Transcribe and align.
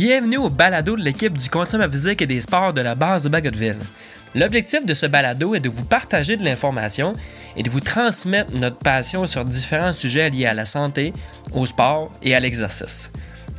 Bienvenue 0.00 0.36
au 0.36 0.48
balado 0.48 0.96
de 0.96 1.02
l'équipe 1.02 1.36
du 1.36 1.50
Continuum 1.50 1.90
physique 1.90 2.22
et 2.22 2.26
des 2.28 2.40
sports 2.40 2.72
de 2.72 2.80
la 2.80 2.94
base 2.94 3.24
de 3.24 3.28
Bagotville. 3.28 3.80
L'objectif 4.32 4.86
de 4.86 4.94
ce 4.94 5.06
balado 5.06 5.56
est 5.56 5.60
de 5.60 5.68
vous 5.68 5.84
partager 5.84 6.36
de 6.36 6.44
l'information 6.44 7.14
et 7.56 7.64
de 7.64 7.68
vous 7.68 7.80
transmettre 7.80 8.54
notre 8.54 8.76
passion 8.76 9.26
sur 9.26 9.44
différents 9.44 9.92
sujets 9.92 10.30
liés 10.30 10.46
à 10.46 10.54
la 10.54 10.66
santé, 10.66 11.12
au 11.52 11.66
sport 11.66 12.12
et 12.22 12.36
à 12.36 12.38
l'exercice. 12.38 13.10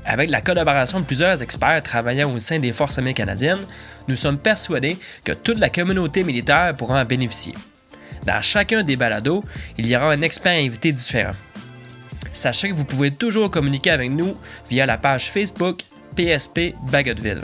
Avec 0.06 0.30
la 0.30 0.40
collaboration 0.40 1.02
de 1.02 1.06
plusieurs 1.06 1.44
experts 1.44 1.84
travaillant 1.84 2.34
au 2.34 2.40
sein 2.40 2.60
des 2.60 2.72
Forces 2.72 2.98
armées 2.98 3.14
canadiennes, 3.14 3.68
nous 4.08 4.16
sommes 4.16 4.38
persuadés 4.38 4.98
que 5.26 5.34
toute 5.34 5.60
la 5.60 5.70
communauté 5.70 6.24
militaire 6.24 6.74
pourra 6.74 7.02
en 7.02 7.06
bénéficier. 7.06 7.54
Dans 8.26 8.42
chacun 8.42 8.84
des 8.84 8.96
balados, 8.96 9.44
il 9.78 9.88
y 9.88 9.94
aura 9.94 10.14
un 10.14 10.22
expert 10.22 10.58
invité 10.58 10.94
différent. 10.94 11.36
Sachez 12.32 12.70
que 12.70 12.76
vous 12.76 12.86
pouvez 12.86 13.12
toujours 13.12 13.52
communiquer 13.52 13.90
avec 13.90 14.10
nous 14.10 14.38
via 14.70 14.86
la 14.86 14.98
page 14.98 15.32
Facebook 15.32 15.84
PSP 16.20 16.76
Bagotville. 16.92 17.44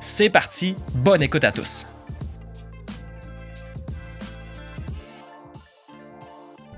C'est 0.00 0.28
parti, 0.28 0.74
bonne 0.92 1.22
écoute 1.22 1.44
à 1.44 1.52
tous. 1.52 1.86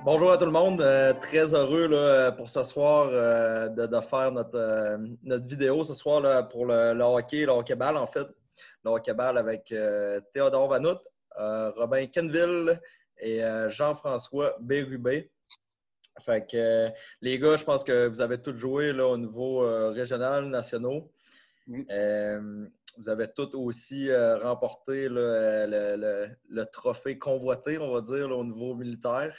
Bonjour 0.05 0.33
à 0.33 0.37
tout 0.37 0.45
le 0.45 0.51
monde, 0.51 0.83
euh, 0.83 1.15
très 1.15 1.55
heureux 1.55 1.89
pour 2.37 2.51
ce 2.51 2.63
soir 2.63 3.09
euh, 3.11 3.71
de, 3.71 4.01
faire 4.03 4.31
notre, 4.33 4.55
euh, 4.55 4.99
notre, 5.23 5.47
vidéo 5.47 5.83
ce 5.83 5.95
soir 5.95 6.47
pour 6.49 6.67
le, 6.67 7.01
hockey, 7.01 7.47
le 7.47 7.53
hockey-ball 7.53 7.97
en 7.97 8.07
fait. 8.07 8.29
Le 8.85 8.91
hockey-ball 8.91 9.39
avec 9.39 9.73
Théodore 10.35 10.69
Vanout, 10.69 10.99
Robin 11.39 12.05
Kenville 12.09 12.79
et 13.19 13.41
Jean-François 13.69 14.57
Bérubé. 14.61 15.31
Fait 16.21 16.47
que 16.47 16.91
les 17.23 17.39
gars, 17.39 17.57
je 17.57 17.65
pense 17.65 17.83
que 17.83 18.09
vous 18.09 18.21
avez 18.21 18.43
tous 18.43 18.55
joué 18.59 18.93
au 18.93 19.17
niveau 19.17 19.61
régional, 19.95 20.45
Euh, 21.91 22.67
vous 22.97 23.09
avez 23.09 23.29
tous 23.29 23.55
aussi 23.55 24.11
euh, 24.11 24.39
remporté 24.39 25.09
le, 25.09 26.65
trophée 26.73 27.19
convoité, 27.19 27.79
on 27.79 27.93
va 27.93 28.01
dire, 28.01 28.31
au 28.31 28.45
niveau 28.45 28.75
militaire. 28.75 29.35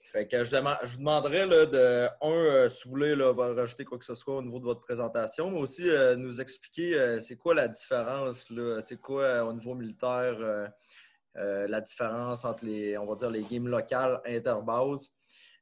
Fait 0.00 0.26
que 0.26 0.42
je, 0.42 0.56
je 0.56 0.92
vous 0.92 0.98
demanderais 0.98 1.46
de, 1.46 2.08
un, 2.20 2.30
euh, 2.30 2.68
si 2.68 2.84
vous 2.84 2.90
voulez 2.90 3.14
rajouter 3.14 3.84
quoi 3.84 3.96
que 3.98 4.04
ce 4.04 4.14
soit 4.14 4.36
au 4.36 4.42
niveau 4.42 4.58
de 4.58 4.64
votre 4.64 4.80
présentation, 4.80 5.50
mais 5.50 5.60
aussi 5.60 5.84
nous 6.16 6.40
expliquer 6.40 7.18
c'est 7.20 7.36
quoi 7.36 7.54
la 7.54 7.68
différence, 7.68 8.52
c'est 8.80 9.00
quoi 9.00 9.44
au 9.44 9.52
niveau 9.52 9.74
militaire 9.74 10.70
la 11.36 11.80
différence 11.80 12.44
entre 12.44 12.64
les, 12.64 12.98
on 12.98 13.06
va 13.06 13.14
dire, 13.14 13.30
les 13.30 13.44
games 13.44 13.68
locales, 13.68 14.20
interbases, 14.26 15.12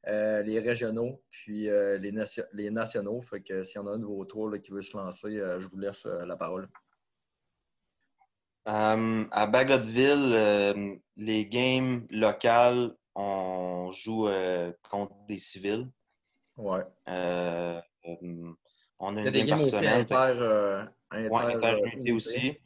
euh, 0.06 0.42
les 0.42 0.60
régionaux, 0.60 1.20
puis 1.30 1.68
euh, 1.68 1.98
les, 1.98 2.12
les, 2.52 2.70
nationaux. 2.70 3.20
Fait 3.20 3.40
que 3.40 3.64
s'il 3.64 3.80
y 3.80 3.84
en 3.84 3.88
a 3.88 3.90
un 3.90 3.98
de 3.98 4.04
vos 4.04 4.24
tours 4.24 4.54
qui 4.62 4.70
veut 4.70 4.80
se 4.80 4.96
lancer, 4.96 5.38
euh, 5.38 5.58
je 5.60 5.66
vous 5.66 5.78
laisse 5.78 6.06
la 6.06 6.36
parole. 6.36 6.68
à 8.64 9.46
Bagotville, 9.46 11.00
les 11.16 11.46
games 11.46 12.06
locales, 12.10 12.94
on 13.16 13.90
joue 13.90 14.28
contre 14.88 15.14
des 15.26 15.38
civils. 15.38 15.88
Ouais. 16.56 16.84
on 17.06 17.12
a 17.12 17.82
une 18.04 18.54
Il 19.18 19.24
y 19.24 19.28
a 19.28 19.30
des 19.30 19.44
games 19.44 19.58
par 19.58 19.68
semaine. 19.68 20.00
Inter, 20.00 20.86
inter, 21.10 22.12
aussi. 22.12 22.56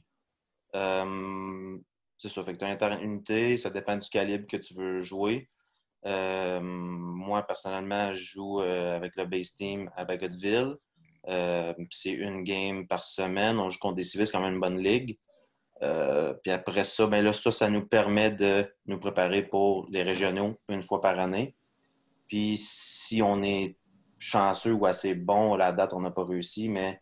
c'est 2.19 2.29
ça, 2.29 2.45
fait 2.45 2.53
que 2.53 2.59
tu 2.59 2.65
as 2.65 2.69
inter-unité, 2.69 3.57
ça 3.57 3.71
dépend 3.71 3.97
du 3.97 4.09
calibre 4.11 4.47
que 4.47 4.59
tu 4.59 4.75
veux 4.75 5.01
jouer. 5.01 5.49
Euh, 6.05 6.61
moi, 6.61 7.42
personnellement, 7.47 8.12
je 8.12 8.22
joue 8.22 8.61
euh, 8.61 8.97
avec 8.97 9.17
le 9.17 9.25
base 9.25 9.55
team 9.55 9.91
à 9.97 10.05
Bagotville. 10.05 10.77
Euh, 11.28 11.72
c'est 11.91 12.11
une 12.11 12.42
game 12.42 12.86
par 12.86 13.05
semaine. 13.05 13.58
On 13.58 13.70
joue 13.70 13.79
contre 13.79 13.96
des 13.96 14.02
civils, 14.02 14.27
c'est 14.27 14.33
quand 14.33 14.42
même 14.42 14.55
une 14.55 14.61
bonne 14.61 14.80
ligue. 14.80 15.18
puis 16.42 16.52
après 16.52 16.85
ça, 16.85 17.07
ben 17.07 17.24
là, 17.24 17.33
ça, 17.33 17.52
ça 17.52 17.68
nous 17.68 17.86
permet 17.86 18.30
de 18.30 18.67
nous 18.86 18.98
préparer 18.98 19.42
pour 19.42 19.86
les 19.91 20.02
régionaux 20.02 20.58
une 20.68 20.83
fois 20.83 21.01
par 21.01 21.18
année. 21.18 21.55
Puis 22.29 22.57
si 22.57 23.23
on 23.23 23.42
est 23.42 23.77
chanceux 24.18 24.73
ou 24.73 24.86
assez 24.86 25.14
bon, 25.14 25.57
la 25.57 25.73
date, 25.73 25.92
on 25.92 26.01
n'a 26.01 26.11
pas 26.11 26.24
réussi, 26.24 26.68
mais 26.68 27.01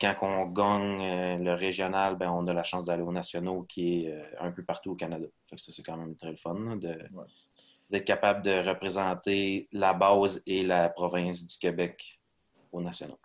quand 0.00 0.14
on 0.22 0.46
gagne 0.46 1.44
le 1.44 1.54
régional, 1.54 2.16
ben, 2.16 2.30
on 2.30 2.46
a 2.48 2.52
la 2.52 2.64
chance 2.64 2.86
d'aller 2.86 3.02
aux 3.02 3.12
nationaux 3.12 3.62
qui 3.62 4.06
est 4.06 4.24
un 4.40 4.50
peu 4.50 4.64
partout 4.64 4.92
au 4.92 4.96
Canada. 4.96 5.26
ça, 5.56 5.72
c'est 5.72 5.82
quand 5.82 5.96
même 5.96 6.16
très 6.16 6.30
le 6.32 6.36
fun 6.36 6.78
d'être 7.94 8.04
capable 8.04 8.42
de 8.42 8.68
représenter 8.68 9.68
la 9.70 9.94
base 9.94 10.42
et 10.46 10.64
la 10.64 10.88
province 10.88 11.46
du 11.46 11.56
Québec 11.56 12.20
au 12.72 12.80
national. 12.80 13.16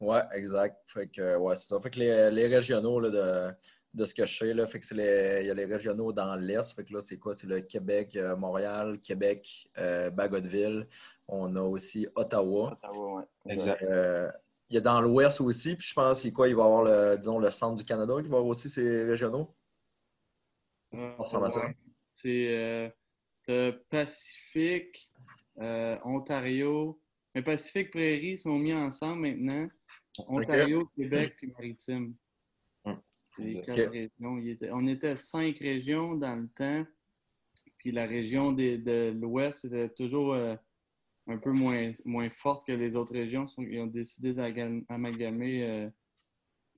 Oui, 0.00 0.18
exact. 0.32 0.76
Fait 0.86 1.08
que, 1.08 1.36
ouais, 1.36 1.56
c'est 1.56 1.68
ça. 1.68 1.80
Fait 1.80 1.88
que 1.88 1.98
les, 1.98 2.30
les 2.30 2.46
régionaux 2.46 3.00
là, 3.00 3.08
de, 3.08 3.54
de, 3.94 4.04
ce 4.04 4.12
que 4.12 4.26
je 4.26 4.38
sais, 4.38 4.52
là, 4.52 4.66
fait 4.66 4.80
que 4.80 4.84
c'est 4.84 4.94
les, 4.94 5.38
il 5.40 5.46
y 5.46 5.50
a 5.50 5.54
les 5.54 5.64
régionaux 5.64 6.12
dans 6.12 6.36
l'Est. 6.36 6.74
Fait 6.74 6.84
que 6.84 6.92
là, 6.92 7.00
c'est 7.00 7.16
quoi? 7.18 7.32
C'est 7.32 7.46
le 7.46 7.62
Québec, 7.62 8.14
euh, 8.16 8.36
Montréal, 8.36 9.00
Québec, 9.00 9.70
euh, 9.78 10.10
Bagotville. 10.10 10.86
On 11.26 11.56
a 11.56 11.62
aussi 11.62 12.06
Ottawa. 12.16 12.72
Ottawa, 12.72 13.26
oui. 13.46 13.52
Exact. 13.54 13.82
Euh, 13.82 14.30
il 14.68 14.74
y 14.74 14.78
a 14.78 14.82
dans 14.82 15.00
l'Ouest 15.00 15.40
aussi, 15.40 15.74
puis 15.74 15.86
je 15.86 15.94
pense 15.94 16.20
qu'il 16.20 16.34
quoi, 16.34 16.48
il 16.48 16.56
va 16.56 16.64
y 16.64 16.66
avoir 16.66 16.82
le, 16.82 17.16
disons, 17.16 17.38
le 17.38 17.50
centre 17.50 17.76
du 17.76 17.84
Canada 17.84 18.14
qui 18.20 18.28
va 18.28 18.36
avoir 18.36 18.46
aussi 18.46 18.68
ces 18.68 19.04
régionaux? 19.04 19.54
Euh, 20.94 21.10
c'est 22.12 22.46
euh, 22.50 22.88
Pacifique, 23.90 25.10
euh, 25.58 25.98
Ontario. 26.04 27.00
Mais 27.34 27.42
Pacifique 27.42 27.90
Prairie 27.90 28.38
sont 28.38 28.58
mis 28.58 28.72
ensemble 28.72 29.22
maintenant. 29.22 29.68
Ontario, 30.28 30.88
Québec 30.96 31.36
et 31.42 31.46
Maritime. 31.48 32.14
C'est 33.36 33.62
quatre 33.62 33.90
régions. 33.90 34.68
on 34.70 34.86
était 34.86 35.16
cinq 35.16 35.58
régions 35.58 36.14
dans 36.14 36.36
le 36.36 36.48
temps. 36.48 36.86
Puis 37.78 37.90
la 37.90 38.06
région 38.06 38.52
de, 38.52 39.10
l'Ouest 39.10 39.64
était 39.64 39.88
toujours 39.88 40.34
euh, 40.34 40.54
un 41.26 41.38
peu 41.38 41.50
moins, 41.50 41.90
moins 42.04 42.30
forte 42.30 42.66
que 42.66 42.72
les 42.72 42.94
autres 42.94 43.12
régions. 43.12 43.46
Ils 43.58 43.80
ont 43.80 43.86
décidé 43.86 44.32
d'amalgamer 44.32 45.90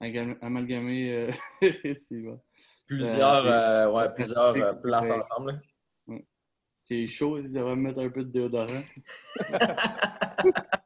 amalgamer, 0.00 1.28
plusieurs, 2.86 3.94
ouais, 3.94 4.14
plusieurs 4.14 4.80
places 4.80 5.10
ensemble. 5.10 5.60
C'est 6.88 7.06
chaud, 7.06 7.38
ils 7.38 7.52
devraient 7.52 7.76
mettre 7.76 8.00
un 8.00 8.10
peu 8.10 8.22
de 8.22 8.30
déodorant. 8.30 8.82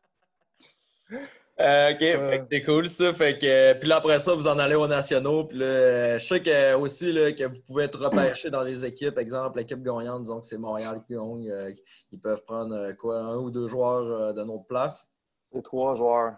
Euh, 1.61 1.93
ok, 1.93 2.47
c'est 2.50 2.62
cool 2.62 2.88
ça. 2.88 3.12
Fait 3.12 3.38
que, 3.38 3.75
puis 3.75 3.87
là, 3.87 3.97
après 3.97 4.19
ça, 4.19 4.34
vous 4.34 4.47
en 4.47 4.59
allez 4.59 4.77
aux 4.77 4.87
nationaux. 4.87 5.44
Puis 5.44 5.59
là, 5.59 6.16
je 6.16 6.27
sais 6.27 6.41
que, 6.41 6.75
aussi 6.75 7.12
là, 7.12 7.33
que 7.33 7.44
vous 7.44 7.60
pouvez 7.66 7.84
être 7.84 7.99
repêché 7.99 8.49
dans 8.49 8.65
des 8.65 8.83
équipes. 8.83 9.19
Exemple, 9.19 9.59
l'équipe 9.59 9.83
gagnante, 9.83 10.22
disons 10.22 10.41
que 10.41 10.47
c'est 10.47 10.56
Montréal 10.56 11.03
qui 11.06 11.12
gagne. 11.12 11.50
Euh, 11.50 11.71
ils 12.12 12.19
peuvent 12.19 12.43
prendre 12.44 12.75
euh, 12.75 12.94
quoi, 12.94 13.19
un 13.19 13.37
ou 13.37 13.50
deux 13.50 13.69
joueurs 13.69 14.33
de 14.33 14.43
notre 14.43 14.65
place. 14.65 15.06
C'est 15.53 15.62
trois 15.62 15.94
joueurs. 15.97 16.37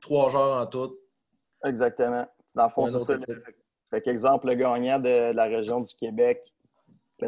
Trois 0.00 0.30
joueurs 0.30 0.62
en 0.62 0.66
tout. 0.66 0.96
Exactement. 1.66 2.26
Dans 2.54 2.64
le 2.64 2.70
fond, 2.70 2.86
c'est 2.86 3.00
ça. 3.00 3.18
Fait 3.90 4.00
qu'exemple, 4.00 4.46
le 4.46 4.54
gagnant 4.54 4.98
de 4.98 5.32
la 5.32 5.44
région 5.44 5.80
du 5.80 5.94
Québec 5.94 6.40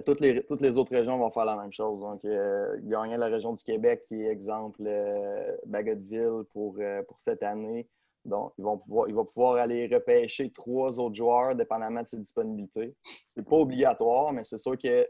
toutes, 0.03 0.21
les, 0.21 0.45
toutes 0.45 0.61
les 0.61 0.79
autres 0.79 0.93
régions 0.93 1.19
vont 1.19 1.31
faire 1.31 1.45
la 1.45 1.57
même 1.57 1.73
chose. 1.73 2.01
Donc, 2.01 2.25
euh, 2.25 2.77
gagner 2.83 3.17
la 3.17 3.27
région 3.27 3.53
du 3.53 3.63
Québec, 3.63 4.05
qui 4.09 4.23
est 4.23 4.27
exemple 4.27 4.83
euh, 4.87 5.57
Bagotville 5.67 6.45
pour, 6.53 6.77
euh, 6.79 7.03
pour 7.03 7.21
cette 7.21 7.43
année. 7.43 7.89
Donc, 8.25 8.53
ils 8.57 8.65
vont 8.65 8.79
pouvoir, 8.79 9.09
il 9.09 9.15
va 9.15 9.25
pouvoir 9.25 9.57
aller 9.57 9.87
repêcher 9.87 10.51
trois 10.51 10.99
autres 10.99 11.15
joueurs, 11.15 11.55
dépendamment 11.55 12.03
de 12.03 12.07
ses 12.07 12.17
disponibilités. 12.17 12.95
C'est 13.29 13.47
pas 13.47 13.57
obligatoire, 13.57 14.33
mais 14.33 14.45
c'est 14.45 14.59
sûr 14.59 14.79
que 14.79 15.07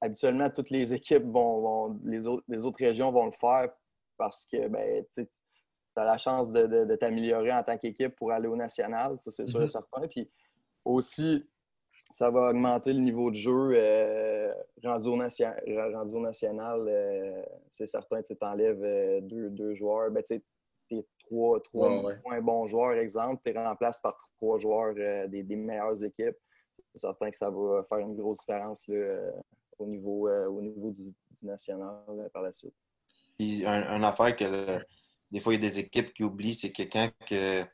habituellement, 0.00 0.50
toutes 0.50 0.70
les 0.70 0.92
équipes 0.92 1.24
vont, 1.24 1.98
les, 2.04 2.26
autres, 2.26 2.44
les 2.48 2.66
autres 2.66 2.78
régions 2.78 3.12
vont 3.12 3.26
le 3.26 3.32
faire 3.32 3.70
parce 4.16 4.46
que 4.46 4.68
ben, 4.68 5.04
tu 5.14 5.26
as 5.96 6.04
la 6.04 6.18
chance 6.18 6.50
de, 6.52 6.96
t'améliorer 6.96 7.52
en 7.52 7.62
tant 7.62 7.78
qu'équipe 7.78 8.16
pour 8.16 8.32
aller 8.32 8.48
au 8.48 8.56
national. 8.56 9.16
Ça, 9.20 9.30
c'est 9.30 9.46
sûr 9.46 9.62
et 9.62 9.64
mm-hmm. 9.64 9.68
certain. 9.68 10.08
Puis 10.08 10.30
aussi, 10.84 11.44
ça 12.12 12.30
va 12.30 12.50
augmenter 12.50 12.92
le 12.92 13.00
niveau 13.00 13.30
de 13.30 13.36
jeu 13.36 13.70
euh, 13.74 14.52
rendu, 14.82 15.08
au 15.08 15.16
national. 16.20 16.84
Euh, 16.88 17.42
c'est 17.68 17.86
certain 17.86 18.22
que 18.22 18.32
tu 18.32 18.36
enlèves 18.40 18.82
euh, 18.82 19.20
deux, 19.20 19.50
deux, 19.50 19.74
joueurs. 19.74 20.10
Ben, 20.10 20.22
tu 20.22 20.34
es 20.90 21.04
trois, 21.20 21.60
trois 21.60 22.40
bons 22.40 22.66
joueurs, 22.66 22.92
exemple, 22.92 23.42
tu 23.44 23.50
es 23.50 23.58
remplacé 23.58 24.00
par 24.02 24.16
trois 24.36 24.58
joueurs 24.58 24.94
des, 25.28 25.42
des, 25.42 25.56
meilleures 25.56 26.02
équipes. 26.04 26.36
C'est 26.94 27.00
certain 27.00 27.30
que 27.30 27.36
ça 27.36 27.50
va 27.50 27.84
faire 27.88 27.98
une 27.98 28.16
grosse 28.16 28.38
différence 28.38 28.88
au 29.78 29.86
niveau, 29.86 30.28
au 30.28 30.62
niveau 30.62 30.92
du, 30.92 31.12
national 31.42 31.96
par 32.32 32.42
la 32.42 32.52
suite. 32.52 32.74
Puis, 33.36 33.66
un, 33.66 34.02
affaire 34.02 34.34
que 34.34 34.78
des 35.30 35.40
fois, 35.40 35.52
il 35.52 35.62
y 35.62 35.66
a 35.66 35.68
des 35.68 35.80
équipes 35.80 36.14
qui 36.14 36.22
oublient, 36.22 36.54
c'est 36.54 36.72
que 36.72 36.84
quand, 36.84 37.10
que 37.26 37.64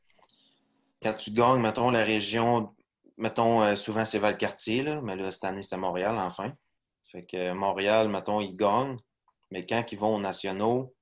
quand 1.02 1.14
tu 1.14 1.30
gagnes, 1.30 1.60
mettons, 1.60 1.90
la 1.90 2.04
région 2.04 2.70
mettons, 3.16 3.62
euh, 3.62 3.76
souvent 3.76 4.04
c'est 4.04 4.18
Valcartier, 4.18 4.82
là, 4.82 5.00
mais 5.02 5.16
là, 5.16 5.32
cette 5.32 5.44
année, 5.44 5.62
c'était 5.62 5.76
Montréal, 5.76 6.16
enfin. 6.18 6.52
Fait 7.10 7.24
que 7.24 7.52
Montréal, 7.52 8.08
mettons, 8.08 8.40
ils 8.40 8.54
gagnent, 8.54 8.96
mais 9.50 9.66
quand 9.66 9.84
ils 9.92 9.98
vont 9.98 10.16
aux 10.16 10.20
nationaux, 10.20 10.94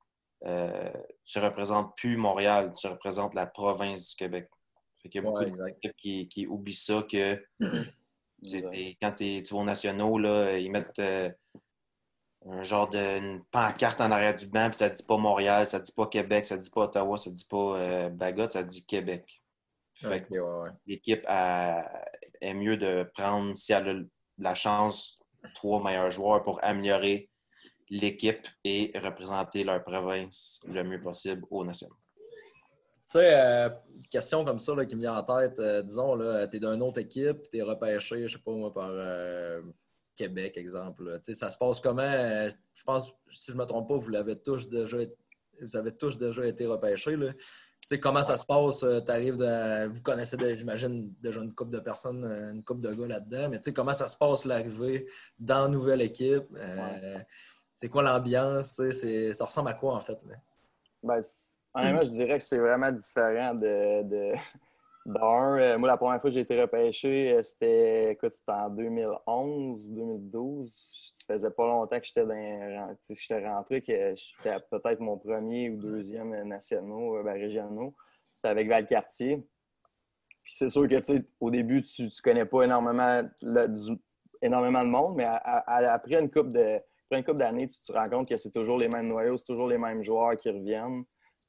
euh, 0.47 0.91
tu 1.25 1.39
ne 1.39 1.45
représentes 1.45 1.97
plus 1.97 2.17
Montréal, 2.17 2.73
tu 2.77 2.87
représentes 2.87 3.35
la 3.35 3.47
province 3.47 4.09
du 4.09 4.17
Québec. 4.17 4.49
Fait 5.03 5.09
qu'il 5.09 5.23
y 5.23 5.27
a 5.27 5.31
beaucoup 5.31 5.45
d'équipes 5.45 5.97
qui, 5.97 6.29
qui, 6.29 6.47
oublient 6.47 6.75
ça 6.75 7.05
que 7.11 7.43
quand 9.01 9.13
tu 9.13 9.41
vas 9.41 9.59
aux 9.59 9.65
nationaux, 9.65 10.19
là, 10.19 10.59
ils 10.59 10.71
mettent 10.71 10.99
euh, 10.99 11.31
un 12.47 12.63
genre 12.63 12.89
de 12.89 13.39
pancarte 13.51 14.01
en 14.01 14.11
arrière 14.11 14.37
du 14.37 14.47
banc, 14.47 14.69
puis 14.71 14.79
ça 14.79 14.89
dit 14.89 15.03
pas 15.03 15.17
Montréal, 15.17 15.67
ça 15.67 15.79
dit 15.79 15.93
pas 15.93 16.07
Québec, 16.07 16.47
ça 16.47 16.57
dit 16.57 16.71
pas 16.71 16.83
Ottawa, 16.83 17.17
ça 17.17 17.31
dit 17.31 17.47
pas 17.49 17.77
euh, 17.77 18.09
Bagot, 18.09 18.49
ça 18.49 18.63
dit 18.63 18.85
Québec. 18.87 19.40
L'équipe 20.87 21.25
est 21.29 22.55
mieux 22.55 22.77
de 22.77 23.09
prendre, 23.15 23.57
si 23.57 23.73
elle 23.73 23.89
a 23.89 24.01
la 24.39 24.55
chance, 24.55 25.19
trois 25.55 25.83
meilleurs 25.83 26.11
joueurs 26.11 26.43
pour 26.43 26.63
améliorer 26.63 27.31
l'équipe 27.91 28.47
et 28.65 28.93
représenter 28.95 29.65
leur 29.65 29.83
province 29.83 30.61
le 30.67 30.83
mieux 30.85 31.01
possible 31.01 31.45
aux 31.51 31.65
nationaux. 31.65 31.97
Tu 33.11 33.19
sais, 33.19 33.35
euh, 33.35 33.69
question 34.09 34.45
comme 34.45 34.61
ça 34.61 34.87
qui 34.87 34.95
me 34.95 35.01
vient 35.01 35.17
en 35.17 35.25
tête, 35.25 35.59
euh, 35.59 35.83
disons, 35.83 36.17
tu 36.17 36.57
es 36.57 36.61
d'une 36.61 36.83
autre 36.83 37.01
équipe, 37.01 37.43
tu 37.51 37.59
es 37.59 37.63
repêché, 37.63 38.29
je 38.29 38.37
sais 38.37 38.43
pas 38.43 38.53
moi, 38.53 38.73
par 38.73 38.91
euh, 38.93 39.61
Québec, 40.15 40.57
exemple. 40.57 41.19
Tu 41.25 41.25
sais, 41.25 41.35
ça 41.35 41.51
se 41.51 41.57
passe 41.59 41.81
comment? 41.81 42.03
je 42.07 42.85
pense, 42.85 43.13
si 43.31 43.51
je 43.51 43.57
ne 43.57 43.63
me 43.63 43.67
trompe 43.67 43.89
pas, 43.89 43.97
vous 43.97 44.11
l'avez 44.11 44.41
tous 44.41 44.69
déjà 44.69 44.99
vous 45.61 45.77
avez 45.77 45.93
tous 45.93 46.17
déjà 46.17 46.47
été 46.47 46.67
repêchés. 46.67 47.17
Là. 47.17 47.33
Tu 47.91 47.97
sais, 47.97 48.01
comment 48.01 48.23
ça 48.23 48.37
se 48.37 48.47
passe? 48.47 48.85
arrives 49.09 49.37
de, 49.37 49.89
vous 49.89 50.01
connaissez, 50.01 50.37
j'imagine, 50.57 51.13
déjà 51.21 51.41
une 51.41 51.53
couple 51.53 51.73
de 51.73 51.81
personnes, 51.81 52.25
une 52.25 52.63
couple 52.63 52.83
de 52.83 52.95
gars 52.95 53.07
là-dedans, 53.09 53.49
mais 53.51 53.57
tu 53.57 53.65
sais, 53.65 53.73
comment 53.73 53.93
ça 53.93 54.07
se 54.07 54.17
passe 54.17 54.45
l'arrivée 54.45 55.09
dans 55.41 55.67
une 55.67 55.73
nouvelle 55.73 56.01
équipe? 56.01 56.45
c'est 57.75 57.89
quoi 57.89 58.05
l'ambiance? 58.05 58.81
Ça 59.33 59.45
ressemble 59.45 59.71
à 59.71 59.75
quoi 59.75 59.97
en 59.97 60.01
fait? 60.01 60.23
Là? 60.23 60.37
Ben, 61.03 61.21
honnêtement, 61.75 62.03
je 62.03 62.11
dirais 62.11 62.39
que 62.39 62.45
c'est 62.45 62.59
vraiment 62.61 62.93
différent 62.93 63.55
de, 63.55 64.05
de, 64.05 64.35
euh, 65.07 65.79
moi, 65.79 65.89
la 65.89 65.97
première 65.97 66.21
fois 66.21 66.31
que 66.31 66.35
j'ai 66.35 66.41
été 66.41 66.61
repêché, 66.61 67.33
euh, 67.33 67.43
c'était 67.43 68.19
en 68.49 68.71
2011 68.71 69.89
2012. 69.89 71.13
Ça 71.15 71.35
faisait 71.35 71.51
pas 71.51 71.67
longtemps 71.67 71.99
que 71.99 72.07
j'étais 72.07 73.47
rentré, 73.47 73.83
que 73.83 74.15
j'étais 74.15 74.57
peut-être 74.71 75.01
mon 75.01 75.19
premier 75.19 75.71
ou 75.71 75.77
deuxième 75.77 76.31
nationaux, 76.47 77.17
euh, 77.17 77.23
ben, 77.23 77.33
régionaux. 77.33 77.95
C'était 78.35 78.49
avec 78.49 78.69
Valcartier. 78.69 79.47
Puis 80.43 80.55
c'est 80.55 80.69
sûr 80.69 80.89
que 80.89 80.97
au 81.41 81.51
début, 81.51 81.83
tu 81.83 82.03
ne 82.03 82.23
connais 82.23 82.47
pas 82.47 82.63
énormément, 82.63 83.23
énormément 84.43 84.85
de 84.85 84.89
monde, 84.89 85.15
mais 85.17 85.25
après 85.25 86.21
une 86.21 86.31
coupe 86.31 86.57
après 87.11 87.19
une 87.19 87.25
couple 87.25 87.39
d'années, 87.39 87.67
tu 87.67 87.81
te 87.81 87.93
rends 87.93 88.09
compte 88.09 88.29
que 88.29 88.37
c'est 88.37 88.53
toujours 88.53 88.79
les 88.79 88.89
mêmes 88.89 89.09
noyaux, 89.09 89.37
c'est 89.37 89.47
toujours 89.47 89.69
les 89.69 89.79
mêmes 89.79 90.03
joueurs 90.03 90.37
qui 90.37 90.49
reviennent. 90.49 91.05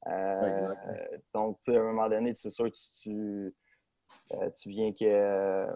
Euh, 0.08 0.74
donc, 1.34 1.58
à 1.68 1.72
un 1.72 1.82
moment 1.82 2.08
donné, 2.08 2.34
c'est 2.34 2.50
sûr 2.50 2.66
que 2.66 2.76
tu, 3.02 3.54
euh, 4.32 4.50
tu 4.50 4.68
viens 4.70 4.92
que 4.92 5.66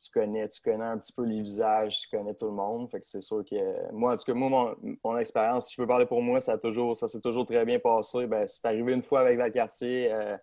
tu 0.00 0.10
connais, 0.12 0.48
tu 0.48 0.60
connais 0.60 0.84
un 0.84 0.98
petit 0.98 1.12
peu 1.12 1.24
les 1.24 1.40
visages, 1.42 2.00
tu 2.00 2.16
connais 2.16 2.34
tout 2.34 2.46
le 2.46 2.52
monde. 2.52 2.90
Fait 2.90 3.00
que 3.00 3.06
c'est 3.06 3.20
sûr 3.20 3.44
que 3.44 3.92
moi, 3.92 4.14
en 4.14 4.16
tout 4.16 4.24
cas, 4.24 4.34
moi, 4.34 4.76
mon, 5.04 5.16
expérience, 5.18 5.68
si 5.68 5.74
je 5.74 5.82
peux 5.82 5.88
parler 5.88 6.06
pour 6.06 6.22
moi, 6.22 6.40
ça 6.40 6.58
toujours, 6.58 6.96
ça 6.96 7.08
s'est 7.08 7.20
toujours 7.20 7.46
très 7.46 7.64
bien 7.64 7.78
passé. 7.78 8.26
Ben, 8.26 8.46
c'est 8.48 8.64
arrivé 8.66 8.92
une 8.92 9.02
fois 9.02 9.20
avec 9.20 9.38
Valcartier, 9.38 10.12
euh, 10.12 10.36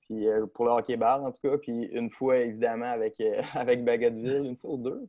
puis 0.00 0.26
pour 0.54 0.66
le 0.66 0.72
hockey-bar 0.72 1.22
en 1.22 1.32
tout 1.32 1.40
cas, 1.42 1.58
puis 1.58 1.84
une 1.92 2.10
fois 2.10 2.38
évidemment 2.38 2.90
avec, 2.90 3.20
avec 3.54 3.84
Bagotville, 3.84 4.44
une 4.44 4.56
fois 4.56 4.72
ou 4.72 4.78
deux 4.78 5.08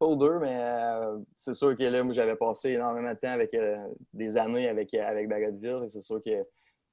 pas 0.00 0.16
deux, 0.16 0.38
mais 0.38 0.56
euh, 0.58 1.18
c'est 1.36 1.52
sûr 1.52 1.76
que 1.76 1.82
là, 1.84 2.02
moi, 2.02 2.14
j'avais 2.14 2.34
passé 2.34 2.70
énormément 2.70 3.12
de 3.12 3.18
temps 3.18 3.32
avec 3.32 3.52
euh, 3.52 3.76
des 4.14 4.36
années 4.38 4.66
avec, 4.66 4.94
euh, 4.94 5.06
avec 5.06 5.28
Bagotville. 5.28 5.86
C'est 5.90 6.00
sûr 6.00 6.22
que 6.24 6.42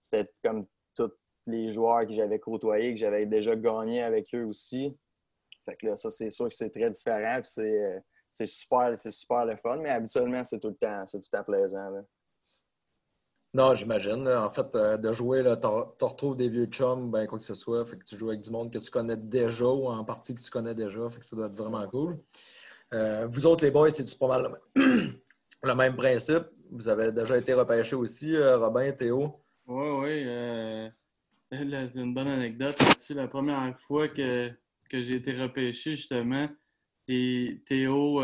c'était 0.09 0.31
comme 0.43 0.65
tous 0.95 1.11
les 1.45 1.71
joueurs 1.71 2.05
que 2.05 2.13
j'avais 2.13 2.39
côtoyés, 2.39 2.93
que 2.93 2.99
j'avais 2.99 3.25
déjà 3.25 3.55
gagné 3.55 4.03
avec 4.03 4.33
eux 4.33 4.43
aussi. 4.43 4.95
Fait 5.65 5.75
que 5.75 5.87
là, 5.87 5.97
ça, 5.97 6.09
c'est 6.09 6.31
sûr 6.31 6.47
que 6.47 6.55
c'est 6.55 6.69
très 6.69 6.89
différent. 6.89 7.41
c'est 7.43 8.47
super, 8.47 8.97
super 8.99 9.45
le 9.45 9.57
fun, 9.57 9.77
mais 9.77 9.89
habituellement, 9.89 10.43
c'est 10.43 10.59
tout 10.59 10.69
le 10.69 10.75
temps, 10.75 11.05
c'est 11.05 11.19
tout 11.19 11.27
le 11.31 11.37
temps 11.37 11.43
plaisant. 11.43 12.03
Non, 13.53 13.73
j'imagine. 13.73 14.27
En 14.27 14.51
fait, 14.51 14.71
de 14.75 15.13
jouer, 15.13 15.43
tu 15.43 16.05
retrouves 16.05 16.37
des 16.37 16.49
vieux 16.49 16.67
chums, 16.67 17.09
ben, 17.09 17.25
quoi 17.27 17.39
que 17.39 17.45
ce 17.45 17.55
soit. 17.55 17.85
Fait 17.85 17.97
que 17.97 18.03
tu 18.03 18.15
joues 18.15 18.29
avec 18.29 18.41
du 18.41 18.51
monde 18.51 18.71
que 18.71 18.77
tu 18.77 18.91
connais 18.91 19.17
déjà 19.17 19.65
ou 19.65 19.87
en 19.87 20.03
partie 20.03 20.35
que 20.35 20.41
tu 20.41 20.51
connais 20.51 20.75
déjà. 20.75 21.09
Fait 21.09 21.19
que 21.19 21.25
ça 21.25 21.35
doit 21.35 21.47
être 21.47 21.57
vraiment 21.57 21.87
cool. 21.87 22.19
Euh, 22.93 23.27
vous 23.27 23.45
autres, 23.45 23.65
les 23.65 23.71
boys, 23.71 23.89
c'est 23.89 24.17
pas 24.17 24.27
mal 24.27 24.59
le 24.75 25.75
même? 25.75 25.95
Principe? 25.95 26.45
Vous 26.71 26.87
avez 26.87 27.11
déjà 27.11 27.37
été 27.37 27.53
repêché 27.53 27.95
aussi, 27.95 28.35
euh, 28.35 28.57
Robin, 28.57 28.91
Théo? 28.91 29.41
Oui, 29.67 29.87
oui. 29.99 30.23
Euh, 30.25 30.89
c'est 31.51 31.95
une 31.95 32.13
bonne 32.13 32.27
anecdote 32.27 32.81
là-dessus. 32.81 33.13
La 33.13 33.27
première 33.27 33.77
fois 33.81 34.07
que, 34.07 34.49
j'ai 34.91 35.15
été 35.15 35.33
repêché, 35.33 35.95
justement, 35.95 36.47
et 37.09 37.61
Théo 37.65 38.21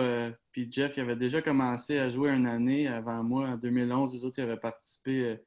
puis 0.51 0.71
Jeff, 0.71 0.95
ils 0.95 1.01
avaient 1.01 1.17
déjà 1.17 1.41
commencé 1.41 1.99
à 1.99 2.09
jouer 2.09 2.29
une 2.29 2.47
année 2.47 2.87
avant 2.87 3.23
moi, 3.23 3.49
en 3.49 3.57
2011. 3.57 4.13
Les 4.13 4.23
autres, 4.23 4.41
avaient 4.41 4.55
participé 4.55 5.37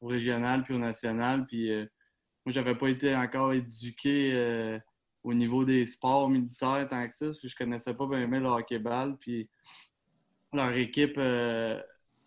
au 0.00 0.08
régional 0.08 0.62
puis 0.62 0.74
au 0.74 0.78
national. 0.78 1.46
Puis 1.46 1.70
moi, 1.70 2.52
j'avais 2.52 2.74
pas 2.74 2.88
été 2.88 3.16
encore 3.16 3.54
éduqué 3.54 4.78
au 5.22 5.32
niveau 5.32 5.64
des 5.64 5.86
sports 5.86 6.28
militaires 6.28 6.86
tant 6.90 7.06
que 7.06 7.14
ça, 7.14 7.26
que 7.28 7.48
je 7.48 7.56
connaissais 7.56 7.94
pas 7.94 8.06
bien 8.06 8.26
le 8.26 8.46
hockey-ball. 8.46 9.16
Puis 9.18 9.48
leur 10.52 10.72
équipe 10.72 11.18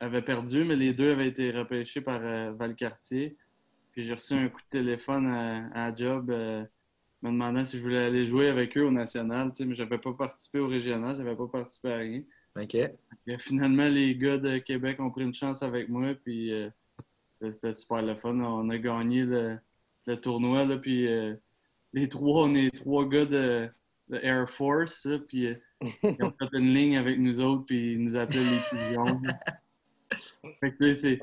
euh, 0.03 0.05
avait 0.05 0.21
perdu, 0.21 0.63
mais 0.63 0.75
les 0.75 0.93
deux 0.93 1.11
avaient 1.11 1.27
été 1.27 1.51
repêchés 1.51 2.01
par 2.01 2.21
euh, 2.21 2.51
Valcartier. 2.53 3.35
Puis 3.91 4.03
j'ai 4.03 4.13
reçu 4.13 4.33
un 4.33 4.49
coup 4.49 4.61
de 4.61 4.69
téléphone 4.69 5.27
à, 5.27 5.93
Job 5.93 6.31
euh, 6.31 6.63
me 7.21 7.29
demandant 7.29 7.63
si 7.63 7.77
je 7.77 7.83
voulais 7.83 8.05
aller 8.05 8.25
jouer 8.25 8.47
avec 8.47 8.77
eux 8.77 8.85
au 8.85 8.91
national. 8.91 9.51
Mais 9.59 9.75
j'avais 9.75 9.99
pas 9.99 10.13
participé 10.13 10.59
au 10.59 10.67
régional, 10.67 11.15
j'avais 11.15 11.35
pas 11.35 11.47
participé 11.47 11.93
à 11.93 11.97
rien. 11.97 12.23
OK. 12.59 12.77
finalement, 13.39 13.87
les 13.87 14.15
gars 14.15 14.37
de 14.37 14.57
Québec 14.59 14.99
ont 14.99 15.09
pris 15.09 15.23
une 15.23 15.33
chance 15.33 15.63
avec 15.63 15.89
moi. 15.89 16.13
Puis 16.23 16.51
c'était 17.49 17.73
super 17.73 18.01
le 18.01 18.15
fun. 18.15 18.39
On 18.39 18.69
a 18.69 18.77
gagné 18.77 19.23
le, 19.25 19.57
le 20.07 20.15
tournoi. 20.19 20.65
Là, 20.65 20.77
puis 20.77 21.07
les 21.93 22.09
trois, 22.09 22.45
on 22.45 22.55
est 22.55 22.75
trois 22.75 23.07
gars 23.07 23.25
de, 23.25 23.69
Air 24.11 24.49
Force, 24.49 25.07
puis 25.27 25.47
euh, 25.47 25.55
ils 26.03 26.23
ont 26.23 26.33
fait 26.37 26.57
une 26.57 26.73
ligne 26.73 26.97
avec 26.97 27.17
nous 27.19 27.41
autres, 27.41 27.65
puis 27.65 27.93
ils 27.93 28.03
nous 28.03 28.15
appelaient 28.15 28.39
les 28.39 28.59
pigeons. 28.69 29.21
Fait 30.59 30.71
que, 30.73 31.01
tu 31.01 31.21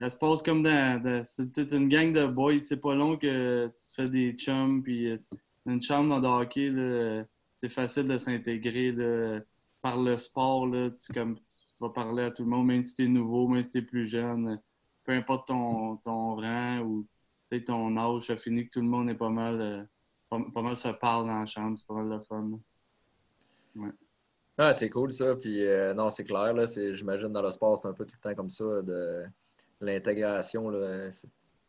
ça 0.00 0.10
se 0.10 0.16
passe 0.16 0.42
comme 0.42 0.62
dans. 0.62 1.22
c'est 1.24 1.72
une 1.72 1.88
gang 1.88 2.12
de 2.12 2.26
boys, 2.26 2.58
c'est 2.58 2.80
pas 2.80 2.94
long 2.94 3.16
que 3.16 3.66
tu 3.66 3.86
te 3.88 3.94
fais 3.94 4.08
des 4.08 4.32
chums, 4.32 4.82
puis 4.82 5.10
euh, 5.10 5.16
une 5.66 5.82
chambre 5.82 6.20
dans 6.20 6.38
le 6.38 6.44
hockey, 6.44 7.24
c'est 7.56 7.68
facile 7.68 8.04
de 8.04 8.16
s'intégrer 8.16 8.94
par 9.82 10.00
le 10.00 10.16
sport. 10.16 10.66
Là, 10.66 10.90
tu, 10.90 11.12
comme, 11.12 11.36
tu, 11.36 11.80
vas 11.80 11.90
parler 11.90 12.24
à 12.24 12.30
tout 12.30 12.44
le 12.44 12.50
monde, 12.50 12.66
même 12.66 12.82
si 12.82 12.94
t'es 12.94 13.06
nouveau, 13.06 13.48
même 13.48 13.62
si 13.62 13.70
t'es 13.70 13.82
plus 13.82 14.06
jeune. 14.06 14.60
Peu 15.04 15.12
importe 15.12 15.48
ton, 15.48 15.96
ton 15.98 16.36
rang 16.36 16.80
ou 16.80 17.06
ton 17.60 17.96
âge, 17.96 18.22
ça 18.22 18.36
finit 18.36 18.66
que 18.66 18.72
tout 18.72 18.80
le 18.80 18.88
monde 18.88 19.10
est 19.10 19.14
pas 19.14 19.28
mal. 19.28 19.60
Euh, 19.60 19.84
pas, 20.28 20.62
mal 20.62 20.76
se 20.76 20.88
parle 20.88 21.26
dans 21.26 21.40
la 21.40 21.46
chambre, 21.46 21.78
c'est 21.78 21.86
pas 21.86 21.94
mal 21.94 22.18
de 22.18 22.24
fun. 22.24 22.50
Ouais. 23.76 23.90
Ah, 24.56 24.72
c'est 24.72 24.90
cool 24.90 25.12
ça. 25.12 25.34
Puis 25.36 25.64
euh, 25.64 25.94
non, 25.94 26.10
c'est 26.10 26.24
clair. 26.24 26.52
Là, 26.52 26.66
j'imagine 26.66 27.28
dans 27.28 27.42
le 27.42 27.50
sport, 27.50 27.78
c'est 27.78 27.88
un 27.88 27.92
peu 27.92 28.04
tout 28.04 28.14
le 28.22 28.30
temps 28.30 28.34
comme 28.34 28.50
ça 28.50 28.64
de 28.82 29.24
l'intégration. 29.80 30.70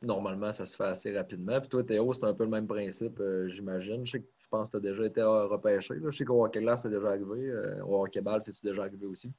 Normalement, 0.02 0.52
ça 0.52 0.66
se 0.66 0.76
fait 0.76 0.84
assez 0.84 1.18
rapidement. 1.18 1.60
Puis 1.60 1.70
toi, 1.70 1.84
Théo, 1.84 2.14
c'est 2.14 2.26
un 2.26 2.34
peu 2.34 2.44
le 2.44 2.50
même 2.50 2.68
principe, 2.68 3.20
euh, 3.22 3.48
j'imagine. 3.48 4.06
Je, 4.06 4.18
je 4.18 4.48
pense 4.50 4.70
que 4.70 4.78
tu 4.78 4.88
as 4.88 4.92
déjà 4.92 5.06
été 5.06 5.24
repêché. 5.24 5.96
Là. 5.96 6.12
Je 6.12 6.18
sais 6.18 6.26
qu'au 6.26 6.46
hockey 6.46 6.62
là, 6.62 6.78
c'est 6.78 6.90
déjà 6.90 7.08
arrivé. 7.08 7.50
Euh, 7.50 7.84
au 7.86 8.04
hockey 8.04 8.22
ball, 8.22 8.44
c'est-tu 8.44 8.62
déjà 8.64 8.84
arrivé 8.84 9.06
aussi? 9.06 9.32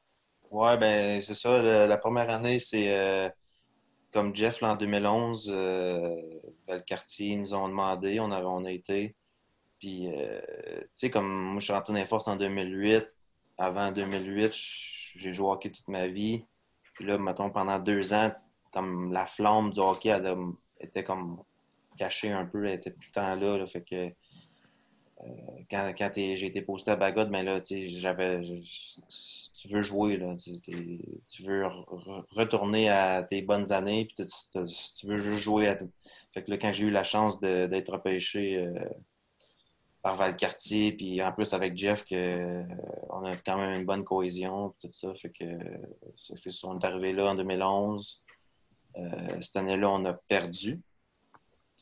Oui, 0.51 0.77
ben 0.79 1.21
c'est 1.21 1.35
ça. 1.35 1.87
la 1.87 1.99
première 1.99 2.31
année, 2.31 2.59
c'est 2.59 3.33
comme 4.17 4.35
Jeff 4.35 4.63
en 4.63 4.77
2011, 4.77 5.53
euh, 5.55 6.17
Valcartier 6.67 7.37
nous 7.37 7.53
ont 7.53 7.69
demandé, 7.69 8.19
on 8.19 8.31
a, 8.33 8.41
on 8.43 8.65
a 8.65 8.73
été. 8.73 9.15
Puis, 9.79 10.09
euh, 10.11 10.41
tu 10.81 10.89
sais, 10.95 11.11
comme 11.11 11.29
moi, 11.29 11.61
je 11.61 11.67
suis 11.67 11.75
rentré 11.75 11.93
dans 11.93 11.99
les 11.99 12.07
forces 12.07 12.27
en 12.27 12.37
2008. 12.37 13.07
Avant 13.59 13.91
2008, 13.91 14.53
j'ai 15.17 15.33
joué 15.33 15.47
au 15.47 15.53
hockey 15.53 15.71
toute 15.71 15.89
ma 15.89 16.07
vie. 16.07 16.45
Puis 16.95 17.07
là, 17.07 17.19
mettons, 17.19 17.51
pendant 17.51 17.79
deux 17.79 18.13
ans, 18.13 18.33
comme 18.73 19.13
la 19.13 19.27
flamme 19.27 19.71
du 19.71 19.81
hockey 19.81 20.15
était 20.81 21.05
comme 21.05 21.43
cachée 21.97 22.33
un 22.33 22.45
peu, 22.45 22.67
elle 22.67 22.75
était 22.75 22.91
tout 22.91 23.01
le 23.09 23.13
temps 23.13 23.35
là. 23.35 23.67
fait 23.67 23.83
que 23.83 24.13
euh, 25.25 25.27
quand, 25.71 26.13
j'ai 26.15 26.47
été 26.47 26.61
posté 26.61 26.91
à 26.91 26.97
Bagot, 26.97 27.27
ben 27.27 27.43
là, 27.43 27.61
j'avais. 27.65 28.41
Tu 29.59 29.69
veux 29.69 29.81
jouer, 29.81 30.19
là, 30.19 30.35
tu 30.37 31.43
veux 31.43 31.67
retourner 32.31 32.91
à 32.91 33.23
tes 33.23 33.41
bonnes 33.41 33.73
années, 33.73 34.05
puis 34.07 34.27
tu, 34.27 35.07
veux 35.07 35.17
juste 35.17 35.43
jouer. 35.43 35.69
À 35.69 35.79
fait 36.35 36.43
que 36.45 36.51
là, 36.51 36.59
quand 36.59 36.73
j'ai 36.73 36.85
eu 36.85 36.91
la 36.91 37.03
chance 37.03 37.41
d'être 37.41 37.93
repêché 37.93 38.59
euh, 38.59 38.75
par 40.07 40.15
Valcartier, 40.15 40.93
puis 40.93 41.21
en 41.21 41.33
plus 41.33 41.53
avec 41.53 41.77
Jeff, 41.77 42.05
que, 42.05 42.15
euh, 42.15 42.63
on 43.11 43.25
a 43.25 43.37
quand 43.39 43.59
même 43.59 43.81
une 43.81 43.85
bonne 43.85 44.05
cohésion, 44.05 44.73
tout 44.81 44.89
ça. 44.93 45.13
Fait 45.17 45.31
que, 45.31 45.45
on 46.63 46.79
est 46.79 46.85
arrivé 46.85 47.13
là 47.13 47.33
en 47.33 47.35
2011. 47.35 48.23
cette 49.41 49.57
année-là, 49.57 49.91
on 49.91 50.05
a 50.05 50.13
perdu. 50.13 50.81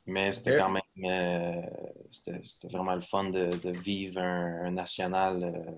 Mais 0.06 0.32
c'était 0.32 0.56
quand 0.56 0.70
même 0.70 1.68
c'était 2.10 2.68
vraiment 2.68 2.94
le 2.94 3.02
fun 3.02 3.24
de, 3.24 3.70
vivre 3.70 4.18
un, 4.22 4.70
national, 4.70 5.76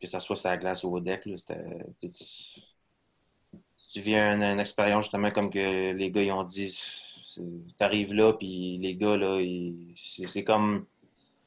que 0.00 0.08
ce 0.08 0.18
soit 0.18 0.34
sa 0.34 0.56
glace 0.56 0.82
ou 0.82 0.96
au 0.96 0.98
deck. 0.98 1.22
tu, 1.22 2.08
tu 3.92 4.00
vis 4.00 4.16
une, 4.16 4.58
expérience 4.58 5.04
justement 5.04 5.30
comme 5.30 5.48
que 5.48 5.92
les 5.92 6.10
gars 6.10 6.22
ils 6.22 6.32
ont 6.32 6.42
dit 6.42 6.76
tu 7.36 7.42
arrives 7.78 8.14
là, 8.14 8.32
puis 8.32 8.78
les 8.78 8.94
gars, 8.96 9.16
là, 9.16 9.40
c'est 9.94 10.44
comme 10.44 10.86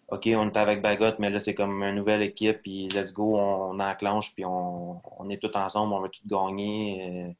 OK, 0.09 0.29
on 0.35 0.47
est 0.47 0.57
avec 0.57 0.81
Bagot, 0.81 1.17
mais 1.17 1.31
là, 1.31 1.39
c'est 1.39 1.55
comme 1.55 1.81
une 1.81 1.95
nouvelle 1.95 2.21
équipe, 2.21 2.61
puis 2.61 2.87
let's 2.89 3.11
go, 3.11 3.37
on, 3.37 3.79
enclenche, 3.79 4.35
puis 4.35 4.45
on, 4.45 5.01
on, 5.19 5.29
est 5.29 5.41
tous 5.41 5.57
ensemble, 5.57 5.93
on 5.93 6.01
va 6.01 6.09
tout 6.09 6.21
gagner. 6.27 7.27
Euh, 7.27 7.33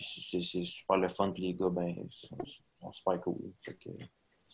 c'est 0.00 0.40
super 0.40 0.96
le 0.96 1.08
fun, 1.08 1.32
puis 1.32 1.42
les 1.42 1.54
gars, 1.54 1.70
ben, 1.70 1.94
sont, 2.10 2.92
super 2.92 3.20
cool. 3.20 3.36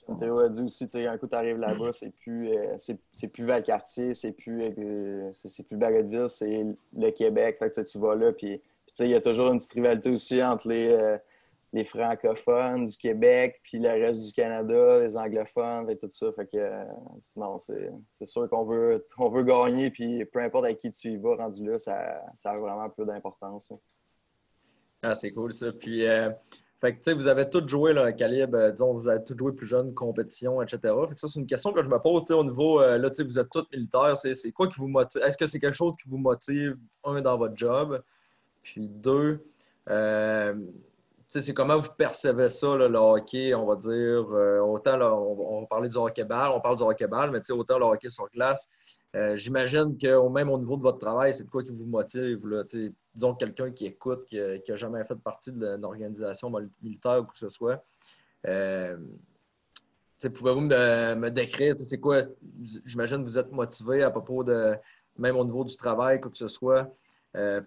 Comme 0.06 0.18
Théo 0.18 0.38
a 0.38 0.48
dit 0.48 0.62
aussi, 0.62 0.86
un 1.06 1.18
coup, 1.18 1.26
tu 1.26 1.34
arrives 1.34 1.58
là-bas, 1.58 1.92
c'est 1.92 2.10
plus, 2.10 2.48
euh, 2.48 2.76
c'est 2.78 3.28
plus 3.28 3.44
Valcartier, 3.44 4.14
c'est 4.14 4.32
plus, 4.32 4.62
euh, 4.78 5.30
c'est 5.32 5.62
plus 5.62 5.76
Bagotville, 5.76 6.28
c'est 6.28 6.64
le 6.96 7.10
Québec. 7.10 7.56
Fait 7.58 7.70
que 7.70 7.80
tu 7.82 7.98
vas 7.98 8.14
là, 8.14 8.32
puis 8.32 8.60
il 9.00 9.08
y 9.08 9.14
a 9.14 9.20
toujours 9.20 9.52
une 9.52 9.58
petite 9.58 9.72
rivalité 9.72 10.10
aussi 10.10 10.42
entre 10.42 10.68
les 10.68 11.18
les 11.74 11.84
francophones 11.84 12.84
du 12.84 12.96
Québec, 12.96 13.60
puis 13.64 13.80
le 13.80 13.88
reste 13.88 14.28
du 14.28 14.32
Canada, 14.32 15.00
les 15.00 15.16
anglophones 15.16 15.90
et 15.90 15.96
tout 15.96 16.08
ça. 16.08 16.32
Fait 16.32 16.46
que 16.46 16.56
euh, 16.56 16.84
sinon, 17.20 17.58
c'est 17.58 18.26
sûr 18.26 18.48
qu'on 18.48 18.64
veut, 18.64 19.04
on 19.18 19.28
veut 19.28 19.42
gagner, 19.42 19.90
puis 19.90 20.24
peu 20.26 20.38
importe 20.38 20.66
avec 20.66 20.78
qui 20.78 20.92
tu 20.92 21.08
y 21.08 21.16
vas, 21.16 21.34
rendu 21.34 21.68
là, 21.68 21.80
ça, 21.80 22.22
ça 22.36 22.52
a 22.52 22.58
vraiment 22.58 22.88
peu 22.90 23.04
d'importance. 23.04 23.72
Ah, 25.02 25.16
c'est 25.16 25.32
cool 25.32 25.52
ça. 25.52 25.72
Puis, 25.72 26.06
euh, 26.06 26.30
fait 26.80 26.94
que, 26.94 27.10
vous 27.12 27.26
avez 27.26 27.50
tous 27.50 27.66
joué 27.66 27.92
là, 27.92 28.12
calibre, 28.12 28.56
euh, 28.56 28.70
disons, 28.70 28.94
vous 28.94 29.08
avez 29.08 29.24
tous 29.24 29.36
joué 29.36 29.50
plus 29.50 29.66
jeune, 29.66 29.92
compétition, 29.94 30.62
etc. 30.62 30.78
Fait 31.08 31.14
que 31.14 31.20
ça, 31.20 31.26
c'est 31.26 31.40
une 31.40 31.46
question 31.48 31.72
que 31.72 31.82
je 31.82 31.88
me 31.88 31.98
pose 31.98 32.30
au 32.30 32.44
niveau, 32.44 32.80
là, 32.82 33.10
vous 33.18 33.38
êtes 33.40 33.50
tous 33.50 33.66
militaires, 33.72 34.16
c'est 34.16 34.52
quoi 34.52 34.68
qui 34.68 34.78
vous 34.78 34.86
motive? 34.86 35.22
Est-ce 35.22 35.36
que 35.36 35.48
c'est 35.48 35.58
quelque 35.58 35.76
chose 35.76 35.96
qui 36.00 36.08
vous 36.08 36.18
motive, 36.18 36.76
un, 37.02 37.20
dans 37.20 37.36
votre 37.36 37.56
job, 37.56 38.00
puis 38.62 38.86
deux, 38.86 39.44
c'est 41.40 41.54
comment 41.54 41.78
vous 41.78 41.90
percevez 41.96 42.48
ça, 42.48 42.76
le 42.76 42.96
hockey, 42.96 43.54
on 43.54 43.66
va 43.66 43.76
dire, 43.76 43.90
euh, 43.90 44.60
autant 44.60 45.00
on, 45.00 45.60
va 45.62 45.66
parler 45.66 45.88
du 45.88 45.96
hockey-ball, 45.96 46.52
on 46.52 46.60
parle 46.60 46.76
du 46.76 46.82
hockey-ball, 46.82 47.30
mais 47.30 47.50
autant 47.50 47.78
le 47.78 47.84
hockey 47.84 48.10
sur 48.10 48.28
glace. 48.30 48.68
Euh, 49.16 49.36
j'imagine 49.36 49.96
que 49.96 50.28
même 50.28 50.50
au 50.50 50.58
niveau 50.58 50.76
de 50.76 50.82
votre 50.82 50.98
travail, 50.98 51.32
c'est 51.34 51.44
de 51.44 51.50
quoi 51.50 51.62
qui 51.62 51.70
vous 51.70 51.86
motive. 51.86 52.46
Là, 52.46 52.64
disons 53.14 53.34
quelqu'un 53.34 53.70
qui 53.70 53.86
écoute, 53.86 54.24
qui 54.26 54.38
n'a 54.38 54.76
jamais 54.76 55.04
fait 55.04 55.16
partie 55.16 55.52
d'une 55.52 55.84
organisation 55.84 56.52
militaire 56.82 57.20
ou 57.20 57.24
quoi 57.24 57.32
que 57.32 57.38
ce 57.38 57.48
soit. 57.48 57.84
Euh, 58.46 58.96
pouvez-vous 60.20 60.60
me, 60.60 61.14
me 61.14 61.30
décrire, 61.30 61.74
c'est 61.76 62.00
quoi, 62.00 62.20
j'imagine 62.86 63.18
que 63.18 63.24
vous 63.24 63.38
êtes 63.38 63.52
motivé 63.52 64.02
à 64.02 64.10
propos 64.10 64.42
de, 64.42 64.74
même 65.18 65.36
au 65.36 65.44
niveau 65.44 65.64
du 65.64 65.76
travail, 65.76 66.20
quoi 66.20 66.30
que 66.30 66.38
ce 66.38 66.48
soit, 66.48 66.90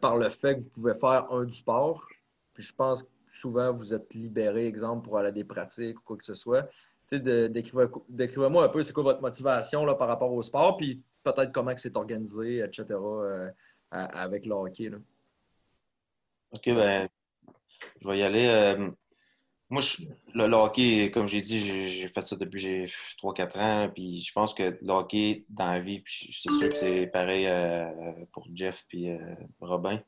par 0.01 0.17
le 0.17 0.29
fait 0.29 0.55
que 0.55 0.59
vous 0.61 0.69
pouvez 0.69 0.95
faire 0.95 1.31
un 1.31 1.43
du 1.43 1.53
sport. 1.53 2.05
Puis 2.53 2.63
je 2.63 2.73
pense 2.73 3.03
que 3.03 3.09
souvent 3.37 3.73
vous 3.73 3.93
êtes 3.93 4.13
libéré, 4.13 4.67
exemple, 4.67 5.05
pour 5.05 5.17
aller 5.17 5.29
à 5.29 5.31
des 5.31 5.43
pratiques 5.43 5.99
ou 5.99 6.03
quoi 6.03 6.17
que 6.17 6.25
ce 6.25 6.35
soit. 6.35 6.67
Décrivez-moi 7.09 8.65
un 8.65 8.69
peu 8.69 8.83
c'est 8.83 8.93
quoi 8.93 9.03
votre 9.03 9.21
motivation 9.21 9.85
là, 9.85 9.95
par 9.95 10.07
rapport 10.07 10.31
au 10.31 10.41
sport, 10.41 10.75
puis 10.77 11.01
peut-être 11.23 11.51
comment 11.51 11.71
c'est 11.77 11.95
organisé, 11.95 12.59
etc., 12.59 12.85
euh, 12.91 13.49
avec 13.89 14.45
le 14.45 14.53
hockey. 14.53 14.91
OK, 16.51 16.65
ben, 16.65 17.07
je 18.01 18.07
vais 18.07 18.19
y 18.19 18.23
aller. 18.23 18.47
Euh, 18.47 18.89
moi, 19.69 19.81
le, 20.33 20.53
hockey, 20.53 21.11
comme 21.11 21.27
j'ai 21.27 21.41
dit, 21.41 21.89
j'ai 21.89 22.07
fait 22.07 22.21
ça 22.21 22.35
depuis 22.35 22.59
j'ai 22.59 22.85
3-4 23.21 23.59
ans. 23.59 23.91
Puis 23.93 24.21
je 24.21 24.33
pense 24.33 24.53
que 24.53 24.77
le 24.81 24.91
hockey 24.91 25.45
dans 25.49 25.71
la 25.71 25.79
vie, 25.79 26.03
c'est 26.05 26.31
sûr 26.31 26.59
que 26.59 26.69
c'est 26.69 27.07
pareil 27.11 27.47
euh, 27.47 27.89
pour 28.31 28.47
Jeff 28.53 28.85
et 28.93 29.17
Robin 29.61 30.01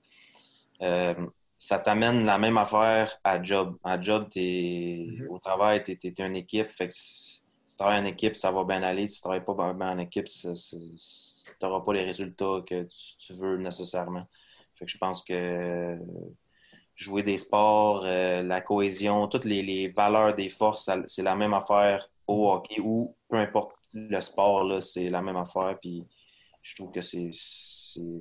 ça 1.59 1.77
t'amène 1.77 2.25
la 2.25 2.39
même 2.39 2.57
affaire 2.57 3.19
à 3.23 3.43
job. 3.43 3.77
À 3.83 4.01
job, 4.01 4.29
mm-hmm. 4.33 5.27
au 5.27 5.39
travail, 5.39 5.83
tu 5.83 5.91
es, 5.91 6.13
une 6.19 6.37
équipe. 6.37 6.69
Fait 6.69 6.87
que 6.87 6.93
si 6.93 7.41
tu 7.69 7.75
travailles 7.75 7.99
en 7.99 8.05
équipe, 8.05 8.37
ça 8.37 8.49
va 8.49 8.63
bien 8.63 8.81
aller. 8.81 9.07
Si 9.09 9.17
tu 9.17 9.21
travailles 9.23 9.43
pas 9.43 9.73
bien 9.73 9.91
en 9.91 9.99
équipe, 9.99 10.25
tu 10.25 10.47
n'auras 11.61 11.81
pas 11.81 11.93
les 11.93 12.05
résultats 12.05 12.61
que 12.65 12.87
tu, 13.19 13.33
veux 13.33 13.57
nécessairement. 13.57 14.25
Fait 14.75 14.85
que 14.85 14.91
je 14.91 14.97
pense 14.97 15.21
que 15.21 15.97
jouer 16.95 17.23
des 17.23 17.37
sports, 17.37 18.03
euh, 18.05 18.41
la 18.41 18.61
cohésion, 18.61 19.27
toutes 19.27 19.45
les, 19.45 19.89
valeurs 19.89 20.35
des 20.35 20.49
forces, 20.49 20.89
c'est 21.07 21.23
la 21.23 21.35
même 21.35 21.53
affaire 21.53 22.09
au 22.25 22.47
mm-hmm. 22.47 22.55
hockey 22.55 22.79
ou 22.81 23.15
peu 23.27 23.37
importe 23.37 23.71
le 23.93 24.21
sport, 24.21 24.81
c'est 24.81 25.09
la 25.09 25.21
même 25.21 25.37
affaire. 25.37 25.77
Puis 25.81 26.05
je 26.61 26.75
trouve 26.75 26.91
que 26.91 27.01
c'est 27.01 27.31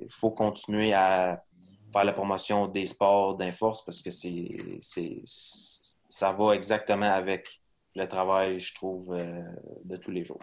faut 0.09 0.31
continuer 0.31 0.93
à 0.93 1.43
faire 1.91 2.03
la 2.03 2.13
promotion 2.13 2.67
des 2.67 2.85
sports 2.85 3.35
d'Inforce 3.37 3.83
parce 3.83 4.01
que 4.01 4.09
c'est, 4.11 5.23
ça 6.09 6.31
va 6.31 6.53
exactement 6.53 7.11
avec 7.11 7.61
le 7.95 8.05
travail, 8.05 8.59
je 8.59 8.73
trouve, 8.75 9.13
euh, 9.13 9.41
de 9.83 9.97
tous 9.97 10.11
les 10.11 10.23
jours. 10.23 10.41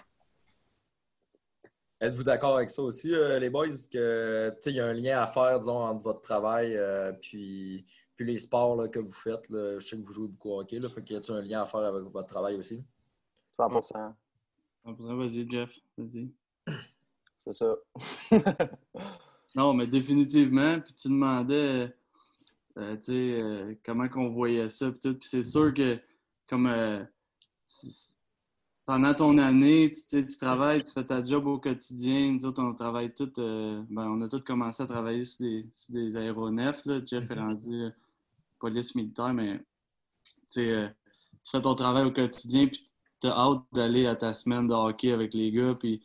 Êtes-vous 2.01 2.25
d'accord 2.25 2.57
avec 2.57 2.71
ça 2.71 2.83
aussi, 2.83 3.15
euh, 3.15 3.39
les 3.39 3.49
boys, 3.49 3.69
que 3.91 4.53
il 4.67 4.75
y 4.75 4.81
a 4.81 4.87
un 4.87 4.93
lien 4.93 5.23
à 5.23 5.27
faire, 5.27 5.59
disons, 5.59 5.83
entre 5.83 6.03
votre 6.03 6.21
travail 6.21 6.77
euh, 6.77 7.13
puis, 7.13 7.87
puis 8.17 8.27
les 8.27 8.39
sports 8.39 8.91
que 8.91 8.99
vous 8.99 9.13
faites? 9.13 9.47
Je 9.51 9.81
sais 9.81 9.97
que 9.97 10.03
vous 10.03 10.13
jouez 10.13 10.29
beaucoup 10.29 10.51
au 10.51 10.61
hockey, 10.61 10.79
là, 10.79 10.89
fait 10.91 11.03
qu'il 11.03 11.17
y 11.17 11.19
a 11.19 11.35
un 11.35 11.43
lien 11.43 11.63
à 11.63 11.67
faire 11.67 11.81
avec 11.81 12.05
votre 12.05 12.29
travail 12.29 12.57
aussi? 12.57 12.85
100%. 13.57 14.15
100%, 14.85 15.17
vas-y, 15.17 15.51
Jeff, 15.51 15.71
vas-y. 15.97 16.31
C'est 17.39 17.55
ça. 17.55 17.77
Non, 19.57 19.73
mais 19.73 19.87
définitivement. 19.87 20.79
Puis 20.81 20.93
tu 20.93 21.09
demandais, 21.09 21.91
euh, 22.77 22.97
sais, 23.01 23.39
euh, 23.43 23.75
comment 23.85 24.07
qu'on 24.09 24.29
voyait 24.29 24.69
ça. 24.69 24.91
Puis, 24.91 25.01
tout. 25.01 25.15
puis 25.15 25.27
c'est 25.27 25.43
sûr 25.43 25.73
que, 25.73 25.99
comme 26.47 26.67
euh, 26.67 27.03
pendant 28.85 29.15
ton 29.15 29.39
année, 29.39 29.91
tu, 29.91 30.27
tu 30.27 30.37
travailles, 30.37 30.85
tu 30.85 30.93
fais 30.93 31.07
ta 31.07 31.25
job 31.25 31.47
au 31.47 31.59
quotidien. 31.59 32.33
Nous 32.33 32.45
autres, 32.45 32.63
on 32.63 32.75
travaille 32.75 33.15
tout, 33.15 33.33
ben, 33.37 33.87
on 33.91 34.21
a 34.21 34.29
tous 34.29 34.43
commencé 34.43 34.83
à 34.83 34.87
travailler 34.87 35.25
sur 35.25 35.45
des, 35.47 35.67
sur 35.73 35.95
des 35.95 36.17
aéronefs. 36.19 36.85
Là. 36.85 37.01
Jeff 37.05 37.25
est 37.25 37.35
mm-hmm. 37.35 37.39
rendu 37.39 37.89
police 38.61 38.95
militaire, 38.95 39.33
mais 39.33 39.65
tu 40.51 40.61
fais 41.51 41.61
ton 41.63 41.75
travail 41.75 42.05
au 42.05 42.13
quotidien, 42.13 42.67
puis 42.69 42.87
tu 43.21 43.27
as 43.27 43.33
hâte 43.33 43.63
d'aller 43.73 44.07
à 44.07 44.17
ta 44.17 44.35
semaine 44.35 44.67
de 44.67 44.75
hockey 44.75 45.13
avec 45.13 45.33
les 45.33 45.51
gars, 45.51 45.75
puis 45.75 46.03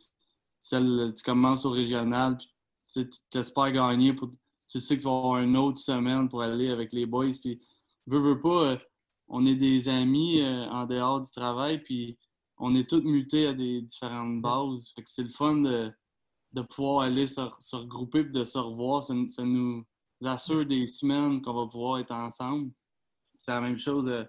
celle, 0.58 1.12
tu 1.16 1.22
commences 1.22 1.64
au 1.64 1.70
régional, 1.70 2.36
puis 2.36 2.51
tu 2.92 3.38
espères 3.38 3.72
gagner. 3.72 4.12
Pour, 4.12 4.30
tu 4.68 4.80
sais 4.80 4.96
que 4.96 5.02
tu 5.02 5.06
vas 5.06 5.16
avoir 5.16 5.38
une 5.38 5.56
autre 5.56 5.78
semaine 5.78 6.28
pour 6.28 6.42
aller 6.42 6.70
avec 6.70 6.92
les 6.92 7.06
boys. 7.06 7.32
Puis, 7.40 7.60
veux, 8.06 8.20
veux 8.20 8.40
pas, 8.40 8.72
euh, 8.72 8.76
on 9.28 9.46
est 9.46 9.54
des 9.54 9.88
amis 9.88 10.40
euh, 10.40 10.66
en 10.68 10.86
dehors 10.86 11.20
du 11.20 11.30
travail, 11.30 11.82
puis 11.82 12.18
on 12.58 12.74
est 12.74 12.88
tous 12.88 13.02
mutés 13.02 13.46
à 13.46 13.52
des 13.52 13.82
différentes 13.82 14.40
bases. 14.40 14.92
Fait 14.94 15.02
que 15.02 15.10
c'est 15.10 15.22
le 15.22 15.28
fun 15.28 15.56
de, 15.56 15.90
de 16.52 16.62
pouvoir 16.62 17.04
aller 17.04 17.26
se, 17.26 17.40
regrouper 17.76 18.20
et 18.20 18.24
de 18.24 18.44
se 18.44 18.58
revoir. 18.58 19.02
Ça, 19.02 19.14
nous 19.14 19.84
assure 20.24 20.66
des 20.66 20.86
semaines 20.86 21.42
qu'on 21.42 21.54
va 21.54 21.70
pouvoir 21.70 21.98
être 21.98 22.12
ensemble. 22.12 22.70
C'est 23.38 23.52
la 23.52 23.60
même 23.60 23.78
chose 23.78 24.08
euh, 24.08 24.24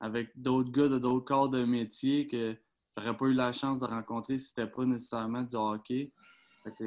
avec 0.00 0.30
d'autres 0.34 0.70
gars 0.70 0.88
de 0.88 0.98
d'autres 0.98 1.24
corps 1.24 1.48
de 1.48 1.64
métier 1.64 2.26
que 2.26 2.56
j'aurais 2.96 3.16
pas 3.16 3.26
eu 3.26 3.32
la 3.32 3.52
chance 3.52 3.80
de 3.80 3.86
rencontrer 3.86 4.38
si 4.38 4.48
c'était 4.48 4.66
pas 4.66 4.84
nécessairement 4.84 5.42
du 5.42 5.56
hockey 5.56 6.12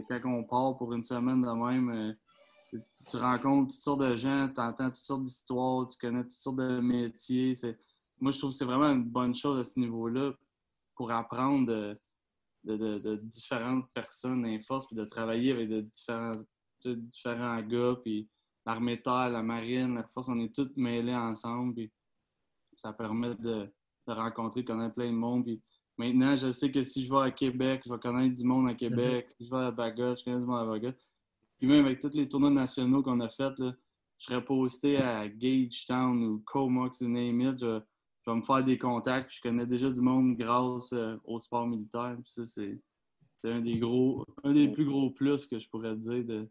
quand 0.09 0.19
on 0.25 0.43
part 0.43 0.77
pour 0.77 0.93
une 0.93 1.03
semaine 1.03 1.41
de 1.41 1.49
même, 1.49 1.89
euh, 1.89 2.79
tu, 3.07 3.17
rencontres 3.17 3.73
toutes 3.73 3.81
sortes 3.81 4.01
de 4.01 4.15
gens, 4.15 4.49
tu 4.53 4.59
entends 4.59 4.87
toutes 4.87 4.95
sortes 4.95 5.23
d'histoires, 5.23 5.87
tu 5.87 5.97
connais 5.97 6.23
toutes 6.23 6.31
sortes 6.31 6.57
de 6.57 6.79
métiers. 6.79 7.53
Moi, 8.19 8.31
je 8.31 8.39
trouve 8.39 8.51
que 8.51 8.57
c'est 8.57 8.65
vraiment 8.65 8.91
une 8.91 9.05
bonne 9.05 9.35
chose 9.35 9.59
à 9.59 9.63
ce 9.63 9.79
niveau-là 9.79 10.33
pour 10.95 11.11
apprendre 11.11 11.95
de, 12.63 13.15
différentes 13.23 13.87
personnes 13.93 14.45
en 14.45 14.59
force, 14.59 14.87
puis 14.87 14.95
de 14.95 15.05
travailler 15.05 15.51
avec 15.51 15.69
de 15.69 15.81
différents, 15.81 16.41
différents 16.83 17.61
gars, 17.61 17.95
puis 18.03 18.27
l'armée 18.65 19.01
terre, 19.01 19.29
la 19.29 19.43
marine, 19.43 19.95
la 19.95 20.03
force, 20.03 20.27
on 20.27 20.39
est 20.39 20.53
tous 20.53 20.71
mêlés 20.75 21.15
ensemble, 21.15 21.75
puis 21.75 21.91
ça 22.75 22.93
permet 22.93 23.35
de, 23.35 23.71
rencontrer, 24.07 24.63
connaître 24.63 24.95
plein 24.95 25.11
de 25.11 25.17
monde, 25.17 25.47
Maintenant, 25.97 26.35
je 26.35 26.51
sais 26.51 26.71
que 26.71 26.83
si 26.83 27.03
je 27.03 27.11
vais 27.11 27.21
à 27.21 27.31
Québec, 27.31 27.81
je 27.85 27.91
vais 27.91 27.99
connaître 27.99 28.35
du 28.35 28.43
monde 28.43 28.67
à 28.67 28.71
mhm. 28.71 28.77
Québec. 28.77 29.29
Si 29.31 29.45
je 29.45 29.49
vais 29.49 29.57
à 29.57 29.71
Bagot, 29.71 30.15
je 30.15 30.23
connais 30.23 30.39
du 30.39 30.45
monde 30.45 30.59
à 30.59 30.65
Bagot. 30.65 30.95
Puis 31.57 31.67
même 31.67 31.85
avec 31.85 31.99
tous 31.99 32.13
les 32.13 32.29
tournois 32.29 32.51
nationaux 32.51 33.01
qu'on 33.01 33.19
a 33.19 33.29
faits, 33.29 33.55
je 33.57 34.25
serais 34.25 34.43
posté 34.43 34.97
à 34.97 35.27
Gagetown 35.27 36.23
ou 36.23 36.39
Comox 36.45 37.01
ou 37.01 37.07
name 37.07 37.55
Je, 37.57 37.79
vais 38.27 38.35
me 38.35 38.43
faire 38.43 38.63
des 38.63 38.77
contacts. 38.77 39.31
je 39.33 39.41
connais 39.41 39.65
déjà 39.65 39.91
du 39.91 40.01
monde 40.01 40.35
grâce 40.35 40.93
euh, 40.93 41.17
au 41.23 41.39
sport 41.39 41.65
militaire. 41.65 42.17
ça, 42.25 42.45
c'est 42.45 42.79
un 43.43 43.61
des 43.61 43.79
gros, 43.79 44.23
un 44.43 44.53
des 44.53 44.67
plus 44.67 44.85
gros 44.85 45.09
plus 45.09 45.47
que 45.47 45.57
je 45.57 45.69
pourrais 45.69 45.95
dire 45.95 46.23
de, 46.25 46.47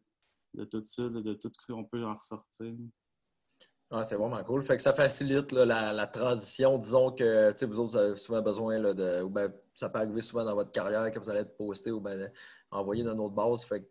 de 0.54 0.64
tout 0.64 0.82
ça, 0.84 1.08
de 1.08 1.34
tout 1.34 1.50
ce 1.52 1.72
qu'on 1.72 1.84
peut 1.84 2.04
en 2.04 2.14
ressortir. 2.14 2.74
Ah, 3.90 4.02
c'est 4.02 4.16
vraiment 4.16 4.42
cool. 4.42 4.64
Fait 4.64 4.76
que 4.76 4.82
ça 4.82 4.92
facilite 4.92 5.52
la, 5.52 6.06
transition. 6.08 6.76
Disons 6.76 7.12
que 7.12 7.64
vous 7.64 7.78
autres, 7.78 7.92
vous 7.92 7.96
avez 7.96 8.16
souvent 8.16 8.42
besoin 8.42 8.80
de. 8.80 9.22
Ou 9.22 9.30
ben, 9.30 9.52
ça 9.74 9.88
peut 9.88 10.00
arriver 10.00 10.22
souvent 10.22 10.44
dans 10.44 10.54
votre 10.54 10.72
carrière 10.72 11.10
que 11.12 11.20
vous 11.20 11.30
allez 11.30 11.40
être 11.40 11.56
posté 11.56 11.92
ou 11.92 12.00
ben, 12.00 12.30
envoyé 12.72 13.04
dans 13.04 13.12
une 13.12 13.20
autre 13.20 13.34
base. 13.34 13.62
Fait 13.64 13.82
que, 13.82 13.86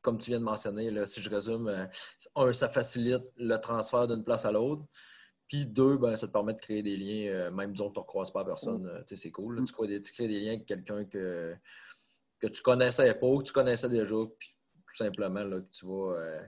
comme 0.00 0.18
tu 0.18 0.30
viens 0.30 0.38
de 0.38 0.44
mentionner, 0.44 0.90
là, 0.90 1.04
si 1.04 1.20
je 1.20 1.28
résume, 1.28 1.68
euh, 1.68 1.84
un, 2.36 2.52
ça 2.54 2.68
facilite 2.68 3.24
le 3.36 3.56
transfert 3.56 4.06
d'une 4.06 4.24
place 4.24 4.46
à 4.46 4.52
l'autre. 4.52 4.84
Puis 5.46 5.66
deux, 5.66 5.98
ben, 5.98 6.16
ça 6.16 6.26
te 6.26 6.32
permet 6.32 6.54
de 6.54 6.60
créer 6.60 6.82
des 6.82 6.96
liens, 6.96 7.30
euh, 7.30 7.50
même 7.50 7.72
disons 7.72 7.88
que 7.88 7.94
tu 7.94 7.98
ne 7.98 8.02
recroises 8.02 8.30
pas 8.30 8.46
personne. 8.46 8.86
Euh, 8.86 9.02
c'est 9.14 9.30
cool. 9.30 9.62
Tu, 9.66 9.74
crées 9.74 9.88
des, 9.88 10.00
tu, 10.00 10.12
crées 10.14 10.28
des, 10.28 10.40
liens 10.40 10.54
avec 10.54 10.64
quelqu'un 10.64 11.04
que, 11.04 11.54
que 12.38 12.46
tu 12.46 12.62
connaissais 12.62 13.12
pas, 13.14 13.36
que 13.38 13.42
tu 13.42 13.52
connaissais 13.52 13.90
déjà, 13.90 14.16
puis 14.38 14.56
tout 14.88 14.96
simplement 14.96 15.44
là, 15.44 15.60
que 15.60 15.70
tu 15.70 15.84
vas 15.84 16.40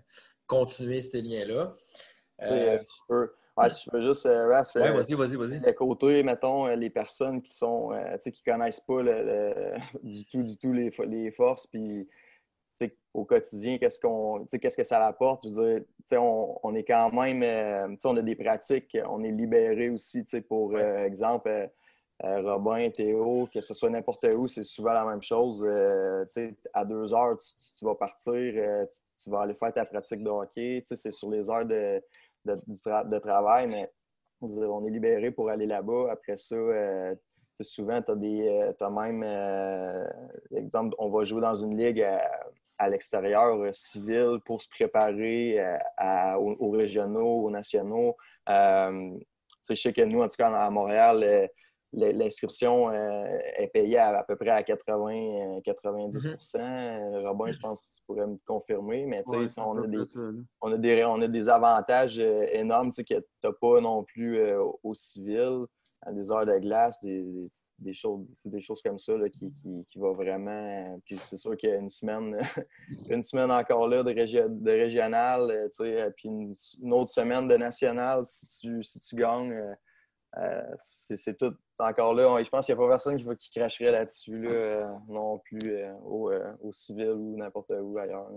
continuer 0.47 1.03
ces 1.03 1.21
liens-là. 1.21 1.75
Euh, 2.43 2.77
si, 2.77 2.85
je 2.85 3.03
peux, 3.09 3.33
je 3.59 3.91
peux 3.91 4.03
juste, 4.03 4.27
euh, 4.27 4.49
ouais, 4.49 4.93
vas-y, 4.93 5.15
vas-y, 5.15 5.37
vas-y. 5.37 5.61
Le 5.61 5.73
côté, 5.73 6.23
mettons, 6.23 6.67
les 6.67 6.91
personnes 6.91 7.41
qui 7.43 7.55
sont, 7.55 7.91
qui 8.23 8.43
connaissent 8.43 8.81
pas 8.81 9.03
le, 9.03 9.75
du 10.03 10.25
tout, 10.27 10.43
du 10.43 10.57
tout 10.57 10.73
les, 10.73 10.93
les 11.07 11.31
forces, 11.31 11.67
puis 11.67 12.07
au 13.15 13.25
quotidien, 13.25 13.79
qu'est-ce 13.79 13.99
qu'on 13.99 14.45
qu'est-ce 14.45 14.77
que 14.77 14.85
ça 14.85 15.05
apporte? 15.07 15.49
Je 15.49 15.61
veux 15.61 15.87
dire, 16.07 16.23
on, 16.23 16.59
on, 16.63 16.75
est 16.75 16.85
quand 16.85 17.11
même, 17.13 17.43
euh, 17.43 17.97
on 18.05 18.17
a 18.17 18.23
des 18.23 18.37
pratiques, 18.37 18.97
on 19.09 19.25
est 19.25 19.31
libéré 19.31 19.89
aussi, 19.89 20.25
pour 20.47 20.77
euh, 20.77 21.07
exemple, 21.07 21.49
euh, 22.25 22.43
Robin, 22.43 22.91
Théo, 22.91 23.49
que 23.53 23.61
ce 23.61 23.73
soit 23.75 23.91
n'importe 23.91 24.27
où, 24.37 24.49
c'est 24.49 24.63
souvent 24.63 24.93
la 24.93 25.05
même 25.05 25.23
chose. 25.23 25.67
à 26.75 26.85
deux 26.85 27.15
heures, 27.15 27.39
tu, 27.79 27.85
vas 27.85 27.95
partir, 27.95 28.33
tu, 29.23 29.31
vas 29.31 29.41
aller 29.41 29.55
faire 29.55 29.73
ta 29.73 29.85
pratique 29.87 30.23
de 30.23 30.29
hockey, 30.29 30.83
c'est 30.85 31.13
sur 31.13 31.31
les 31.31 31.49
heures 31.49 31.67
de, 31.67 32.03
de, 32.47 33.19
travail, 33.19 33.67
mais 33.67 33.91
on 34.41 34.87
est 34.87 34.91
libéré 34.91 35.31
pour 35.31 35.51
aller 35.51 35.67
là-bas. 35.67 36.13
Après 36.13 36.37
ça, 36.37 36.57
souvent, 37.61 38.01
tu 38.03 38.11
as, 38.11 38.15
des, 38.15 38.73
as 38.81 38.91
même, 38.91 39.23
exemple, 40.55 40.95
on 40.99 41.11
va 41.11 41.25
jouer 41.25 41.41
dans 41.41 41.57
une 41.57 41.77
ligue 41.77 42.07
à 42.79 42.89
l'extérieur 42.89 43.57
euh, 43.57 43.73
civil 43.73 44.39
pour 44.45 44.63
se 44.63 44.69
préparer 44.69 45.59
euh, 45.61 46.35
aux, 46.37 46.71
régionaux, 46.71 47.45
aux 47.45 47.51
nationaux. 47.51 48.17
Euh, 48.49 49.17
je 49.69 49.75
sais 49.75 49.93
que 49.93 50.03
nous, 50.03 50.23
en 50.23 50.29
tout 50.29 50.37
cas, 50.37 50.49
à 50.49 50.71
Montréal, 50.71 51.51
l'inscription 51.93 52.91
est 52.93 53.71
payée 53.73 53.99
à, 53.99 54.23
peu 54.25 54.37
près 54.37 54.51
à 54.51 54.63
80, 54.63 55.61
90 55.65 56.27
mm-hmm. 56.27 57.27
Robin, 57.27 57.53
je 57.53 57.59
pense 57.59 57.81
que 57.81 57.97
tu 57.97 58.03
pourrais 58.07 58.27
me 58.27 58.37
confirmer, 58.47 59.07
mais 59.07 59.23
on, 59.27 59.39
a 59.39 59.47
des, 59.47 59.59
on, 60.61 60.73
a 60.73 60.77
des, 60.77 61.05
on, 61.05 61.23
a 61.23 61.29
des, 61.29 61.49
avantages 61.49 62.19
énormes 62.19 62.91
que 62.93 63.03
tu 63.03 63.15
n'as 63.15 63.53
pas 63.53 63.81
non 63.81 64.05
plus 64.05 64.41
au 64.83 64.95
civil 64.95 65.67
des 66.13 66.31
heures 66.31 66.47
de 66.47 66.59
glace, 66.59 67.01
des, 67.01 67.25
des, 67.79 67.93
choses, 67.93 68.25
des 68.45 68.61
choses 68.61 68.81
comme 68.83 68.99
ça 68.99 69.15
qui, 69.31 69.53
qui, 69.89 69.99
va 69.99 70.13
vraiment. 70.13 71.01
Puis 71.05 71.19
c'est 71.21 71.37
sûr 71.37 71.57
qu'il 71.57 71.71
y 71.71 71.73
a 71.73 71.77
une 71.77 71.91
semaine, 71.91 72.37
une 73.11 73.23
semaine 73.23 73.51
encore 73.51 73.89
là 73.89 74.03
de, 74.03 74.13
de 74.13 74.71
régional, 74.71 75.51
euh, 75.51 75.69
euh, 75.81 76.11
puis 76.17 76.29
une, 76.29 76.93
autre 76.93 77.11
semaine 77.11 77.49
de 77.49 77.57
national 77.57 78.25
si 78.25 78.47
tu, 78.61 78.83
si 78.83 79.01
tu 79.01 79.17
gagnes. 79.17 79.55
Euh, 80.39 80.63
c'est 80.79 81.37
tout 81.37 81.55
encore 81.79 82.15
là. 82.15 82.43
je 82.43 82.49
pense 82.51 82.67
qu'il 82.67 82.75
n'y 82.75 82.81
a 82.81 82.85
pas 82.85 82.91
personne 82.91 83.17
qui, 83.17 83.25
qui 83.39 83.59
cracherait 83.59 83.93
là-dessus 83.93 84.39
là, 84.43 84.99
non 85.09 85.39
plus 85.39 85.83
au, 86.05 86.31
au, 86.61 86.73
civil 86.73 87.13
ou 87.13 87.37
n'importe 87.37 87.71
où 87.71 87.99
ailleurs. 87.99 88.29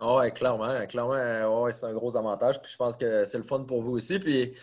Oui, 0.00 0.32
clairement. 0.32 0.86
Clairement, 0.86 1.62
ouais, 1.62 1.72
c'est 1.72 1.84
un 1.84 1.92
gros 1.92 2.16
avantage. 2.16 2.60
Puis 2.62 2.72
je 2.72 2.76
pense 2.76 2.96
que 2.96 3.24
c'est 3.26 3.36
le 3.36 3.44
fun 3.44 3.64
pour 3.64 3.82
vous 3.82 3.92
aussi. 3.92 4.18
Puis, 4.18 4.54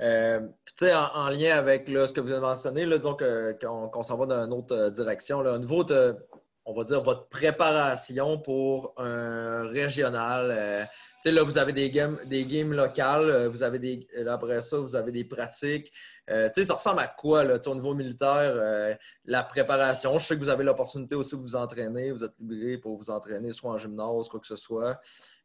euh, 0.00 0.40
sais, 0.76 0.94
en, 0.94 1.28
lien 1.30 1.56
avec 1.56 1.88
ce 1.88 2.12
que 2.12 2.20
vous 2.20 2.30
avez 2.30 2.40
mentionné, 2.40 2.86
là, 2.86 2.96
disons 2.96 3.16
qu'on 3.16 4.02
s'en 4.02 4.16
va 4.16 4.26
dans 4.26 4.44
une 4.44 4.52
autre 4.52 4.74
euh, 4.74 4.90
direction. 4.90 5.42
Là, 5.42 5.54
au 5.54 5.58
niveau 5.58 5.82
de, 5.82 6.16
on 6.64 6.74
va 6.74 6.84
dire, 6.84 7.02
votre 7.02 7.28
préparation 7.28 8.38
pour 8.38 8.94
un 8.96 9.68
régional. 9.68 10.88
Euh, 11.24 11.30
tu 11.30 11.30
sais, 11.30 11.32
là, 11.32 11.42
vous 11.42 11.58
avez 11.58 11.72
des 11.72 11.90
games, 11.90 12.18
des 12.26 12.44
games 12.44 12.72
locales, 12.72 13.48
vous 13.48 13.62
avez 13.62 13.78
des, 13.78 14.06
après 14.26 14.60
ça, 14.60 14.78
vous 14.78 14.96
avez 14.96 15.12
des 15.12 15.24
pratiques. 15.24 15.92
Euh, 16.30 16.50
ça 16.52 16.74
ressemble 16.74 17.00
à 17.00 17.08
quoi 17.08 17.44
là, 17.44 17.58
au 17.66 17.74
niveau 17.74 17.94
militaire, 17.94 18.52
euh, 18.56 18.94
la 19.24 19.42
préparation? 19.42 20.18
Je 20.18 20.26
sais 20.26 20.34
que 20.34 20.40
vous 20.40 20.48
avez 20.48 20.64
l'opportunité 20.64 21.14
aussi 21.14 21.36
de 21.36 21.40
vous 21.42 21.56
entraîner, 21.56 22.12
vous 22.12 22.24
êtes 22.24 22.38
libéré 22.38 22.78
pour 22.78 22.96
vous 22.96 23.10
entraîner, 23.10 23.52
soit 23.52 23.72
en 23.72 23.78
gymnase, 23.78 24.28
quoi 24.28 24.40
que 24.40 24.46
ce 24.46 24.56
soit. 24.56 25.00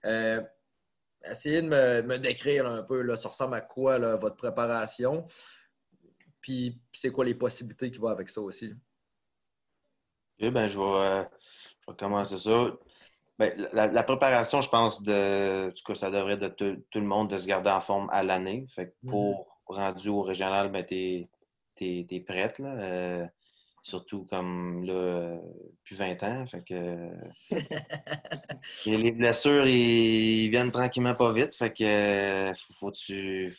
Euh, 0.05 0.41
essayez 1.29 1.61
de 1.61 1.67
me, 1.67 2.17
décrire 2.17 2.65
un 2.65 2.83
peu, 2.83 3.01
là, 3.01 3.15
ça 3.15 3.29
ressemble 3.29 3.55
à 3.55 3.61
quoi 3.61 4.15
votre 4.15 4.37
préparation? 4.37 5.25
Puis 6.41 6.79
c'est 6.93 7.11
quoi 7.11 7.25
les 7.25 7.35
possibilités 7.35 7.91
qui 7.91 7.99
vont 7.99 8.07
avec 8.07 8.29
ça 8.29 8.41
aussi? 8.41 8.73
ben, 10.39 10.67
je, 10.67 10.79
vais, 10.79 11.27
commencer 11.97 12.37
ça. 12.37 12.71
Ben, 13.39 13.53
la, 13.71 14.03
préparation, 14.03 14.61
je 14.61 14.67
pense, 14.67 15.01
de, 15.01 15.71
que 15.85 15.93
ça 15.93 16.11
devrait 16.11 16.35
de 16.35 16.49
tout, 16.49 16.75
le 16.93 17.05
monde 17.05 17.29
de 17.29 17.37
se 17.37 17.47
garder 17.47 17.69
en 17.69 17.79
forme 17.79 18.09
à 18.11 18.21
l'année. 18.21 18.65
Fait 18.67 18.93
mm-hmm. 19.03 19.11
pour 19.11 19.47
rendu 19.65 20.09
au 20.09 20.21
régional, 20.21 20.69
ben, 20.69 20.85
tu 20.85 21.25
es, 21.79 22.19
prête. 22.27 22.59
Là. 22.59 22.73
Euh, 22.73 23.25
surtout 23.81 24.25
comme 24.29 24.83
là, 24.83 25.37
plus 25.85 25.95
20 25.95 26.21
ans. 26.23 26.45
Fait 26.47 26.63
que, 26.65 27.09
les 28.85 29.11
blessures, 29.11 29.65
ils 29.67 30.49
viennent 30.49 30.71
tranquillement 30.71 31.15
pas 31.15 31.31
vite. 31.31 31.55
Fait 31.55 31.73
que 31.73 32.51
faut, 32.77 32.91
tu 32.91 33.55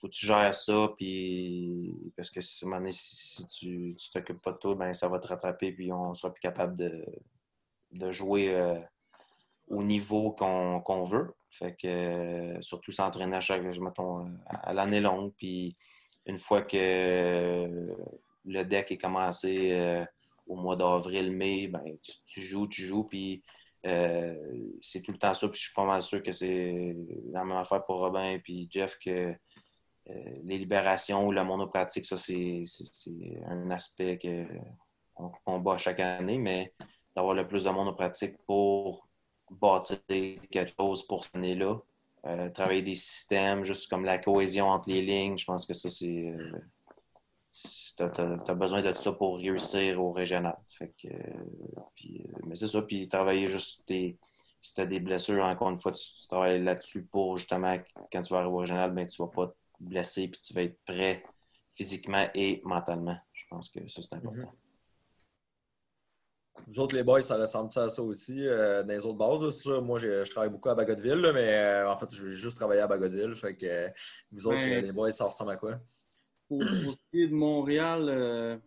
faut 0.00 0.08
tu 0.08 0.26
gères 0.26 0.54
ça. 0.54 0.90
Puis, 0.96 1.94
parce 2.16 2.30
que 2.30 2.40
si, 2.40 2.66
si 2.90 3.46
tu 3.46 3.96
t'occupes 4.12 4.42
pas 4.42 4.52
de 4.52 4.58
tout, 4.58 4.74
ben, 4.74 4.92
ça 4.92 5.08
va 5.08 5.20
te 5.20 5.28
rattraper. 5.28 5.70
Puis 5.70 5.92
on 5.92 6.14
sera 6.14 6.32
plus 6.32 6.40
capable 6.40 6.76
de, 6.76 7.04
de 7.92 8.10
jouer 8.12 8.54
euh, 8.54 8.78
au 9.68 9.82
niveau 9.82 10.32
qu'on 10.32 11.04
veut. 11.04 11.34
Fait 11.50 11.74
que 11.74 11.86
euh, 11.86 12.62
surtout 12.62 12.92
s'entraîner 12.92 13.36
à 13.36 13.40
chaque, 13.40 13.62
mettons, 13.62 14.30
à, 14.46 14.72
l'année 14.72 15.00
longue. 15.00 15.32
Puis 15.36 15.76
une 16.26 16.38
fois 16.38 16.62
que 16.62 17.96
le 18.44 18.64
deck 18.64 18.92
est 18.92 18.98
commencé 18.98 19.72
euh, 19.72 20.04
au 20.46 20.56
mois 20.56 20.76
d'avril, 20.76 21.32
mai, 21.32 21.68
ben, 21.68 21.82
tu, 22.26 22.42
joues, 22.42 22.68
tu 22.68 22.86
joues, 22.86 23.04
puis 23.04 23.42
euh, 23.86 24.34
c'est 24.80 25.02
tout 25.02 25.12
le 25.12 25.18
temps 25.18 25.34
ça. 25.34 25.48
Puis 25.48 25.58
je 25.58 25.66
suis 25.66 25.74
pas 25.74 25.84
mal 25.84 26.02
sûr 26.02 26.22
que 26.22 26.32
c'est 26.32 26.96
la 27.32 27.44
même 27.44 27.56
affaire 27.56 27.84
pour 27.84 27.98
Robin 27.98 28.30
et 28.30 28.38
puis 28.38 28.68
Jeff 28.70 28.98
que 28.98 29.34
les 30.44 30.56
libérations 30.56 31.26
ou 31.26 31.32
la 31.32 31.44
monopratique, 31.44 32.06
ça 32.06 32.16
c'est 32.16 32.64
un 33.46 33.70
aspect 33.70 34.18
qu'on 35.14 35.30
combat 35.44 35.76
chaque 35.76 36.00
année, 36.00 36.38
mais 36.38 36.72
d'avoir 37.18 37.34
le 37.34 37.48
plus 37.48 37.64
de 37.64 37.70
monopratique 37.70 38.36
pour 38.46 39.08
bâtir 39.50 39.98
quelque 40.52 40.72
chose 40.72 41.04
pour 41.04 41.24
cette 41.24 41.34
année-là. 41.34 41.76
Euh, 42.26 42.48
travailler 42.50 42.82
des 42.82 42.94
systèmes, 42.94 43.64
juste 43.64 43.90
comme 43.90 44.04
la 44.04 44.18
cohésion 44.18 44.68
entre 44.68 44.88
les 44.88 45.02
lignes. 45.02 45.36
Je 45.36 45.44
pense 45.44 45.66
que 45.66 45.74
ça, 45.74 45.90
c'est. 45.90 46.32
Euh, 46.32 46.60
tu 47.96 48.02
as, 48.04 48.54
besoin 48.54 48.82
de 48.82 48.94
ça 48.94 49.10
pour 49.10 49.38
réussir 49.38 50.00
au 50.00 50.12
régional. 50.12 50.56
Fait 50.68 50.94
que, 51.02 51.08
euh, 51.08 52.22
mais 52.46 52.54
c'est 52.54 52.68
ça, 52.68 52.82
puis 52.82 53.08
travailler 53.08 53.48
juste 53.48 53.82
si 53.88 54.74
tu 54.74 54.80
as 54.80 54.86
des 54.86 55.00
blessures, 55.00 55.44
encore 55.44 55.70
une 55.70 55.78
fois, 55.78 55.90
tu, 55.90 56.04
travailles 56.28 56.62
là-dessus 56.62 57.02
pour 57.02 57.36
justement, 57.36 57.76
quand 58.12 58.22
tu 58.22 58.32
vas 58.32 58.40
arriver 58.40 58.54
au 58.54 58.58
régional, 58.58 58.92
ben, 58.92 59.08
tu 59.08 59.20
ne 59.20 59.26
vas 59.26 59.32
pas 59.32 59.46
te 59.48 59.54
blesser 59.80 60.28
puis 60.28 60.40
tu 60.40 60.54
vas 60.54 60.62
être 60.62 60.78
prêt 60.84 61.24
physiquement 61.74 62.28
et 62.34 62.60
mentalement. 62.64 63.16
Je 63.32 63.44
pense 63.50 63.70
que 63.70 63.84
ça, 63.88 64.02
c'est 64.02 64.14
important. 64.14 64.38
Mm-hmm. 64.38 64.67
Vous 66.66 66.80
autres, 66.80 66.96
les 66.96 67.02
boys, 67.02 67.22
ça 67.22 67.36
ressemble 67.36 67.70
à 67.76 67.88
ça 67.88 68.02
aussi 68.02 68.46
euh, 68.46 68.82
dans 68.82 68.92
les 68.92 69.04
autres 69.06 69.16
bases. 69.16 69.66
Moi, 69.82 69.98
je, 69.98 70.28
travaille 70.30 70.50
beaucoup 70.50 70.68
à 70.68 70.74
Bagotville, 70.74 71.30
mais 71.34 71.54
euh, 71.54 71.90
en 71.90 71.96
fait, 71.96 72.14
je 72.14 72.26
vais 72.26 72.32
juste 72.32 72.56
travailler 72.56 72.80
à 72.80 72.86
Bagotville. 72.86 73.34
Fait 73.34 73.56
que 73.56 73.66
euh, 73.66 73.88
vous 74.32 74.46
autres, 74.46 74.58
les 74.58 74.92
boys, 74.92 75.10
ça 75.10 75.24
ressemble 75.24 75.52
à 75.52 75.56
quoi? 75.56 75.80
Pour, 76.48 76.62
ce 76.62 76.96
qui 77.10 77.22
est 77.22 77.28
de 77.28 77.34
Montréal, 77.34 78.60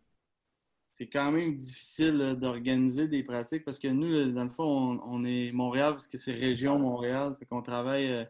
c'est 0.91 1.07
quand 1.07 1.31
même 1.31 1.57
difficile 1.57 2.35
d'organiser 2.39 3.07
des 3.07 3.23
pratiques 3.23 3.65
parce 3.65 3.79
que 3.79 3.87
nous, 3.87 4.31
dans 4.31 4.43
le 4.43 4.49
fond, 4.49 4.99
on, 5.03 5.23
est 5.23 5.51
Montréal 5.51 5.93
parce 5.93 6.07
que 6.07 6.17
c'est 6.17 6.33
région 6.33 6.77
Montréal. 6.77 7.35
Fait 7.39 7.45
qu'on 7.45 7.61
travaille. 7.61 8.27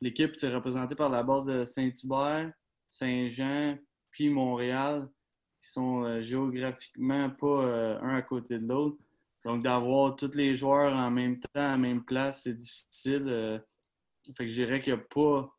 L'équipe 0.00 0.36
est 0.40 0.54
représentée 0.54 0.94
par 0.94 1.08
la 1.08 1.24
base 1.24 1.46
de 1.46 1.64
Saint-Hubert, 1.64 2.52
Saint-Jean, 2.88 3.76
puis 4.12 4.30
Montréal 4.30 5.08
sont 5.68 6.04
euh, 6.04 6.22
géographiquement 6.22 7.30
pas 7.30 7.64
euh, 7.64 8.00
un 8.00 8.14
à 8.14 8.22
côté 8.22 8.58
de 8.58 8.66
l'autre. 8.66 8.96
Donc, 9.44 9.62
d'avoir 9.62 10.16
tous 10.16 10.32
les 10.34 10.54
joueurs 10.54 10.92
en 10.92 11.10
même 11.10 11.38
temps, 11.38 11.48
à 11.54 11.72
la 11.72 11.76
même 11.76 12.04
place, 12.04 12.42
c'est 12.44 12.58
difficile. 12.58 13.24
Euh. 13.28 13.58
fait 14.36 14.44
que 14.44 14.50
je 14.50 14.62
dirais 14.62 14.80
qu'il 14.80 14.94
n'y 14.94 15.00
a 15.00 15.04
pas. 15.04 15.54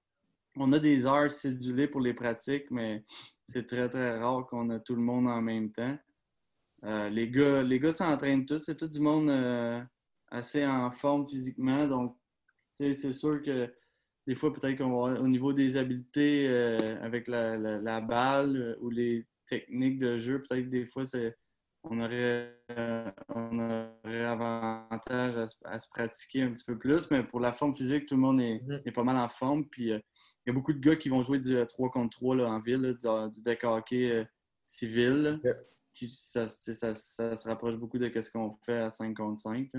On 0.56 0.74
a 0.74 0.80
des 0.80 1.06
heures 1.06 1.32
cédulées 1.32 1.88
pour 1.88 2.02
les 2.02 2.14
pratiques, 2.14 2.70
mais 2.72 3.06
c'est 3.48 3.68
très, 3.68 3.90
très 3.90 4.20
rare 4.20 4.46
qu'on 4.48 4.70
a 4.70 4.80
tout 4.80 4.96
le 4.96 5.02
monde 5.02 5.28
en 5.28 5.42
même 5.42 5.72
temps. 5.72 5.98
les 6.84 7.30
gars 7.30 7.62
les 7.62 7.80
gars 7.80 7.92
s'entraînent 7.92 8.46
tous. 8.46 8.60
C'est 8.60 8.78
tout 8.78 8.88
du 8.88 9.00
monde 9.00 9.30
assez 10.30 10.66
en 10.66 10.92
forme 10.92 11.28
physiquement. 11.28 11.88
Donc, 11.88 12.18
c'est 12.74 12.94
sûr 12.94 13.42
que 13.42 13.72
des 14.28 14.36
fois, 14.36 14.54
peut-être 14.54 14.78
qu'on 14.78 15.02
va 15.02 15.22
au 15.22 15.28
niveau 15.28 15.54
des 15.54 15.78
habiletés 15.78 16.48
avec 17.02 17.28
la, 17.28 17.58
la, 17.58 18.02
balle 18.02 18.78
ou 18.82 18.90
les 18.90 19.26
techniques 19.50 20.00
de 20.00 20.18
jeu, 20.18 20.42
peut-être 20.42 20.70
des 20.70 20.86
fois, 20.86 21.06
c'est, 21.06 21.36
on, 21.84 22.00
aurait, 22.00 22.56
on 23.30 23.60
aurait 23.60 24.26
avantage 24.26 25.50
à, 25.66 25.80
se 25.80 25.88
pratiquer 25.90 26.44
un 26.44 26.52
petit 26.52 26.64
peu 26.64 26.78
plus. 26.78 27.10
Mais 27.12 27.24
pour 27.24 27.40
la 27.40 27.54
forme 27.54 27.76
physique, 27.76 28.06
tout 28.06 28.16
le 28.16 28.22
monde 28.22 28.42
est, 28.42 28.62
est 28.86 28.92
pas 28.92 29.04
mal 29.04 29.18
en 29.18 29.30
forme. 29.30 29.66
Puis 29.66 29.88
il 29.88 30.04
y 30.48 30.50
a 30.50 30.54
beaucoup 30.54 30.74
de 30.74 30.80
gars 30.80 30.96
qui 30.96 31.10
vont 31.10 31.22
jouer 31.22 31.40
du 31.40 31.56
3 31.66 31.90
contre 31.90 32.18
3 32.18 32.36
là, 32.36 32.50
en 32.50 32.60
ville, 32.60 32.96
du, 33.00 33.32
du 33.32 33.42
deck 33.42 33.64
hockey 33.64 34.28
civil. 34.66 35.42
ça, 36.18 36.48
ça, 36.48 36.94
ça, 36.94 37.36
se 37.36 37.48
rapproche 37.48 37.76
beaucoup 37.76 37.98
de 37.98 38.10
ce 38.22 38.32
qu'on 38.32 38.52
fait 38.66 38.78
à 38.78 38.90
5 38.90 39.16
contre 39.16 39.42
5. 39.42 39.70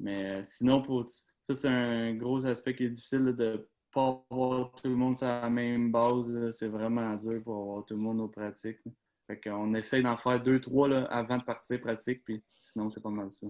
Mais 0.00 0.44
sinon, 0.44 0.82
pour 0.82 1.08
ça, 1.08 1.54
c'est 1.54 1.68
un 1.68 2.14
gros 2.14 2.44
aspect 2.46 2.74
qui 2.74 2.84
est 2.84 2.90
difficile 2.90 3.34
de 3.36 3.68
pas 3.94 4.22
avoir 4.30 4.72
tout 4.72 4.88
le 4.88 4.96
monde 4.96 5.16
sur 5.16 5.26
la 5.26 5.48
même 5.48 5.92
base. 5.92 6.50
C'est 6.50 6.68
vraiment 6.68 7.14
dur 7.16 7.42
pour 7.42 7.62
avoir 7.62 7.84
tout 7.84 7.94
le 7.94 8.00
monde 8.00 8.20
aux 8.20 8.28
pratiques. 8.28 8.80
Fait 9.26 9.40
qu'on 9.40 9.72
essaye 9.74 10.02
d'en 10.02 10.16
faire 10.16 10.42
deux, 10.42 10.60
trois 10.60 10.88
là, 10.88 11.04
avant 11.04 11.38
de 11.38 11.44
partir 11.44 11.80
pratique, 11.80 12.22
puis 12.24 12.42
sinon, 12.60 12.90
c'est 12.90 13.00
pas 13.00 13.10
mal 13.10 13.30
ça. 13.30 13.46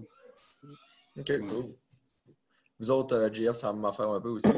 OK, 1.17 1.39
cool. 1.39 1.75
Vous 2.79 2.91
autres, 2.91 3.15
euh, 3.15 3.31
GF, 3.31 3.55
ça 3.55 3.67
va 3.67 3.73
m'en 3.73 3.91
faire 3.91 4.09
un 4.09 4.21
peu 4.21 4.29
aussi? 4.29 4.51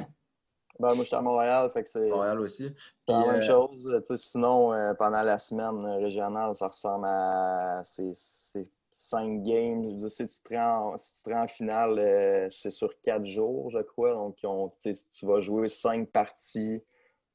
Ben, 0.79 0.93
moi, 0.93 0.97
je 0.97 1.07
suis 1.07 1.15
à 1.15 1.21
Montréal, 1.21 1.71
fait 1.73 1.83
que 1.83 1.89
c'est. 1.89 2.09
Montréal 2.09 2.39
aussi. 2.39 2.71
C'est 3.07 3.11
la 3.11 3.25
même 3.25 3.41
euh, 3.41 3.41
chose. 3.41 4.03
sinon, 4.15 4.73
euh, 4.73 4.93
pendant 4.93 5.23
la 5.23 5.39
semaine 5.39 5.83
régionale, 6.03 6.55
ça 6.55 6.67
ressemble 6.67 7.05
à. 7.05 7.81
C'est 7.83 8.63
cinq 8.97 9.43
games. 9.43 10.09
Si 10.09 10.27
tu 10.27 10.41
te 10.41 10.53
rends, 10.55 10.95
en, 10.95 11.47
finale, 11.47 11.99
euh, 11.99 12.49
c'est 12.49 12.71
sur 12.71 12.99
quatre 13.01 13.25
jours, 13.25 13.69
je 13.69 13.79
crois. 13.79 14.13
Donc, 14.13 14.35
tu 14.81 15.25
vas 15.25 15.39
jouer 15.39 15.69
cinq 15.69 16.09
parties 16.11 16.83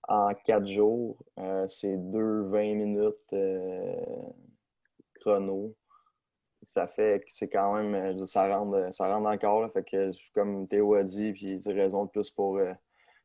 en 0.08 0.34
quatre 0.44 0.66
jours. 0.66 1.16
Euh, 1.38 1.66
c'est 1.68 1.96
deux 1.96 2.42
20 2.48 2.74
minutes 2.74 3.32
euh, 3.32 3.94
chrono. 5.20 5.74
Ça 6.66 6.88
fait 6.88 7.20
que 7.24 7.32
c'est 7.32 7.48
quand 7.48 7.74
même. 7.74 8.26
Ça 8.26 8.56
rentre, 8.56 8.92
ça 8.92 9.14
rentre 9.14 9.28
encore. 9.28 9.72
fait 9.72 9.84
que, 9.84 10.10
comme 10.34 10.66
Théo 10.68 10.94
a 10.94 11.02
dit, 11.04 11.32
puis 11.32 11.60
il 11.64 11.72
raison 11.72 12.06
de 12.06 12.10
plus 12.10 12.30
pour 12.30 12.58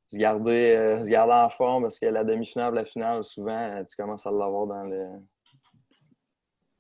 se, 0.08 0.18
garder, 0.18 1.00
se 1.04 1.10
garder 1.10 1.34
en 1.34 1.50
forme 1.50 1.84
parce 1.84 2.00
que 2.00 2.08
la 2.08 2.24
demi-finale, 2.24 2.74
la 2.74 2.86
finale, 2.86 3.24
souvent, 3.24 3.84
tu 3.86 3.96
commences 3.96 4.28
à 4.28 4.32
l'avoir 4.32 4.68
dans 4.68 4.84
le 4.84 5.08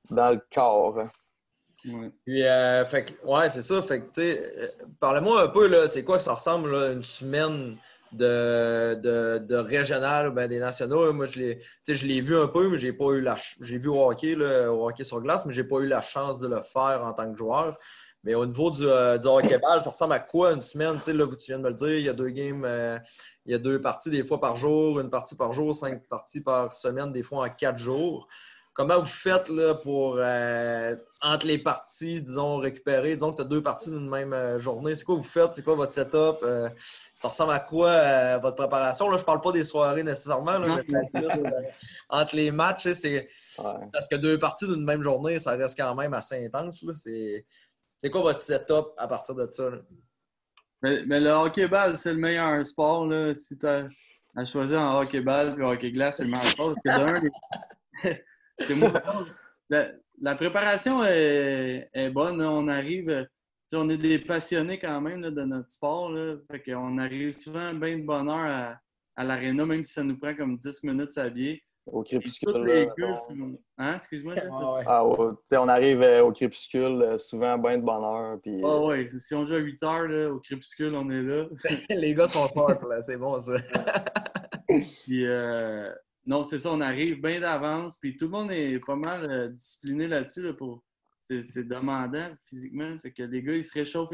dans 0.10 0.32
le 0.32 0.42
corps. 0.52 1.08
Ouais. 1.86 2.12
Puis, 2.26 2.44
euh, 2.44 2.86
fait 2.86 3.16
ouais, 3.24 3.50
c'est 3.50 3.62
ça. 3.62 3.82
Fait 3.82 4.02
que, 4.02 4.12
tu 4.14 4.22
euh, 4.22 4.68
parlez-moi 5.00 5.44
un 5.44 5.48
peu, 5.48 5.68
là, 5.68 5.88
c'est 5.88 6.04
quoi 6.04 6.18
que 6.18 6.24
ça 6.24 6.34
ressemble, 6.34 6.72
là, 6.72 6.92
une 6.92 7.04
semaine 7.04 7.78
de, 8.12 8.96
de, 8.96 9.38
de 9.40 9.56
régional, 9.56 10.32
ben, 10.32 10.48
des 10.48 10.60
nationaux? 10.60 11.14
Moi, 11.14 11.26
je 11.26 11.40
l'ai, 12.06 12.22
vu 12.22 12.38
un 12.38 12.48
peu, 12.48 12.68
mais 12.70 12.78
j'ai 12.78 12.94
pas 12.94 13.12
eu 13.12 13.22
la 13.22 13.36
J'ai 13.62 13.78
vu 13.78 13.90
au 13.90 14.10
hockey, 14.10 14.36
hockey 14.36 15.04
sur 15.04 15.22
glace, 15.22 15.46
mais 15.46 15.54
j'ai 15.54 15.64
pas 15.64 15.78
eu 15.78 15.88
la 15.88 16.02
chance 16.02 16.40
de 16.40 16.48
le 16.48 16.62
faire 16.64 17.04
en 17.06 17.14
tant 17.14 17.32
que 17.32 17.38
joueur. 17.38 17.78
Mais 18.24 18.34
au 18.34 18.46
niveau 18.46 18.72
du, 18.72 18.86
euh, 18.86 19.18
du 19.18 19.28
hockey-ball, 19.28 19.82
ça 19.82 19.92
ressemble 19.92 20.14
à 20.14 20.20
quoi 20.20 20.52
une 20.54 20.62
semaine? 20.62 20.96
Là, 20.96 21.28
tu 21.40 21.46
viens 21.48 21.60
de 21.60 21.64
me 21.64 21.70
le 21.70 21.76
dire, 21.76 21.98
il 21.98 22.04
y 22.04 22.10
a 22.10 22.14
deux 22.14 22.30
games, 22.30 22.68
il 23.46 23.52
y 23.52 23.56
a 23.56 23.60
deux 23.60 23.80
parties 23.80 24.10
des 24.10 24.24
fois 24.24 24.42
par 24.42 24.56
jour, 24.56 25.00
une 25.00 25.10
partie 25.10 25.36
par 25.36 25.54
jour, 25.54 25.76
cinq 25.76 26.06
parties 26.10 26.42
par 26.42 26.74
semaine, 26.74 27.12
des 27.12 27.24
fois 27.24 27.46
en 27.46 27.50
quatre 27.50 27.78
jours. 27.78 28.28
Comment 28.78 29.00
vous 29.00 29.08
faites 29.08 29.50
là, 29.50 29.74
pour, 29.74 30.18
euh, 30.20 30.96
entre 31.20 31.48
les 31.48 31.58
parties, 31.58 32.22
disons, 32.22 32.58
récupérer? 32.58 33.16
Disons 33.16 33.32
que 33.32 33.38
tu 33.38 33.42
as 33.42 33.46
deux 33.46 33.64
parties 33.64 33.90
d'une 33.90 34.08
même 34.08 34.34
euh, 34.34 34.60
journée. 34.60 34.94
C'est 34.94 35.04
quoi 35.04 35.16
vous 35.16 35.24
faites? 35.24 35.54
C'est 35.54 35.64
quoi 35.64 35.74
votre 35.74 35.92
setup? 35.92 36.38
Euh, 36.44 36.70
ça 37.16 37.30
ressemble 37.30 37.54
à 37.54 37.60
quoi 37.60 38.38
votre 38.38 38.56
préparation? 38.56 39.10
Là, 39.10 39.18
je 39.18 39.24
parle 39.24 39.42
pas 39.42 39.52
des 39.52 39.64
soirées 39.64 40.04
nécessairement. 40.04 40.60
entre 42.10 42.36
les 42.36 42.52
matchs, 42.52 42.90
c'est 42.94 43.28
parce 43.92 44.08
que 44.08 44.16
deux 44.16 44.38
parties 44.38 44.68
d'une 44.68 44.86
même 44.86 45.02
journée, 45.02 45.40
ça 45.40 45.54
reste 45.54 45.76
quand 45.76 45.96
même 45.96 46.14
assez 46.14 46.46
intense. 46.46 46.86
C'est 47.98 48.12
quoi 48.12 48.22
votre 48.22 48.42
setup 48.42 48.94
à 48.98 49.08
partir 49.08 49.34
de 49.34 49.50
ça? 49.50 49.72
Mais, 50.84 51.20
le 51.20 51.32
hockey-ball, 51.32 51.98
c'est 51.98 52.14
le 52.14 52.20
meilleur 52.20 52.64
sport. 52.64 53.08
Là. 53.08 53.34
Si 53.34 53.58
tu 53.58 53.66
as 53.66 53.88
à 54.36 54.46
choisir 54.46 54.80
en 54.80 55.02
hockey-ball 55.02 55.56
puis 55.56 55.64
hockey-glace, 55.64 56.18
c'est 56.18 56.26
le 56.26 56.30
meilleur 56.30 56.46
sport. 56.46 56.76
Parce 56.86 57.00
que 57.00 57.24
d'un, 58.04 58.14
la, 59.70 60.36
préparation 60.36 61.04
est, 61.04 62.10
bonne. 62.12 62.42
On 62.42 62.68
arrive, 62.68 63.28
on 63.74 63.90
est 63.90 63.98
des 63.98 64.20
passionnés 64.20 64.80
quand 64.80 65.02
même 65.02 65.22
de 65.22 65.44
notre 65.44 65.72
sport. 65.72 66.12
on 66.12 66.98
arrive 66.98 67.34
souvent 67.34 67.74
bien 67.74 67.98
de 67.98 68.04
bonne 68.04 68.30
heure 68.30 68.36
à, 68.38 68.80
à 69.16 69.24
l'aréna, 69.24 69.66
même 69.66 69.84
si 69.84 69.94
ça 69.94 70.04
nous 70.04 70.18
prend 70.18 70.34
comme 70.36 70.58
10 70.58 70.84
minutes 70.84 71.12
s'habiller. 71.12 71.64
Au 71.92 72.04
crépuscule. 72.04 72.90
Hein, 73.78 73.94
excuse-moi. 73.94 74.36
Ah, 74.52 74.86
ah 74.86 75.06
on 75.06 75.68
arrive 75.70 76.02
euh, 76.02 76.24
au 76.24 76.32
crépuscule 76.34 77.02
euh, 77.02 77.18
souvent 77.18 77.58
bien 77.58 77.78
de 77.78 77.84
bonne 77.84 78.04
heure. 78.04 78.38
Puis... 78.42 78.62
Ah 78.64 78.82
ouais, 78.82 79.08
si 79.20 79.34
on 79.34 79.46
joue 79.46 79.54
à 79.54 79.60
8 79.60 79.84
heures, 79.84 80.34
au 80.34 80.40
crépuscule, 80.40 80.94
on 80.96 81.10
est 81.10 81.22
là. 81.22 81.46
Les 81.90 82.14
gars 82.14 82.28
sont 82.28 82.48
forts, 82.50 82.74
c'est 83.02 83.18
bon 83.18 83.40
ça. 83.40 83.54
puis, 84.68 85.26
euh, 85.26 85.90
non, 86.28 86.44
c'est 86.44 86.58
ça, 86.58 86.74
on 86.74 86.82
arrive 86.82 87.22
bien 87.22 87.40
d'avance, 87.40 87.98
puis 87.98 88.18
tout 88.18 88.26
le 88.26 88.32
monde 88.32 88.52
est 88.52 88.80
pas 88.86 88.98
mal 88.98 89.24
euh, 89.32 89.48
discipliné 89.48 90.08
là-dessus. 90.08 90.54
pour... 90.58 90.84
C'est 91.20 91.68
demandant 91.68 92.32
physiquement. 92.46 92.98
Fait 93.02 93.12
que 93.12 93.24
les 93.24 93.42
gars, 93.42 93.56
ils 93.56 93.64
se 93.64 93.74
réchauffent, 93.74 94.14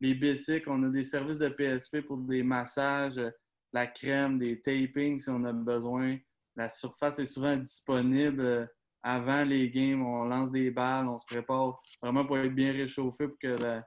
les 0.00 0.14
bicycles, 0.14 0.70
on 0.70 0.82
a 0.84 0.88
des 0.88 1.02
services 1.02 1.38
de 1.38 1.48
PSP 1.48 2.02
pour 2.02 2.18
des 2.18 2.44
massages, 2.44 3.18
euh, 3.18 3.30
la 3.72 3.88
crème, 3.88 4.38
des 4.38 4.60
tapings 4.60 5.18
si 5.18 5.28
on 5.28 5.44
a 5.44 5.52
besoin. 5.52 6.18
La 6.54 6.68
surface 6.68 7.18
est 7.18 7.26
souvent 7.26 7.56
disponible 7.56 8.40
euh, 8.40 8.66
avant 9.02 9.44
les 9.44 9.70
games. 9.70 10.04
On 10.04 10.24
lance 10.24 10.52
des 10.52 10.70
balles, 10.70 11.08
on 11.08 11.18
se 11.18 11.26
prépare 11.26 11.80
vraiment 12.00 12.24
pour 12.24 12.38
être 12.38 12.54
bien 12.54 12.72
réchauffé 12.72 13.26
pour 13.26 13.38
que 13.38 13.56
la, 13.60 13.84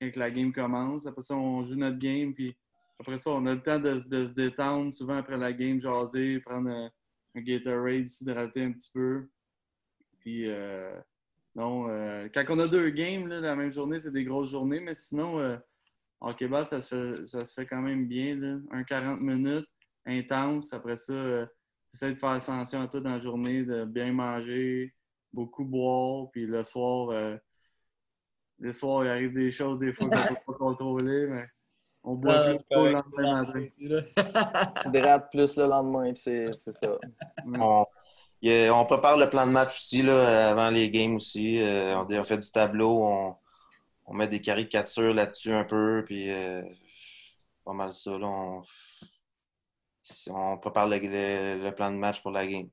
la 0.00 0.30
game 0.30 0.52
commence. 0.52 1.06
Après 1.06 1.22
ça, 1.22 1.34
on 1.34 1.64
joue 1.64 1.76
notre 1.76 1.98
game, 1.98 2.34
puis 2.34 2.54
après 2.98 3.16
ça, 3.18 3.30
on 3.30 3.44
a 3.46 3.54
le 3.54 3.62
temps 3.62 3.80
de, 3.80 3.94
de 4.06 4.24
se 4.24 4.32
détendre, 4.32 4.94
souvent 4.94 5.16
après 5.16 5.36
la 5.38 5.52
game, 5.52 5.80
jaser, 5.80 6.40
prendre 6.40 6.90
un 7.36 7.42
Gatorade, 7.42 8.08
s'hydrater 8.08 8.62
un 8.62 8.72
petit 8.72 8.90
peu. 8.92 9.28
Puis, 10.20 10.48
euh, 10.48 10.98
non, 11.56 11.88
euh, 11.88 12.28
quand 12.34 12.44
on 12.50 12.58
a 12.58 12.68
deux 12.68 12.90
games, 12.90 13.28
la 13.28 13.56
même 13.56 13.72
journée, 13.72 13.98
c'est 13.98 14.10
des 14.10 14.24
grosses 14.24 14.50
journées, 14.50 14.80
mais 14.80 14.94
sinon, 14.94 15.38
euh, 15.38 15.56
en 16.20 16.34
Québec, 16.34 16.66
ça 16.66 16.80
se, 16.80 16.88
fait, 16.88 17.26
ça 17.26 17.44
se 17.46 17.54
fait 17.54 17.66
quand 17.66 17.80
même 17.80 18.06
bien. 18.06 18.36
Là. 18.36 18.58
Un 18.72 18.84
40 18.84 19.20
minutes, 19.20 19.66
intense. 20.04 20.74
Après 20.74 20.96
ça, 20.96 21.14
euh, 21.14 21.46
de 22.02 22.14
faire 22.14 22.30
attention 22.30 22.82
à 22.82 22.88
tout 22.88 23.00
dans 23.00 23.12
la 23.12 23.20
journée, 23.20 23.64
de 23.64 23.84
bien 23.86 24.12
manger, 24.12 24.94
beaucoup 25.32 25.64
boire. 25.64 26.30
Puis 26.30 26.46
le 26.46 26.62
soir, 26.62 27.38
le 28.58 28.72
soir, 28.72 29.04
il 29.04 29.08
arrive 29.08 29.32
des 29.32 29.50
choses 29.50 29.78
des 29.78 29.92
fois 29.92 30.10
qu'on 30.10 30.18
ne 30.18 30.28
peut 30.28 30.34
pas 30.46 30.54
contrôler, 30.54 31.26
mais 31.26 31.46
on 32.06 32.14
boit 32.14 32.54
plus 32.54 32.64
le 32.70 32.92
lendemain 32.92 33.42
matin. 33.42 33.66
S'hydrate 34.82 35.30
plus 35.30 35.56
le 35.56 35.66
lendemain, 35.66 36.12
puis 36.12 36.22
c'est 36.54 36.72
ça. 36.72 36.96
On, 38.42 38.84
prépare 38.84 39.16
le 39.16 39.28
plan 39.28 39.44
de 39.44 39.50
match 39.50 39.76
aussi 39.76 40.02
là, 40.02 40.50
avant 40.50 40.70
les 40.70 40.88
games 40.88 41.16
aussi. 41.16 41.60
Euh, 41.60 41.96
on, 41.98 42.24
fait 42.24 42.38
du 42.38 42.48
tableau, 42.52 43.36
on, 44.06 44.14
met 44.14 44.28
des 44.28 44.40
caricatures 44.40 45.12
là-dessus 45.14 45.52
un 45.52 45.64
peu, 45.64 46.04
puis 46.06 46.30
euh, 46.30 46.62
pas 47.64 47.72
mal 47.72 47.92
ça. 47.92 48.16
Là, 48.16 48.60
on, 50.28 50.58
prépare 50.58 50.86
le, 50.86 51.70
plan 51.70 51.90
de 51.90 51.96
match 51.96 52.22
pour 52.22 52.30
la 52.30 52.46
game. 52.46 52.68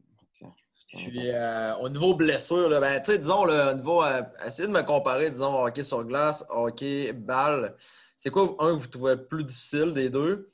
Puis, 0.89 1.31
euh, 1.31 1.75
au 1.77 1.89
niveau 1.89 2.13
blessure, 2.13 2.69
là, 2.69 2.79
ben, 2.79 3.01
disons, 3.01 3.45
le, 3.45 3.71
au 3.71 3.73
niveau, 3.73 4.03
essayez 4.45 4.67
de 4.67 4.73
me 4.73 4.83
comparer, 4.83 5.31
disons, 5.31 5.63
hockey 5.63 5.81
sur 5.81 6.03
glace, 6.03 6.45
hockey, 6.49 7.13
balle. 7.13 7.75
C'est 8.23 8.31
quoi, 8.31 8.55
un, 8.59 8.77
vous 8.77 8.87
trouvez 8.87 9.17
plus 9.17 9.43
difficile 9.43 9.91
des 9.91 10.09
deux? 10.09 10.49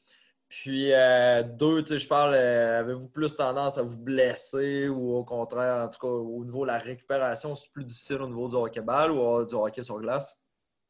Puis, 0.48 0.92
euh, 0.92 1.44
deux, 1.44 1.84
tu 1.84 1.90
sais, 1.90 2.00
je 2.00 2.08
parle, 2.08 2.34
euh, 2.34 2.80
avez-vous 2.80 3.10
plus 3.10 3.36
tendance 3.36 3.78
à 3.78 3.84
vous 3.84 3.96
blesser 3.96 4.90
ou 4.90 5.14
au 5.14 5.24
contraire, 5.24 5.86
en 5.86 5.88
tout 5.88 6.00
cas, 6.00 6.08
au 6.08 6.44
niveau 6.44 6.64
de 6.64 6.72
la 6.72 6.80
récupération, 6.80 7.54
c'est 7.54 7.72
plus 7.72 7.84
difficile 7.84 8.24
au 8.24 8.28
niveau 8.28 8.48
du 8.48 8.56
hockey-ball 8.56 9.12
ou 9.12 9.46
du 9.46 9.54
hockey 9.54 9.84
sur 9.84 10.00
glace? 10.00 10.42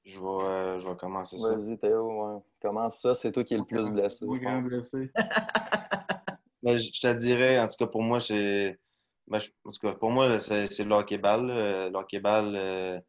Je 0.06 0.18
vais, 0.22 0.26
euh, 0.26 0.80
je 0.80 0.88
vais 0.88 0.96
commencer 0.96 1.38
ça. 1.38 1.54
Vas-y, 1.54 1.78
Théo, 1.78 2.46
commence 2.62 3.02
ça, 3.02 3.14
c'est 3.14 3.34
toi 3.34 3.44
qui 3.44 3.56
es 3.56 3.58
le 3.58 3.66
plus 3.66 3.90
blessé. 3.90 4.24
Oui, 4.26 4.40
quand 4.42 4.62
blessé. 4.62 5.12
Ben, 6.64 6.80
je 6.80 6.92
te 6.92 7.14
dirais, 7.14 7.60
en 7.60 7.68
tout 7.68 7.76
cas, 7.78 7.88
pour 7.88 8.04
moi, 8.04 8.22
c'est. 8.22 8.80
Ben, 9.28 9.40
en 9.66 9.72
tout 9.72 9.80
cas, 9.82 9.94
pour 9.96 10.12
moi, 10.12 10.40
c'est 10.40 10.80
le 10.80 10.96
hockey-ball. 10.96 11.48
Le 11.48 11.98
hockey-ball 11.98 13.02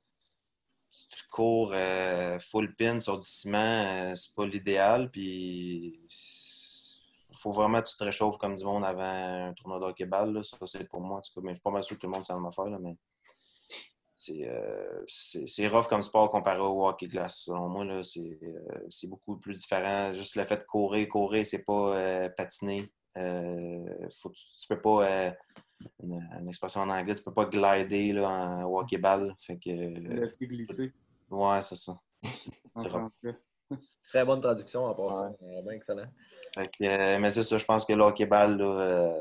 tu 1.10 1.28
cours 1.28 1.72
euh, 1.74 2.38
full 2.38 2.74
pin 2.76 3.00
sur 3.00 3.18
du 3.18 3.26
ciment, 3.26 3.58
euh, 4.10 4.14
c'est 4.14 4.34
pas 4.34 4.46
l'idéal. 4.46 5.10
Puis 5.10 6.00
faut 7.32 7.50
vraiment 7.50 7.80
que 7.82 7.88
tu 7.88 7.96
te 7.96 8.04
réchauffes 8.04 8.38
comme 8.38 8.54
du 8.54 8.64
monde 8.64 8.84
avant 8.84 9.02
un 9.48 9.52
tournoi 9.54 9.80
de 9.80 9.84
hockey-ball. 9.86 10.44
Ça, 10.44 10.56
c'est 10.66 10.88
pour 10.88 11.00
moi. 11.00 11.20
Mais 11.42 11.50
je 11.50 11.54
suis 11.54 11.62
pas 11.62 11.70
mal 11.70 11.84
sûr 11.84 11.96
que 11.96 12.00
tout 12.00 12.06
le 12.06 12.12
monde 12.12 12.24
s'en 12.24 12.40
va 12.40 12.50
faire. 12.52 12.78
mais 12.78 12.96
euh, 14.30 15.02
c'est 15.06 15.68
rough 15.68 15.86
comme 15.88 16.02
sport 16.02 16.30
comparé 16.30 16.60
au 16.60 16.86
hockey 16.86 17.08
glace. 17.08 17.44
Selon 17.44 17.68
moi, 17.68 18.02
c'est 18.04 19.08
beaucoup 19.08 19.38
plus 19.38 19.56
différent. 19.56 20.12
Juste 20.12 20.36
le 20.36 20.44
fait 20.44 20.58
de 20.58 20.64
courir, 20.64 21.08
courir, 21.08 21.44
c'est 21.44 21.64
pas 21.64 22.28
patiner. 22.36 22.92
Faut, 23.16 24.30
tu 24.30 24.66
peux 24.68 24.80
pas, 24.80 25.34
une, 26.02 26.48
expression 26.48 26.82
en 26.82 26.90
anglais, 26.90 27.14
tu 27.14 27.22
peux 27.22 27.34
pas 27.34 27.46
glider 27.46 28.12
là, 28.12 28.28
en 28.28 28.64
hockey 28.64 28.98
ball. 28.98 29.34
Fait 29.38 29.58
que, 29.58 29.70
Laisser 29.70 30.46
glisser. 30.46 30.92
Ouais, 31.30 31.62
c'est 31.62 31.76
ça. 31.76 31.98
Très 34.10 34.24
bonne 34.24 34.40
traduction 34.40 34.84
en 34.84 34.94
passant. 34.94 35.36
Bien 35.40 35.72
excellent. 35.72 36.06
Euh, 36.58 37.18
mais 37.20 37.30
c'est 37.30 37.42
ça, 37.42 37.58
je 37.58 37.64
pense 37.64 37.84
que 37.84 37.92
le 37.92 38.02
hockey-ball, 38.02 38.58
euh, 38.60 39.12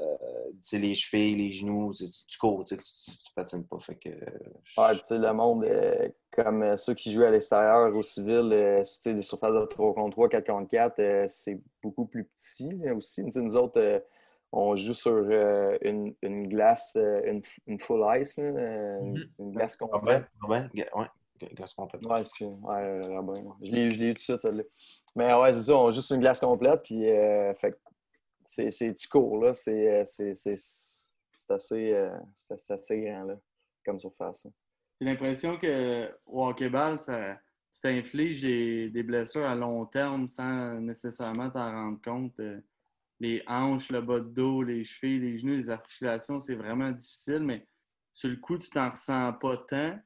les 0.73 0.95
chevilles, 0.95 1.35
les 1.35 1.51
genoux, 1.51 1.93
tu 1.93 2.37
cours, 2.39 2.63
tu, 2.65 2.75
tu, 2.77 3.33
patines 3.35 3.67
pas. 3.67 3.79
Fait 3.79 3.95
que, 3.95 4.09
le 4.09 5.31
monde, 5.31 5.65
comme 6.31 6.75
ceux 6.77 6.95
qui 6.95 7.11
jouent 7.11 7.23
à 7.23 7.31
l'extérieur 7.31 7.95
au 7.95 8.01
civil, 8.01 8.49
des 8.49 9.21
surfaces 9.23 9.53
de 9.53 9.65
3 9.65 9.93
contre 9.93 10.15
3, 10.15 10.29
4 10.29 10.47
contre 10.47 10.67
4, 10.69 11.25
c'est 11.29 11.61
beaucoup 11.83 12.05
plus 12.05 12.25
petit 12.25 12.71
aussi. 12.89 13.23
nous 13.23 13.55
autres, 13.55 14.03
on 14.51 14.75
joue 14.75 14.93
sur 14.93 15.17
une, 15.81 16.15
une, 16.21 16.47
glace, 16.47 16.95
une, 16.95 17.41
une, 17.67 17.79
full 17.79 18.03
ice, 18.19 18.37
mm-hmm. 18.37 19.29
une, 19.39 19.51
glace 19.51 19.75
complète. 19.75 20.25
ouais 20.47 20.67
glace 21.47 21.73
complète. 21.73 22.05
Ouais, 22.05 22.21
ouais, 22.41 23.43
Je 23.61 23.71
l'ai 23.71 23.85
eu 23.85 23.89
tout 23.89 24.13
de 24.13 24.19
suite, 24.19 24.39
celle-là. 24.39 24.63
Mais 25.15 25.33
ouais, 25.33 25.53
c'est 25.53 25.63
ça, 25.63 25.77
on 25.77 25.87
a 25.87 25.91
juste 25.91 26.11
une 26.11 26.19
glace 26.19 26.39
complète, 26.39 26.81
puis 26.83 27.09
euh, 27.09 27.53
fait 27.55 27.77
c'est 28.45 28.91
du 28.93 29.07
court, 29.07 29.43
là. 29.43 29.53
C'est 29.53 29.99
assez, 29.99 30.33
euh, 31.93 32.17
assez 32.69 33.01
grand, 33.01 33.23
là, 33.23 33.35
comme 33.85 33.99
surface. 33.99 34.47
J'ai 34.99 35.07
l'impression 35.07 35.57
que 35.57 36.09
au 36.25 36.47
hockey-ball, 36.47 36.99
ça, 36.99 37.37
tu 37.71 37.81
t'infliges 37.81 38.41
des, 38.41 38.89
des, 38.89 39.03
blessures 39.03 39.45
à 39.45 39.55
long 39.55 39.85
terme 39.85 40.27
sans 40.27 40.79
nécessairement 40.81 41.49
t'en 41.49 41.71
rendre 41.71 41.99
compte. 42.03 42.39
Euh, 43.21 43.25
les 43.25 43.43
hanches, 43.47 43.91
le 43.91 44.01
bas 44.01 44.19
de 44.19 44.29
dos, 44.29 44.63
les 44.63 44.83
chevilles, 44.83 45.19
les 45.19 45.37
genoux, 45.37 45.53
les 45.53 45.69
articulations, 45.69 46.39
c'est 46.39 46.55
vraiment 46.55 46.91
difficile, 46.91 47.39
mais 47.39 47.65
sur 48.11 48.29
le 48.29 48.37
coup, 48.37 48.57
tu 48.57 48.69
t'en 48.69 48.89
ressens 48.89 49.33
pas 49.33 49.57
tant. 49.57 49.99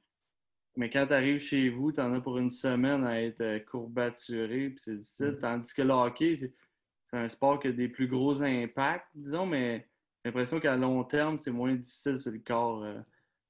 Mais 0.76 0.90
quand 0.90 1.06
tu 1.06 1.14
arrives 1.14 1.40
chez 1.40 1.70
vous, 1.70 1.92
tu 1.92 2.02
en 2.02 2.14
as 2.14 2.22
pour 2.22 2.38
une 2.40 2.50
semaine 2.50 3.06
à 3.06 3.22
être 3.22 3.42
euh, 3.42 3.60
courbaturé, 3.60 4.70
puis 4.70 4.80
c'est 4.80 4.98
difficile. 4.98 5.32
Mm. 5.38 5.40
Tandis 5.40 5.74
que 5.74 5.82
le 5.84 5.94
hockey, 5.94 6.36
c'est 6.36 7.18
un 7.18 7.28
sport 7.28 7.60
qui 7.60 7.68
a 7.68 7.72
des 7.72 7.88
plus 7.88 8.08
gros 8.08 8.42
impacts, 8.42 9.08
disons, 9.14 9.46
mais 9.46 9.88
j'ai 10.24 10.30
l'impression 10.30 10.60
qu'à 10.60 10.76
long 10.76 11.04
terme, 11.04 11.38
c'est 11.38 11.52
moins 11.52 11.76
difficile 11.76 12.18
sur 12.18 12.32
le 12.32 12.40
corps. 12.40 12.84
Euh. 12.84 13.00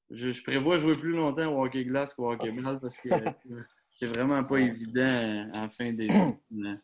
Je, 0.09 0.43
prévois 0.43 0.77
jouer 0.77 0.95
plus 0.95 1.13
longtemps 1.13 1.47
au 1.53 1.63
hockey 1.63 1.85
glace 1.85 2.13
qu'au 2.13 2.31
hockey 2.31 2.51
ball 2.51 2.79
parce 2.79 2.99
que 2.99 3.09
c'est 3.91 4.07
vraiment 4.07 4.43
pas 4.43 4.59
évident 4.59 5.07
à 5.53 5.61
la 5.61 5.69
fin 5.69 5.93
des 5.93 6.09
semaines. 6.51 6.81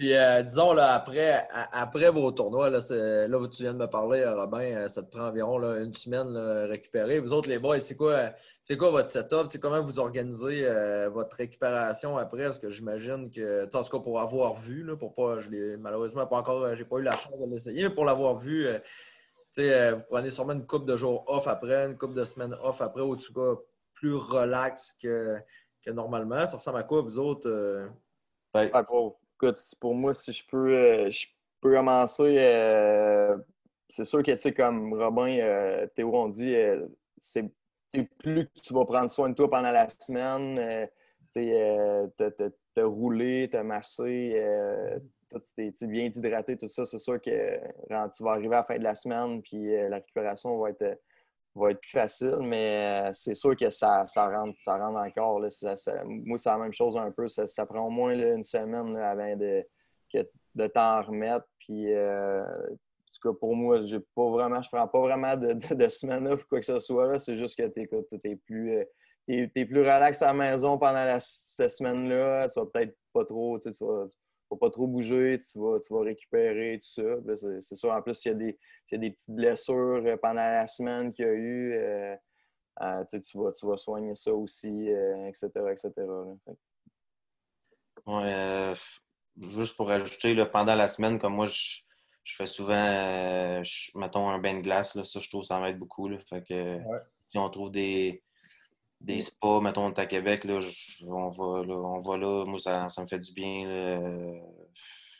Puis, 0.00 0.16
euh, 0.16 0.42
disons, 0.42 0.72
là, 0.72 0.94
après, 0.94 1.46
après 1.72 2.08
vos 2.08 2.32
tournois, 2.32 2.70
là, 2.70 2.78
là, 2.78 3.48
tu 3.48 3.62
viens 3.62 3.74
de 3.74 3.78
me 3.80 3.86
parler, 3.86 4.20
euh, 4.20 4.34
Robin, 4.34 4.62
euh, 4.62 4.88
ça 4.88 5.02
te 5.02 5.10
prend 5.10 5.26
environ 5.26 5.58
là, 5.58 5.78
une 5.78 5.92
semaine 5.92 6.32
là, 6.32 6.64
récupérer. 6.64 7.20
Vous 7.20 7.34
autres, 7.34 7.50
les 7.50 7.58
boys, 7.58 7.80
c'est 7.80 7.96
quoi, 7.96 8.30
c'est 8.62 8.78
quoi 8.78 8.90
votre 8.92 9.10
setup? 9.10 9.46
C'est 9.48 9.60
comment 9.60 9.82
vous 9.82 9.98
organisez 9.98 10.66
votre 11.10 11.36
récupération 11.36 12.16
après? 12.16 12.44
Parce 12.44 12.58
que 12.58 12.70
j'imagine 12.70 13.30
que, 13.30 13.66
en 13.76 13.82
tout 13.82 13.90
cas, 13.90 14.02
pour 14.02 14.22
avoir 14.22 14.54
vu, 14.54 14.84
là, 14.84 14.96
pour 14.96 15.14
pas, 15.14 15.40
je 15.40 15.50
l'ai 15.50 15.76
malheureusement 15.76 16.26
pas 16.26 16.38
encore, 16.38 16.74
j'ai 16.74 16.86
pas 16.86 16.96
eu 16.96 17.02
la 17.02 17.16
chance 17.16 17.38
de 17.38 17.50
l'essayer, 17.50 17.82
mais 17.82 17.94
pour 17.94 18.06
l'avoir 18.06 18.38
vu, 18.38 18.68
vous 19.58 20.02
prenez 20.08 20.30
sûrement 20.30 20.54
une 20.54 20.66
coupe 20.66 20.86
de 20.86 20.96
jours 20.96 21.24
off 21.26 21.46
après, 21.46 21.84
une 21.84 21.98
coupe 21.98 22.14
de 22.14 22.24
semaines 22.24 22.56
off 22.62 22.80
après, 22.80 23.02
ou 23.02 23.12
en 23.12 23.16
tout 23.16 23.34
cas 23.34 23.60
plus 23.92 24.14
relax 24.14 24.94
que, 24.94 25.36
que 25.84 25.90
normalement. 25.90 26.46
Ça 26.46 26.56
ressemble 26.56 26.78
à 26.78 26.84
quoi, 26.84 27.02
vous 27.02 27.18
autres? 27.18 27.50
Ben, 28.54 28.70
Écoute, 29.42 29.58
pour 29.80 29.94
moi, 29.94 30.12
si 30.12 30.34
je 30.34 30.44
peux, 30.46 30.70
euh, 30.70 31.10
je 31.10 31.26
peux 31.62 31.72
commencer, 31.72 32.36
euh, 32.36 33.38
c'est 33.88 34.04
sûr 34.04 34.22
que, 34.22 34.32
tu 34.32 34.38
sais, 34.38 34.52
comme 34.52 34.92
Robin, 34.92 35.38
euh, 35.38 35.86
Théo, 35.96 36.14
on 36.14 36.28
dit, 36.28 36.54
c'est 37.16 37.50
plus 38.18 38.46
tu 38.62 38.74
vas 38.74 38.84
prendre 38.84 39.08
soin 39.08 39.30
de 39.30 39.34
toi 39.34 39.48
pendant 39.48 39.72
la 39.72 39.88
semaine, 39.88 40.88
tu 41.32 41.40
te, 42.18 42.50
te, 42.74 42.80
rouler, 42.82 43.48
te 43.50 43.56
masser, 43.56 44.36
tu 45.54 45.86
viens 45.86 46.04
hydraté, 46.04 46.58
tout 46.58 46.68
ça, 46.68 46.84
c'est 46.84 46.98
sûr 46.98 47.18
que 47.18 47.58
quand 47.88 48.10
tu 48.10 48.22
vas 48.22 48.32
arriver 48.32 48.56
à 48.56 48.58
la 48.58 48.64
fin 48.64 48.76
de 48.78 48.84
la 48.84 48.94
semaine, 48.94 49.40
puis 49.40 49.72
la 49.88 49.96
récupération 49.96 50.58
va 50.58 50.68
être 50.68 51.00
va 51.54 51.70
être 51.70 51.80
plus 51.80 51.90
facile, 51.90 52.38
mais 52.42 53.08
euh, 53.08 53.10
c'est 53.12 53.34
sûr 53.34 53.56
que 53.56 53.70
ça, 53.70 54.06
ça, 54.06 54.28
rentre, 54.28 54.56
ça 54.62 54.76
encore. 54.76 55.40
Là. 55.40 55.48
moi, 56.04 56.38
c'est 56.38 56.48
la 56.48 56.58
même 56.58 56.72
chose 56.72 56.96
un 56.96 57.10
peu. 57.10 57.28
Ça, 57.28 57.66
prend 57.66 57.86
au 57.86 57.90
moins 57.90 58.14
une 58.14 58.42
semaine 58.42 58.96
avant 58.96 59.36
de, 59.36 59.64
de 60.54 60.66
t'en 60.68 61.02
remettre. 61.02 61.46
Puis, 61.58 61.92
euh, 61.92 62.42
en 62.42 63.12
tout 63.12 63.32
cas, 63.32 63.38
pour 63.38 63.56
moi, 63.56 63.82
j'ai 63.82 64.00
pas 64.14 64.30
vraiment, 64.30 64.62
je 64.62 64.68
prends 64.70 64.86
pas 64.86 65.00
vraiment 65.00 65.36
de, 65.36 65.54
de, 65.74 65.88
semaine 65.88 66.28
off 66.28 66.44
ou 66.44 66.48
quoi 66.48 66.60
que 66.60 66.66
ce 66.66 66.78
soit. 66.78 67.18
C'est 67.18 67.36
juste 67.36 67.58
que 67.58 67.66
tu 67.66 67.80
es, 68.24 68.36
plus, 68.36 68.78
euh, 68.78 69.46
plus 69.52 69.80
relax 69.80 70.22
à 70.22 70.28
la 70.28 70.34
maison 70.34 70.78
pendant 70.78 71.04
la, 71.04 71.18
cette 71.20 71.70
semaine-là. 71.70 72.48
Tu 72.48 72.60
vas 72.60 72.66
peut-être 72.66 72.96
pas 73.12 73.24
trop, 73.24 73.58
tu, 73.58 73.70
pas 74.56 74.70
trop 74.70 74.86
bouger, 74.86 75.38
tu 75.38 75.58
vas, 75.58 75.78
tu 75.80 75.92
vas 75.92 76.00
récupérer, 76.00 76.80
tout 76.82 76.88
ça. 76.88 77.36
C'est 77.60 77.76
sûr, 77.76 77.90
en 77.90 78.02
plus, 78.02 78.24
il 78.24 78.28
y, 78.28 78.30
a 78.30 78.34
des, 78.34 78.58
il 78.90 78.92
y 78.92 78.94
a 78.94 78.98
des 78.98 79.10
petites 79.10 79.30
blessures 79.30 80.02
euh, 80.04 80.16
pendant 80.16 80.34
la 80.34 80.66
semaine 80.66 81.12
qu'il 81.12 81.24
y 81.24 81.28
a 81.28 81.32
eu. 81.32 81.74
Euh, 81.74 82.16
euh, 82.82 83.04
tu, 83.10 83.38
vas, 83.38 83.52
tu 83.52 83.66
vas 83.66 83.76
soigner 83.76 84.14
ça 84.14 84.32
aussi, 84.32 84.88
etc. 85.28 85.50
etc. 85.70 85.92
juste 89.36 89.76
pour 89.76 89.90
ajouter, 89.90 90.34
là, 90.34 90.46
pendant 90.46 90.74
la 90.74 90.88
semaine, 90.88 91.18
comme 91.18 91.34
moi, 91.34 91.46
je, 91.46 91.82
fais 92.24 92.46
souvent, 92.46 93.60
mettons, 93.96 94.30
un 94.30 94.38
bain 94.38 94.54
de 94.54 94.62
glace. 94.62 94.94
Là, 94.94 95.04
ça, 95.04 95.20
je 95.20 95.28
trouve 95.28 95.42
que 95.42 95.48
ça 95.48 95.60
m'aide 95.60 95.78
beaucoup. 95.78 96.08
Là, 96.08 96.18
fait 96.28 96.42
que, 96.42 96.78
Si 97.30 97.38
on 97.38 97.50
trouve 97.50 97.70
des, 97.70 98.22
des 99.00 99.20
spas, 99.20 99.60
mettons, 99.60 99.90
à 99.92 100.06
Québec, 100.06 100.44
là, 100.44 100.58
on, 101.08 101.30
va, 101.30 101.64
là, 101.64 101.74
on 101.74 102.00
va 102.00 102.16
là. 102.16 102.44
Moi, 102.44 102.58
ça, 102.58 102.88
ça 102.88 103.02
me 103.02 103.06
fait 103.06 103.18
du 103.18 103.32
bien. 103.32 103.68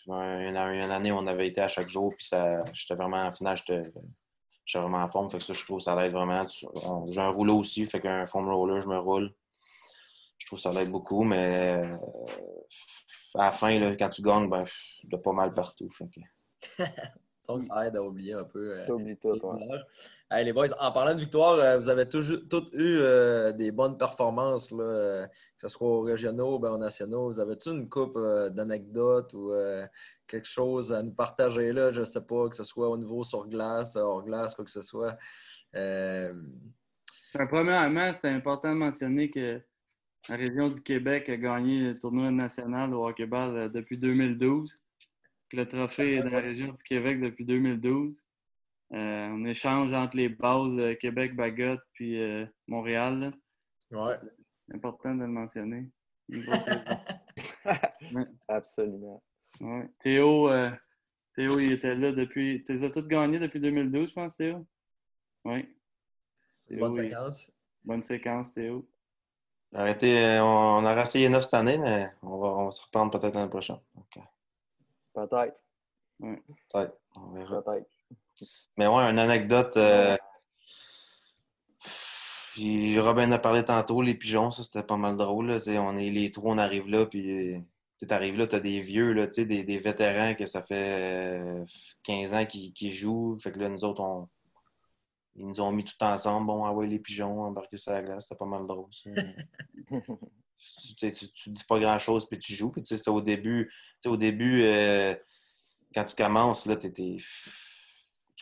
Une, 0.07 0.57
une, 0.57 0.57
année, 0.57 1.13
on 1.13 1.27
avait 1.27 1.49
été 1.49 1.61
à 1.61 1.69
chaque 1.69 1.89
jour, 1.89 2.15
puis 2.17 2.27
ça, 2.27 2.63
j'étais 2.73 2.95
vraiment, 2.95 3.25
en 3.25 3.31
final, 3.31 3.57
j'étais, 3.57 3.91
vraiment 4.75 5.03
en 5.03 5.09
forme. 5.09 5.31
Fait 5.31 5.39
que 5.39 5.45
ça, 5.45 5.55
je 5.55 5.65
trouve 5.65 5.79
que 5.79 5.85
ça 5.85 5.97
l'aide 5.97 6.13
vraiment. 6.13 6.41
J'ai 7.09 7.21
un 7.21 7.31
rouleau 7.31 7.59
aussi, 7.59 7.87
fait 7.87 8.01
qu'un 8.01 8.27
foam 8.27 8.49
roller, 8.49 8.81
je 8.81 8.89
me 8.89 8.99
roule. 8.99 9.33
Je 10.39 10.47
trouve 10.47 10.59
que 10.59 10.63
ça 10.63 10.73
l'aide 10.73 10.91
beaucoup, 10.91 11.23
mais 11.23 11.83
euh, 11.85 11.97
à 13.35 13.47
la 13.47 13.51
fin, 13.51 13.79
là, 13.79 13.95
quand 13.97 14.09
tu 14.09 14.23
gagnes, 14.23 14.49
ben, 14.49 14.65
de 15.05 15.17
pas 15.17 15.33
mal 15.33 15.55
partout. 15.55 15.91
Fait 15.91 16.09
que... 16.09 16.83
Donc, 17.49 17.63
ça 17.63 17.87
aide 17.87 17.97
à 17.97 18.03
oublier 18.03 18.35
un 18.35 18.45
peu. 18.45 18.79
Euh, 18.79 18.87
tout, 18.87 18.99
les 18.99 20.53
boys, 20.53 20.67
en 20.79 20.93
parlant 20.93 21.15
de 21.15 21.21
victoire, 21.21 21.55
euh, 21.55 21.79
vous 21.79 21.89
avez 21.89 22.07
tous 22.09 22.31
eu 22.31 22.45
euh, 22.79 23.53
des 23.53 23.73
bonnes 23.73 23.99
performances, 23.99 24.71
là, 24.71 25.27
que 25.27 25.61
ce 25.61 25.69
soit 25.69 25.89
aux 25.89 26.03
régionaux 26.03 26.59
ou 26.59 26.65
aux 26.65 26.79
nationaux. 26.79 27.27
Vous 27.27 27.41
avez-tu 27.41 27.71
une 27.71 27.89
coupe 27.89 28.19
d'anecdotes 28.51 29.33
ou 29.35 29.53
quelque 30.29 30.47
chose 30.47 30.93
à 30.93 31.03
nous 31.03 31.13
partager 31.13 31.73
là? 31.73 31.91
Je 31.91 32.01
ne 32.01 32.05
sais 32.05 32.21
pas, 32.21 32.49
que 32.49 32.57
ce 32.57 32.65
soit 32.65 32.89
au 32.89 32.97
niveau 32.97 33.25
sur 33.25 33.49
glace, 33.49 33.97
hors 33.97 34.23
glace, 34.23 34.55
quoi 34.55 34.65
que 34.65 34.71
ce 34.71 34.83
soit. 34.83 35.17
Premièrement, 35.73 36.93
c'est 38.13 38.29
important 38.29 38.73
de 38.73 38.79
mentionner 38.79 39.31
que 39.31 39.61
la 40.29 40.37
région 40.37 40.69
du 40.69 40.83
Québec 40.83 41.31
a 41.31 41.37
gagné 41.37 41.81
le 41.81 41.99
tournoi 41.99 42.31
national 42.31 42.95
au 42.95 43.09
hockey-ball 43.09 43.73
depuis 43.73 43.97
2012 43.97 44.77
le 45.57 45.67
trophée 45.67 46.17
est 46.17 46.23
dans 46.23 46.31
la 46.31 46.41
région 46.41 46.73
du 46.73 46.83
Québec 46.85 47.21
depuis 47.21 47.45
2012. 47.45 48.25
Euh, 48.93 49.29
on 49.29 49.45
échange 49.45 49.93
entre 49.93 50.17
les 50.17 50.29
bases 50.29 50.75
de 50.75 50.95
Québec, 50.95 51.37
Bagotte 51.37 51.81
puis 51.93 52.21
euh, 52.21 52.45
Montréal. 52.67 53.33
Ouais. 53.91 54.15
C'est 54.15 54.75
important 54.75 55.15
de 55.15 55.21
le 55.21 55.29
mentionner. 55.29 55.89
Absolument. 58.49 59.23
Théo, 60.01 60.51
euh, 60.51 60.71
Théo, 61.37 61.61
il 61.61 61.73
était 61.73 61.95
là 61.95 62.13
depuis. 62.13 62.65
Tu 62.65 62.73
les 62.73 62.85
as 62.85 62.91
toutes 62.91 63.09
gagnées 63.09 63.39
depuis 63.39 63.61
2012, 63.61 64.09
je 64.09 64.15
pense, 64.15 64.35
Théo? 64.35 64.67
Oui. 65.45 65.69
Bonne 66.71 66.95
séquence. 66.95 67.53
Bonne 67.85 68.03
séquence, 68.03 68.53
Théo. 68.53 68.89
Arrêtez, 69.73 70.41
on 70.41 70.85
a 70.85 71.01
essayé 71.01 71.29
neuf 71.29 71.45
cette 71.45 71.55
année, 71.55 71.79
mais 71.79 72.11
on 72.23 72.39
va, 72.39 72.49
on 72.49 72.65
va 72.65 72.71
se 72.73 72.83
reprendre 72.83 73.17
peut-être 73.17 73.37
l'année 73.37 73.49
prochaine. 73.49 73.79
Peut-être. 75.15 75.57
Peut-être. 76.21 76.97
On 77.17 77.31
verra. 77.33 77.63
Peut-être. 77.63 77.89
Mais 78.77 78.87
ouais, 78.87 79.03
une 79.11 79.19
anecdote. 79.19 79.77
Euh... 79.77 80.17
Robin 82.99 83.31
a 83.33 83.39
parlé 83.39 83.65
tantôt, 83.65 84.03
les 84.03 84.15
pigeons, 84.15 84.51
ça 84.51 84.63
c'était 84.63 84.83
pas 84.83 84.97
mal 84.97 85.17
drôle. 85.17 85.61
On 85.67 85.97
est 85.97 86.11
les 86.11 86.31
trous, 86.31 86.51
on 86.51 86.59
arrive 86.59 86.89
là, 86.89 87.07
puis 87.07 87.57
tu 88.01 88.15
arrives 88.15 88.37
là, 88.37 88.47
tu 88.47 88.57
as 88.57 88.61
des 88.61 88.81
vieux, 88.81 89.13
là, 89.13 89.27
des, 89.27 89.63
des 89.65 89.79
vétérans 89.79 90.35
que 90.35 90.47
ça 90.47 90.63
fait 90.63 91.65
15 92.03 92.33
euh, 92.33 92.37
ans 92.37 92.47
qui, 92.47 92.91
jouent. 92.91 93.39
Fait 93.39 93.53
que 93.53 93.59
là, 93.59 93.69
nous 93.69 93.85
autres, 93.85 94.03
on, 94.03 94.29
ils 95.37 95.47
nous 95.47 95.61
ont 95.61 95.73
mis 95.73 95.85
tout 95.85 96.03
ensemble. 96.03 96.47
Bon, 96.47 96.65
ah 96.65 96.73
ouais, 96.73 96.87
les 96.87 96.99
pigeons, 96.99 97.45
embarquer 97.45 97.77
sur 97.77 97.93
la 97.93 98.03
glace, 98.03 98.25
c'était 98.25 98.39
pas 98.39 98.47
mal 98.47 98.67
drôle. 98.67 98.91
Ça. 98.91 99.11
tu, 100.99 101.13
tu, 101.13 101.51
dis 101.51 101.65
pas 101.65 101.79
grand-chose, 101.79 102.29
puis 102.29 102.39
tu 102.39 102.55
joues. 102.55 102.71
Puis, 102.71 102.83
tu 102.83 102.97
sais, 102.97 103.11
au 103.11 103.21
début, 103.21 103.73
au 104.07 104.17
début 104.17 104.63
euh, 104.65 105.15
quand 105.95 106.05
tu 106.05 106.17
commences, 106.17 106.67
là, 106.67 106.77
t'étais 106.77 107.19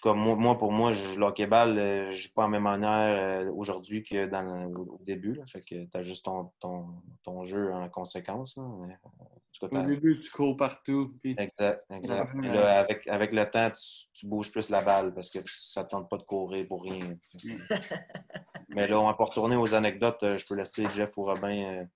tout 0.01 0.09
cas, 0.09 0.15
moi, 0.15 0.57
pour 0.57 0.73
moi, 0.73 0.93
je, 0.93 1.19
le 1.19 1.27
hockey-ball, 1.27 1.79
euh, 1.79 2.13
je 2.13 2.29
joue 2.29 2.35
pas 2.35 2.45
en 2.45 2.49
même 2.49 2.63
manière 2.63 3.47
euh, 3.47 3.53
aujourd'hui 3.53 4.03
que 4.03 4.27
dans 4.27 4.67
au 4.67 5.01
début. 5.03 5.35
Là. 5.35 5.45
Fait 5.47 5.61
que 5.61 5.85
tu 5.85 5.91
as 5.93 6.03
juste 6.03 6.25
ton, 6.25 6.53
ton, 6.61 7.45
jeu 7.45 7.73
en 7.73 7.89
conséquence. 7.89 8.59
au 8.59 9.69
début, 9.69 10.21
tu 10.21 10.31
cours 10.31 10.57
partout. 10.57 11.15
Exact, 11.25 11.85
exact. 11.91 12.33
avec, 12.45 13.07
avec 13.09 13.33
le 13.33 13.45
temps, 13.51 13.71
tu, 14.15 14.27
bouges 14.27 14.53
plus 14.53 14.71
la 14.71 14.83
balle 14.83 15.15
parce 15.15 15.31
que 15.31 15.39
ça 15.47 15.83
ne 15.83 15.89
tente 15.89 16.09
pas 16.09 16.17
de 16.17 16.23
courir 16.23 16.67
pour 16.67 16.85
rien. 16.85 17.17
Mais 18.69 18.87
là, 18.87 19.01
on 19.01 19.07
va 19.07 19.15
pas 19.15 19.25
retourner 19.25 19.57
aux 19.57 19.75
anecdotes. 19.75 20.19
Je 20.23 20.47
peux 20.47 20.55
laisser 20.55 20.87
Jeff 20.95 21.17
ou 21.17 21.25
Robin 21.25 21.87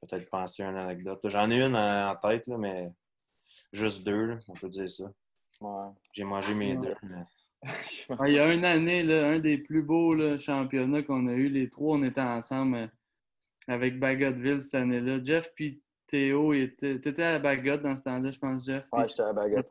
peut-être 0.00 0.28
penser 0.30 0.62
à 0.62 0.70
une 0.70 0.76
anecdote. 0.76 1.20
J'en 1.24 1.50
ai 1.50 1.62
une 1.62 1.76
en 1.76 2.16
tête, 2.16 2.46
là, 2.46 2.58
mais 2.58 2.82
juste 3.72 4.04
deux, 4.04 4.38
on 4.48 4.52
peut 4.54 4.68
dire 4.68 4.88
ça. 4.88 5.10
J'ai 6.12 6.24
mangé 6.24 6.54
mes 6.54 6.76
deux. 6.76 6.94
il 8.26 8.32
y 8.32 8.38
a 8.38 8.52
une 8.52 8.64
année, 8.64 9.02
là, 9.02 9.28
un 9.28 9.38
des 9.38 9.58
plus 9.58 9.82
beaux 9.82 10.16
championnats 10.38 11.02
qu'on 11.02 11.26
a 11.28 11.32
eu. 11.32 11.48
Les 11.48 11.68
trois, 11.68 11.98
on 11.98 12.02
était 12.02 12.20
ensemble 12.20 12.76
euh, 12.76 12.86
avec 13.68 13.98
Bagotville 13.98 14.60
cette 14.62 14.76
année-là. 14.76 15.22
Jeff 15.22 15.52
puis 15.54 15.82
Théo, 16.06 16.54
tu 16.78 16.90
étais 16.90 17.22
à 17.22 17.38
Bagot 17.38 17.76
dans 17.76 17.96
ce 17.96 18.04
temps-là, 18.04 18.30
je 18.30 18.38
pense, 18.38 18.64
Jeff. 18.64 18.84
Ouais, 18.92 19.06
j'étais 19.06 19.22
à 19.22 19.32
Bagot. 19.32 19.62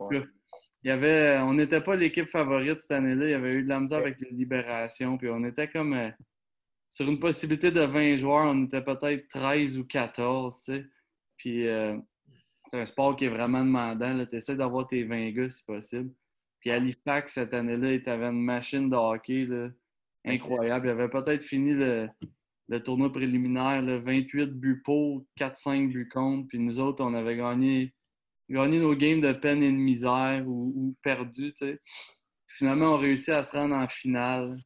Il 0.82 0.88
y 0.88 0.90
avait, 0.90 1.38
on 1.40 1.52
n'était 1.52 1.82
pas 1.82 1.94
l'équipe 1.94 2.28
favorite 2.28 2.80
cette 2.80 2.92
année-là. 2.92 3.26
Il 3.26 3.30
y 3.30 3.34
avait 3.34 3.52
eu 3.52 3.62
de 3.64 3.68
la 3.68 3.80
misère 3.80 3.98
avec 3.98 4.20
les 4.20 4.30
libérations. 4.30 5.18
Puis 5.18 5.28
on 5.28 5.44
était 5.44 5.68
comme 5.68 5.92
euh, 5.92 6.10
sur 6.90 7.08
une 7.08 7.20
possibilité 7.20 7.70
de 7.70 7.80
20 7.80 8.16
joueurs, 8.16 8.46
on 8.46 8.64
était 8.64 8.82
peut-être 8.82 9.28
13 9.28 9.78
ou 9.78 9.84
14. 9.84 10.54
Tu 10.54 10.60
sais. 10.60 10.86
Puis 11.36 11.68
euh, 11.68 11.96
c'est 12.68 12.80
un 12.80 12.84
sport 12.84 13.16
qui 13.16 13.26
est 13.26 13.28
vraiment 13.28 13.64
demandant. 13.64 14.26
Tu 14.26 14.36
essaies 14.36 14.56
d'avoir 14.56 14.86
tes 14.86 15.04
20 15.04 15.30
gars 15.30 15.48
si 15.48 15.64
possible. 15.64 16.12
Puis 16.58 16.70
Halifax, 16.70 17.32
cette 17.32 17.54
année-là, 17.54 17.94
il 17.94 18.08
avait 18.08 18.26
une 18.26 18.42
machine 18.42 18.90
de 18.90 18.96
hockey 18.96 19.48
incroyable. 20.24 20.88
Il 20.88 20.90
avait 20.90 21.08
peut-être 21.08 21.42
fini 21.42 21.72
le, 21.72 22.10
tournoi 22.82 23.10
préliminaire, 23.10 23.82
28 23.82 24.46
buts 24.46 24.82
pour, 24.84 25.24
4-5 25.38 25.88
buts 25.88 26.08
contre. 26.08 26.48
Puis 26.48 26.58
nous 26.58 26.78
autres, 26.80 27.02
on 27.02 27.14
avait 27.14 27.36
gagné, 27.36 27.94
gagné 28.48 28.78
nos 28.78 28.94
games 28.94 29.20
de 29.20 29.32
peine 29.32 29.62
et 29.62 29.70
de 29.70 29.76
misère 29.76 30.44
ou, 30.46 30.94
perdu. 31.02 31.54
Finalement, 32.46 32.94
on 32.94 32.98
réussit 32.98 33.30
à 33.30 33.42
se 33.42 33.56
rendre 33.56 33.76
en 33.76 33.88
finale. 33.88 34.58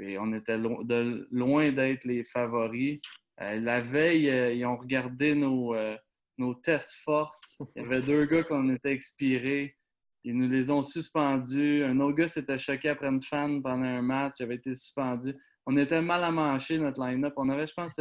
On 0.00 0.32
était 0.32 0.58
loin 0.58 1.72
d'être 1.72 2.04
les 2.04 2.24
favoris. 2.24 3.00
Euh, 3.40 3.60
la 3.60 3.80
veille, 3.80 4.30
euh, 4.30 4.52
ils 4.52 4.64
ont 4.64 4.76
regardé 4.76 5.34
nos, 5.34 5.74
euh, 5.74 5.96
nos 6.38 6.54
tests 6.54 6.94
force. 7.04 7.58
Il 7.76 7.82
y 7.82 7.84
avait 7.84 8.02
deux 8.02 8.24
gars 8.26 8.42
qu'on 8.44 8.68
était 8.74 8.92
expirés. 8.92 9.76
Ils 10.24 10.36
nous 10.36 10.48
les 10.48 10.70
ont 10.70 10.82
suspendus. 10.82 11.84
Un 11.84 12.00
autre 12.00 12.16
gars 12.16 12.26
s'était 12.26 12.58
choqué 12.58 12.88
après 12.88 13.08
une 13.08 13.22
fan 13.22 13.62
pendant 13.62 13.84
un 13.84 14.02
match. 14.02 14.36
Il 14.40 14.44
avait 14.44 14.56
été 14.56 14.74
suspendu. 14.74 15.34
On 15.66 15.76
était 15.76 16.02
mal 16.02 16.24
à 16.24 16.30
mancher, 16.30 16.78
notre 16.78 17.04
line-up. 17.04 17.34
On 17.36 17.48
avait, 17.48 17.66
je 17.66 17.74
pense, 17.74 18.00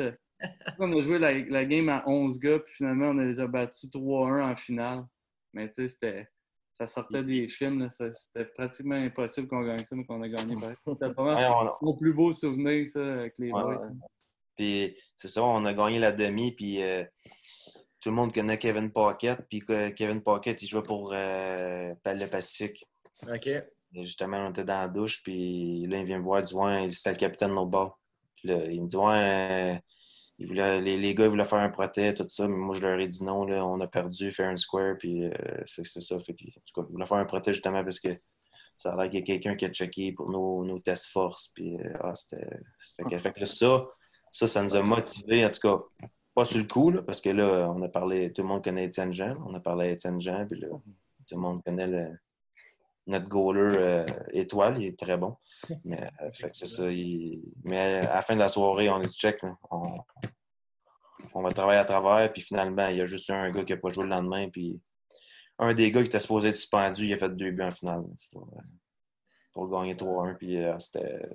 on 0.80 0.98
a 0.98 1.04
joué 1.04 1.20
la, 1.20 1.66
game 1.66 1.90
à 1.90 2.08
11 2.08 2.40
gars, 2.40 2.60
puis 2.60 2.74
finalement, 2.76 3.10
on 3.10 3.14
les 3.14 3.40
a 3.40 3.48
battus 3.48 3.90
3-1 3.92 4.52
en 4.52 4.56
finale. 4.56 5.04
Mais 5.54 5.72
tu 5.72 5.88
sais, 5.88 6.28
ça 6.78 6.86
sortait 6.86 7.24
des 7.24 7.48
films. 7.48 7.88
C'était 7.90 8.46
pratiquement 8.46 8.96
impossible 8.96 9.48
qu'on 9.48 9.64
gagne 9.64 9.84
ça, 9.84 9.96
mais 9.96 10.06
qu'on 10.06 10.22
a 10.22 10.30
gagné. 10.30 10.56
C'était 10.88 11.10
vraiment 11.10 11.76
mon 11.82 11.98
plus 11.98 12.14
beau 12.14 12.32
souvenir, 12.32 12.86
ça, 12.88 13.02
avec 13.02 13.34
les 13.40 13.50
boys. 13.50 13.90
Puis 14.56 14.96
c'est 15.16 15.28
ça, 15.28 15.44
on 15.44 15.66
a 15.66 15.74
gagné 15.74 15.98
la 15.98 16.12
demi, 16.12 16.52
puis 16.52 16.84
euh, 16.84 17.04
tout 18.00 18.10
le 18.10 18.16
monde 18.16 18.32
connaît 18.32 18.60
Kevin 18.60 18.92
Pocket, 18.92 19.40
puis 19.50 19.64
Kevin 19.96 20.22
Pocket, 20.22 20.62
il 20.62 20.68
jouait 20.68 20.84
pour 20.84 21.14
euh, 21.14 21.94
le 22.06 22.26
Pacifique. 22.28 22.86
OK. 23.28 23.50
justement, 23.94 24.46
on 24.46 24.50
était 24.52 24.64
dans 24.64 24.82
la 24.82 24.88
douche, 24.88 25.24
puis 25.24 25.88
là, 25.88 25.98
il 25.98 26.06
vient 26.06 26.20
me 26.20 26.24
voir, 26.24 26.42
il 26.42 26.46
dit 26.46 26.54
Ouais, 26.54 26.90
c'était 26.92 27.12
le 27.12 27.18
capitaine 27.18 27.50
de 27.50 27.56
notre 27.56 27.70
bord. 27.70 28.00
il 28.44 28.82
me 28.82 28.88
dit 28.88 28.96
Ouais, 28.98 29.82
euh, 30.40 30.80
les, 30.80 31.16
gars 31.16 31.26
ils 31.26 31.30
voulaient 31.30 31.46
faire 31.46 31.60
un 31.60 31.70
protège, 31.70 32.16
tout 32.16 32.26
ça, 32.28 32.48
mais 32.48 32.56
moi, 32.56 32.76
je 32.76 32.82
leur 32.82 33.00
ai 33.00 33.08
dit 33.08 33.24
non, 33.24 33.46
là, 33.46 33.66
on 33.66 33.80
a 33.80 33.88
perdu, 33.88 34.32
faire 34.32 34.50
un 34.50 34.58
square, 34.58 34.96
puis 34.98 35.26
euh, 35.26 35.32
c'est 35.66 35.84
ça. 35.84 36.20
Fait 36.20 36.34
en 36.34 36.62
tout 36.66 36.82
cas, 36.82 36.88
ils 36.88 36.94
voulaient 36.94 37.08
faire 37.08 37.18
un 37.18 37.26
protège 37.26 37.56
justement 37.56 37.84
parce 37.84 38.00
que 38.00 38.10
ça 38.78 38.94
a 38.94 38.96
l'air 38.96 39.10
qu'il 39.10 39.20
y 39.20 39.24
a 39.24 39.26
quelqu'un 39.26 39.56
qui 39.56 39.66
a 39.66 39.70
checké 39.70 40.12
pour 40.12 40.30
nos, 40.30 40.64
nos 40.64 40.80
tests 40.80 41.08
force, 41.08 41.52
puis 41.56 41.78
ah, 42.02 42.14
c'était. 42.14 43.20
Fait 43.20 43.34
que 43.34 43.46
ça, 43.46 43.88
ça, 44.32 44.48
ça 44.48 44.64
nous 44.64 44.76
a 44.76 44.82
motivés, 44.84 45.46
en 45.46 45.50
tout 45.50 45.62
cas 45.62 46.08
pas 46.38 46.46
sur 46.46 46.60
le 46.60 46.66
coup, 46.66 46.92
parce 47.04 47.20
que 47.20 47.32
là, 47.32 47.68
on 47.76 47.82
a 47.82 47.90
parlé, 47.90 48.32
tout 48.32 48.44
le 48.44 48.48
monde 48.48 48.64
connaît 48.64 48.86
Étienne 48.86 49.12
Jean. 49.12 49.34
On 49.48 49.56
a 49.56 49.60
parlé 49.60 49.88
à 49.88 49.92
Étienne 49.94 50.22
Jean, 50.22 50.46
puis 50.46 50.60
là, 50.60 50.68
tout 50.70 51.36
le 51.36 51.42
monde 51.42 51.64
connaît 51.64 52.12
notre 53.08 53.28
goaler 53.28 53.76
euh, 53.76 54.06
étoile, 54.32 54.82
il 54.82 54.88
est 54.88 55.00
très 55.00 55.18
bon. 55.18 55.36
Mais, 55.86 56.10
euh, 56.22 56.30
c'est 56.54 56.68
ça. 56.68 56.86
Mais 57.64 57.78
à 57.78 58.16
la 58.16 58.22
fin 58.22 58.36
de 58.36 58.40
la 58.40 58.50
soirée, 58.50 58.90
on 58.90 59.02
est 59.02 59.12
check, 59.12 59.42
on... 59.72 59.98
on... 61.34 61.42
va 61.42 61.52
travailler 61.52 61.80
à 61.80 61.86
travers, 61.86 62.32
puis 62.32 62.42
finalement, 62.42 62.88
il 62.88 62.98
y 62.98 63.02
a 63.02 63.06
juste 63.06 63.30
un 63.30 63.50
gars 63.52 63.64
qui 63.64 63.74
n'a 63.74 63.80
pas 63.80 63.90
joué 63.90 64.04
le 64.04 64.10
lendemain, 64.10 64.50
puis 64.50 64.80
un 65.60 65.74
des 65.74 65.92
gars 65.92 66.02
qui 66.02 66.08
était 66.08 66.20
supposé 66.20 66.50
être 66.50 66.58
suspendu, 66.58 67.06
il 67.06 67.14
a 67.14 67.18
fait 67.18 67.30
deux 67.30 67.52
buts 67.52 67.64
en 67.64 67.72
finale 67.72 68.04
pour, 68.32 68.50
pour 69.54 69.70
gagner 69.70 69.96
3-1, 69.96 70.36
puis 70.36 70.58
euh, 70.58 70.78
c'était 70.80 71.28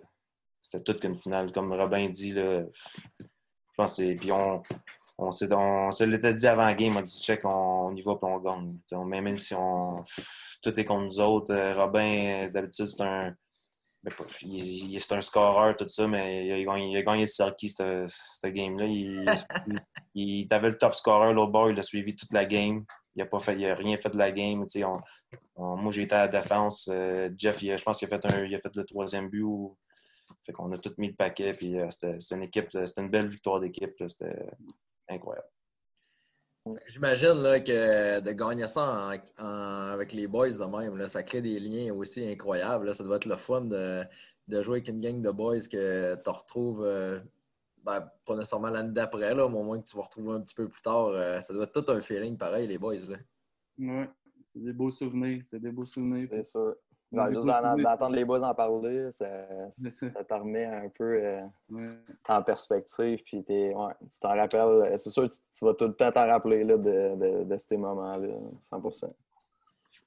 c'était 0.60 0.84
toute 0.84 1.00
qu'une 1.00 1.16
finale. 1.16 1.50
Comme 1.50 1.72
Robin 1.72 2.08
dit, 2.08 2.32
là, 2.32 2.62
je 3.18 3.26
pense 3.76 3.96
puis 3.96 4.30
on, 4.30 4.62
on, 5.22 5.90
se 5.90 6.04
l'était 6.04 6.32
dit 6.32 6.46
avant 6.46 6.64
la 6.64 6.74
game, 6.74 6.96
on 6.96 7.00
a 7.00 7.02
dit 7.02 7.20
check, 7.22 7.44
on, 7.44 7.94
y 7.94 8.02
va 8.02 8.16
puis 8.16 8.30
on 8.30 8.38
gagne. 8.38 9.22
même 9.22 9.38
si 9.38 9.54
on, 9.54 10.02
tout 10.62 10.78
est 10.78 10.84
contre 10.84 11.04
nous 11.04 11.20
autres, 11.20 11.52
euh, 11.52 11.74
Robin, 11.74 12.48
d'habitude, 12.48 12.86
c'est 12.86 13.02
un. 13.02 13.34
Ben, 14.04 14.12
c'est 14.98 15.12
un 15.12 15.20
scoreur, 15.20 15.76
tout 15.76 15.88
ça, 15.88 16.08
mais 16.08 16.46
il 16.46 16.52
a, 16.52 16.64
gagné, 16.64 16.90
il 16.90 16.96
a 16.96 17.02
gagné 17.02 17.20
le 17.20 17.26
circuit, 17.28 17.68
cette, 17.68 18.52
game-là. 18.52 18.86
Il, 18.86 19.24
il, 20.16 20.48
avait 20.50 20.70
le 20.70 20.76
top 20.76 20.94
scorer 20.94 21.32
l'autre 21.32 21.52
bord, 21.52 21.70
il 21.70 21.78
a 21.78 21.84
suivi 21.84 22.16
toute 22.16 22.32
la 22.32 22.44
game. 22.44 22.84
Il 23.14 23.20
n'a 23.20 23.26
pas 23.26 23.38
fait, 23.38 23.54
il 23.54 23.64
a 23.64 23.76
rien 23.76 23.96
fait 23.98 24.10
de 24.10 24.18
la 24.18 24.32
game. 24.32 24.66
moi, 25.56 25.92
j'ai 25.92 26.02
été 26.02 26.16
à 26.16 26.26
la 26.26 26.28
défense. 26.28 26.90
Euh, 26.92 27.30
Jeff, 27.38 27.60
je 27.60 27.80
pense 27.84 27.98
qu'il 27.98 28.12
a, 28.12 28.18
fait 28.18 28.26
un, 28.26 28.44
il 28.44 28.52
a 28.56 28.58
fait 28.58 28.74
le 28.74 28.84
troisième 28.84 29.28
but. 29.28 29.42
Ou, 29.42 29.76
fait 30.44 30.52
qu'on 30.52 30.72
a 30.72 30.78
tout 30.78 30.94
mis 30.98 31.08
le 31.08 31.14
paquet, 31.14 31.52
puis 31.52 31.78
euh, 31.78 31.88
c'était 31.90 32.18
une 32.34 32.42
équipe, 32.42 32.68
c'était 32.84 33.02
une 33.02 33.10
belle 33.10 33.28
victoire 33.28 33.60
d'équipe, 33.60 33.94
c'était 34.08 34.46
incroyable. 35.08 35.48
J'imagine 36.86 37.42
que 37.64 38.20
de 38.20 38.32
gagner 38.32 38.68
ça 38.68 39.10
avec 39.36 40.12
les 40.12 40.28
boys 40.28 40.50
de 40.50 40.64
même, 40.64 40.96
là, 40.96 41.08
ça 41.08 41.22
crée 41.22 41.42
des 41.42 41.58
liens 41.58 41.92
aussi 41.92 42.24
incroyables. 42.24 42.94
Ça 42.94 43.02
doit 43.02 43.16
être 43.16 43.26
le 43.26 43.36
fun 43.36 43.62
de, 43.62 44.06
jouer 44.48 44.78
avec 44.78 44.88
une 44.88 45.00
gang 45.00 45.20
de 45.20 45.30
boys 45.30 45.58
que 45.58 46.14
tu 46.14 46.30
retrouves, 46.30 46.84
euh, 46.84 47.18
ben, 47.82 48.08
pas 48.24 48.36
nécessairement 48.36 48.70
l'année 48.70 48.92
d'après, 48.92 49.32
au 49.32 49.48
moment 49.48 49.80
que 49.80 49.88
tu 49.88 49.96
vas 49.96 50.02
retrouver 50.02 50.34
un 50.34 50.40
petit 50.40 50.54
peu 50.54 50.68
plus 50.68 50.82
tard. 50.82 51.08
Euh, 51.08 51.40
ça 51.40 51.52
doit 51.52 51.64
être 51.64 51.82
tout 51.82 51.90
un 51.90 52.00
feeling 52.00 52.36
pareil, 52.36 52.68
les 52.68 52.78
boys. 52.78 52.94
Oui, 53.78 54.04
c'est 54.44 54.62
des 54.62 54.72
beaux 54.72 54.90
souvenirs. 54.90 55.42
C'est 55.44 55.60
des 55.60 55.72
beaux 55.72 55.86
souvenirs. 55.86 56.28
C'est 56.30 56.46
sûr 56.46 56.76
juste 57.30 57.46
d'entendre 57.46 58.14
les 58.14 58.24
boys 58.24 58.42
en 58.42 58.54
parler, 58.54 59.10
ça, 59.12 59.26
ça 60.00 60.24
te 60.24 60.34
remet 60.34 60.64
un 60.64 60.88
peu 60.88 61.20
euh, 61.22 61.94
en 62.28 62.42
perspective. 62.42 63.22
Puis 63.24 63.44
ouais, 63.48 63.92
tu 64.00 64.20
t'en 64.20 64.36
rappelles. 64.36 64.94
C'est 64.98 65.10
sûr 65.10 65.26
que 65.26 65.32
tu, 65.32 65.64
vas 65.64 65.74
tout 65.74 65.86
le 65.86 65.94
temps 65.94 66.10
t'en 66.12 66.26
rappeler 66.26 66.64
là, 66.64 66.76
de, 66.76 67.44
de, 67.44 67.58
ces 67.58 67.76
moments-là, 67.76 68.28
100% 68.70 69.12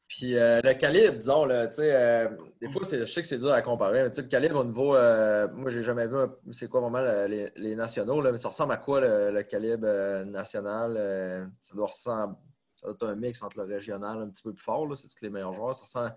Puis 0.07 0.37
euh, 0.37 0.61
le 0.63 0.73
calibre, 0.73 1.13
disons, 1.13 1.45
là, 1.45 1.69
euh, 1.79 2.29
des 2.59 2.69
fois, 2.69 2.81
je 2.89 3.05
sais 3.05 3.21
que 3.21 3.27
c'est 3.27 3.37
dur 3.37 3.51
à 3.51 3.61
comparer, 3.61 4.03
mais 4.03 4.09
le 4.15 4.23
calibre 4.23 4.59
au 4.59 4.65
niveau. 4.65 4.93
moi, 4.93 5.69
j'ai 5.69 5.83
jamais 5.83 6.07
vu 6.07 6.15
c'est 6.51 6.67
quoi 6.67 6.81
vraiment 6.81 7.01
les, 7.27 7.49
les, 7.55 7.75
nationaux, 7.75 8.21
là, 8.21 8.31
mais 8.31 8.37
ça 8.37 8.49
ressemble 8.49 8.73
à 8.73 8.77
quoi 8.77 9.01
le, 9.01 9.41
calibre 9.43 10.23
national? 10.25 11.51
ça 11.61 11.75
doit 11.75 11.87
ressembler. 11.87 12.35
Ça 12.77 12.87
doit 12.87 12.95
être 12.95 13.07
un 13.07 13.15
mix 13.15 13.41
entre 13.41 13.57
le 13.57 13.63
régional 13.63 14.21
un 14.21 14.29
petit 14.29 14.43
peu 14.43 14.53
plus 14.53 14.61
fort, 14.61 14.87
c'est 14.95 15.07
tous 15.07 15.23
les 15.23 15.29
meilleurs 15.29 15.53
joueurs. 15.53 15.75
Ça 15.75 15.83
ressemble 15.83 16.15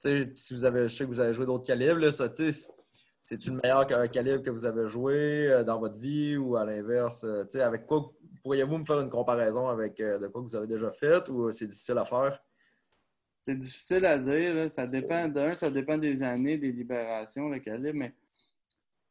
si 0.00 0.54
vous 0.54 0.64
avez, 0.64 0.88
je 0.88 0.94
sais 0.94 1.04
que 1.04 1.08
vous 1.08 1.20
avez 1.20 1.34
joué 1.34 1.46
d'autres 1.46 1.66
calibres, 1.66 2.10
c'est-tu 2.10 3.50
le 3.50 3.60
meilleur 3.62 3.86
calibre 4.10 4.42
que 4.42 4.50
vous 4.50 4.64
avez 4.64 4.88
joué 4.88 5.46
euh, 5.46 5.62
dans 5.62 5.78
votre 5.78 5.98
vie 5.98 6.36
ou 6.36 6.56
à 6.56 6.64
l'inverse? 6.64 7.24
Euh, 7.24 7.44
avec 7.60 7.86
quoi 7.86 8.12
pourriez-vous 8.42 8.78
me 8.78 8.84
faire 8.84 9.00
une 9.00 9.10
comparaison 9.10 9.68
avec 9.68 10.00
euh, 10.00 10.18
de 10.18 10.26
quoi 10.26 10.40
vous 10.40 10.56
avez 10.56 10.66
déjà 10.66 10.90
fait 10.92 11.28
ou 11.28 11.50
c'est 11.52 11.66
difficile 11.66 11.98
à 11.98 12.04
faire? 12.04 12.42
C'est 13.40 13.56
difficile 13.56 14.04
à 14.04 14.18
dire. 14.18 14.70
Ça 14.70 14.86
dépend 14.86 15.28
d'un, 15.28 15.54
ça 15.54 15.70
dépend 15.70 15.96
des 15.96 16.22
années, 16.22 16.58
des 16.58 16.72
libérations, 16.72 17.48
le 17.48 17.58
calibre, 17.58 17.98
mais 17.98 18.14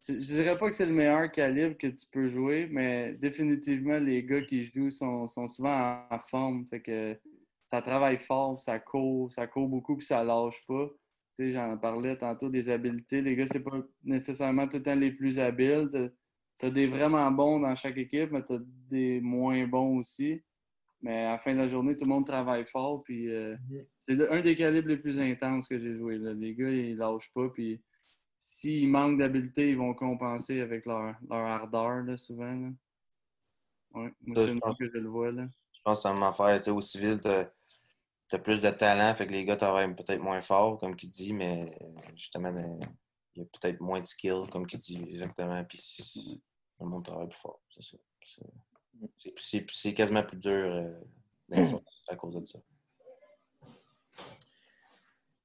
je 0.07 0.13
dirais 0.13 0.57
pas 0.57 0.69
que 0.69 0.75
c'est 0.75 0.85
le 0.85 0.93
meilleur 0.93 1.31
calibre 1.31 1.77
que 1.77 1.87
tu 1.87 2.05
peux 2.11 2.27
jouer, 2.27 2.67
mais 2.71 3.13
définitivement, 3.13 3.99
les 3.99 4.23
gars 4.23 4.41
qui 4.41 4.65
jouent 4.65 4.91
sont, 4.91 5.27
souvent 5.27 6.05
en, 6.09 6.19
forme. 6.19 6.65
Fait 6.67 6.81
que 6.81 7.17
ça 7.69 7.83
travaille 7.83 8.17
fort, 8.17 8.57
ça 8.57 8.79
court, 8.79 9.31
ça 9.31 9.45
court 9.45 9.67
beaucoup, 9.67 9.95
puis 9.95 10.05
ça 10.05 10.23
lâche 10.23 10.65
pas. 10.65 10.89
j'en 11.37 11.77
parlais 11.77 12.17
tantôt 12.17 12.49
des 12.49 12.67
habiletés. 12.67 13.21
Les 13.21 13.35
gars, 13.35 13.45
c'est 13.45 13.63
pas 13.63 13.77
nécessairement 14.03 14.67
tout 14.67 14.77
le 14.77 14.83
temps 14.83 14.95
les 14.95 15.11
plus 15.11 15.37
habiles. 15.37 16.11
Tu 16.57 16.65
as 16.65 16.71
des 16.71 16.87
vraiment 16.87 17.29
bons 17.29 17.59
dans 17.59 17.75
chaque 17.75 17.97
équipe, 17.97 18.31
mais 18.31 18.43
tu 18.43 18.53
as 18.53 18.59
des 18.89 19.21
moins 19.21 19.67
bons 19.67 19.99
aussi. 19.99 20.41
Mais 21.03 21.25
à 21.25 21.31
la 21.33 21.37
fin 21.37 21.53
de 21.53 21.59
la 21.59 21.67
journée, 21.67 21.95
tout 21.95 22.05
le 22.05 22.09
monde 22.09 22.25
travaille 22.25 22.65
fort. 22.65 23.03
Puis 23.03 23.29
euh, 23.29 23.55
c'est 23.99 24.19
un 24.31 24.41
des 24.41 24.55
calibres 24.55 24.87
les 24.87 24.97
plus 24.97 25.19
intenses 25.19 25.67
que 25.67 25.77
j'ai 25.79 25.95
joué. 25.95 26.17
Les 26.17 26.55
gars, 26.55 26.71
ils 26.71 26.97
lâchent 26.97 27.31
pas. 27.35 27.49
Puis 27.49 27.79
s'ils 28.39 28.89
manquent 28.89 29.19
d'habileté, 29.19 29.69
ils 29.69 29.77
vont 29.77 29.93
compenser 29.93 30.59
avec 30.59 30.87
leur, 30.87 31.13
leur 31.29 31.45
ardeur, 31.45 32.03
souvent. 32.17 32.51
Là. 32.51 32.69
Ouais, 33.93 34.11
moi, 34.25 34.47
c'est 34.47 34.59
que 34.79 34.91
je 34.91 34.97
le 34.97 35.09
vois. 35.09 35.31
Là. 35.31 35.47
Je 35.71 35.79
pense 35.83 35.99
que 35.99 36.09
ça 36.09 36.13
m'a 36.13 36.33
fait. 36.33 36.67
Au 36.67 36.81
civil, 36.81 37.19
tu 38.29 38.35
as, 38.35 38.39
plus 38.39 38.61
de 38.61 38.69
talent, 38.69 39.13
fait 39.15 39.27
que 39.27 39.31
les 39.31 39.45
gars 39.45 39.57
travaillent 39.57 39.93
peut-être 39.95 40.21
moins 40.21 40.41
fort, 40.41 40.77
comme 40.77 40.95
tu 40.95 41.07
dis, 41.07 41.33
mais 41.33 41.77
justement, 42.15 42.53
il 43.35 43.41
y 43.41 43.45
a 43.45 43.47
peut-être 43.59 43.79
moins 43.81 44.01
de 44.01 44.05
skill, 44.05 44.43
comme 44.51 44.67
tu 44.67 44.77
dis, 44.77 45.03
exactement. 45.09 45.63
Puis 45.65 46.41
le 46.79 46.85
monde 46.85 47.03
travaille 47.05 47.27
plus 47.27 47.39
fort. 47.39 47.59
C'est 47.69 47.83
ça. 47.83 48.43
C'est 49.37 49.93
quasiment 49.93 50.23
plus 50.23 50.37
dur 50.37 50.93
euh, 51.51 51.63
à 52.09 52.15
cause 52.15 52.35
de 52.35 52.45
ça. 52.45 52.59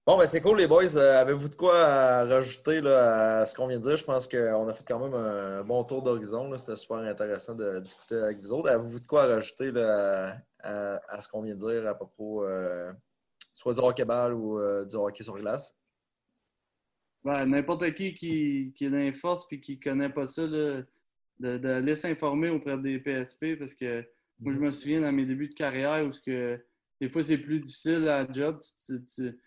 Bon, 0.07 0.19
ben 0.19 0.27
c'est 0.27 0.43
cool, 0.43 0.59
les 0.59 0.67
boys. 0.67 0.97
Euh, 0.97 1.19
avez-vous 1.19 1.49
de 1.49 1.55
quoi 1.55 2.25
rajouter 2.27 2.83
là, 2.83 3.41
à 3.41 3.47
ce 3.47 3.55
qu'on 3.55 3.67
vient 3.67 3.79
de 3.79 3.85
dire? 3.85 3.97
Je 3.97 4.05
pense 4.05 4.29
qu'on 4.29 4.69
a 4.69 4.75
fait 4.75 4.85
quand 4.87 4.99
même 4.99 5.15
un 5.15 5.65
bon 5.65 5.83
tour 5.85 6.03
d'horizon. 6.03 6.53
C'était 6.59 6.77
super 6.77 6.99
intéressant 6.99 7.55
de 7.55 7.79
discuter 7.79 8.17
avec 8.17 8.41
vous 8.41 8.53
autres. 8.53 8.69
Avez-vous 8.69 9.01
de 9.01 9.07
quoi 9.07 9.27
rajouter 9.27 9.71
là, 9.71 10.37
à, 10.65 11.21
ce 11.21 11.29
qu'on 11.29 11.43
vient 11.43 11.55
de 11.55 11.61
dire 11.61 11.87
à 11.87 11.95
propos 11.95 12.45
euh, 12.45 12.93
soit 13.53 13.75
du 13.75 13.81
hockey-ball 13.81 14.35
ou 14.35 14.59
du 14.87 14.97
hockey 14.97 15.23
sur 15.23 15.39
glace? 15.39 15.75
Ben, 17.23 17.47
N'importe 17.47 17.95
qui, 17.95 18.15
qui 18.15 18.73
qui 18.75 18.85
est 18.85 18.91
dans 18.91 18.97
les 18.97 19.13
forces 19.13 19.47
et 19.51 19.61
qui 19.61 19.77
ne 19.77 19.83
connaît 19.83 20.11
pas 20.11 20.27
ça, 20.27 20.47
là, 20.47 20.83
d'aller 21.39 21.95
s'informer 21.95 22.51
auprès 22.51 22.79
des 22.79 22.99
PSP 22.99 23.59
parce 23.59 23.75
que 23.75 24.05
moi, 24.41 24.53
je 24.53 24.59
me 24.59 24.71
souviens 24.71 25.01
dans 25.01 25.13
mes 25.13 25.25
débuts 25.25 25.49
de 25.49 25.55
carrière 25.55 26.05
où 26.05 26.11
que, 26.25 26.63
des 27.01 27.09
fois, 27.09 27.23
c'est 27.23 27.39
plus 27.39 27.61
difficile 27.61 28.09
à 28.09 28.31
job. 28.31 28.61
Tu, 29.15 29.41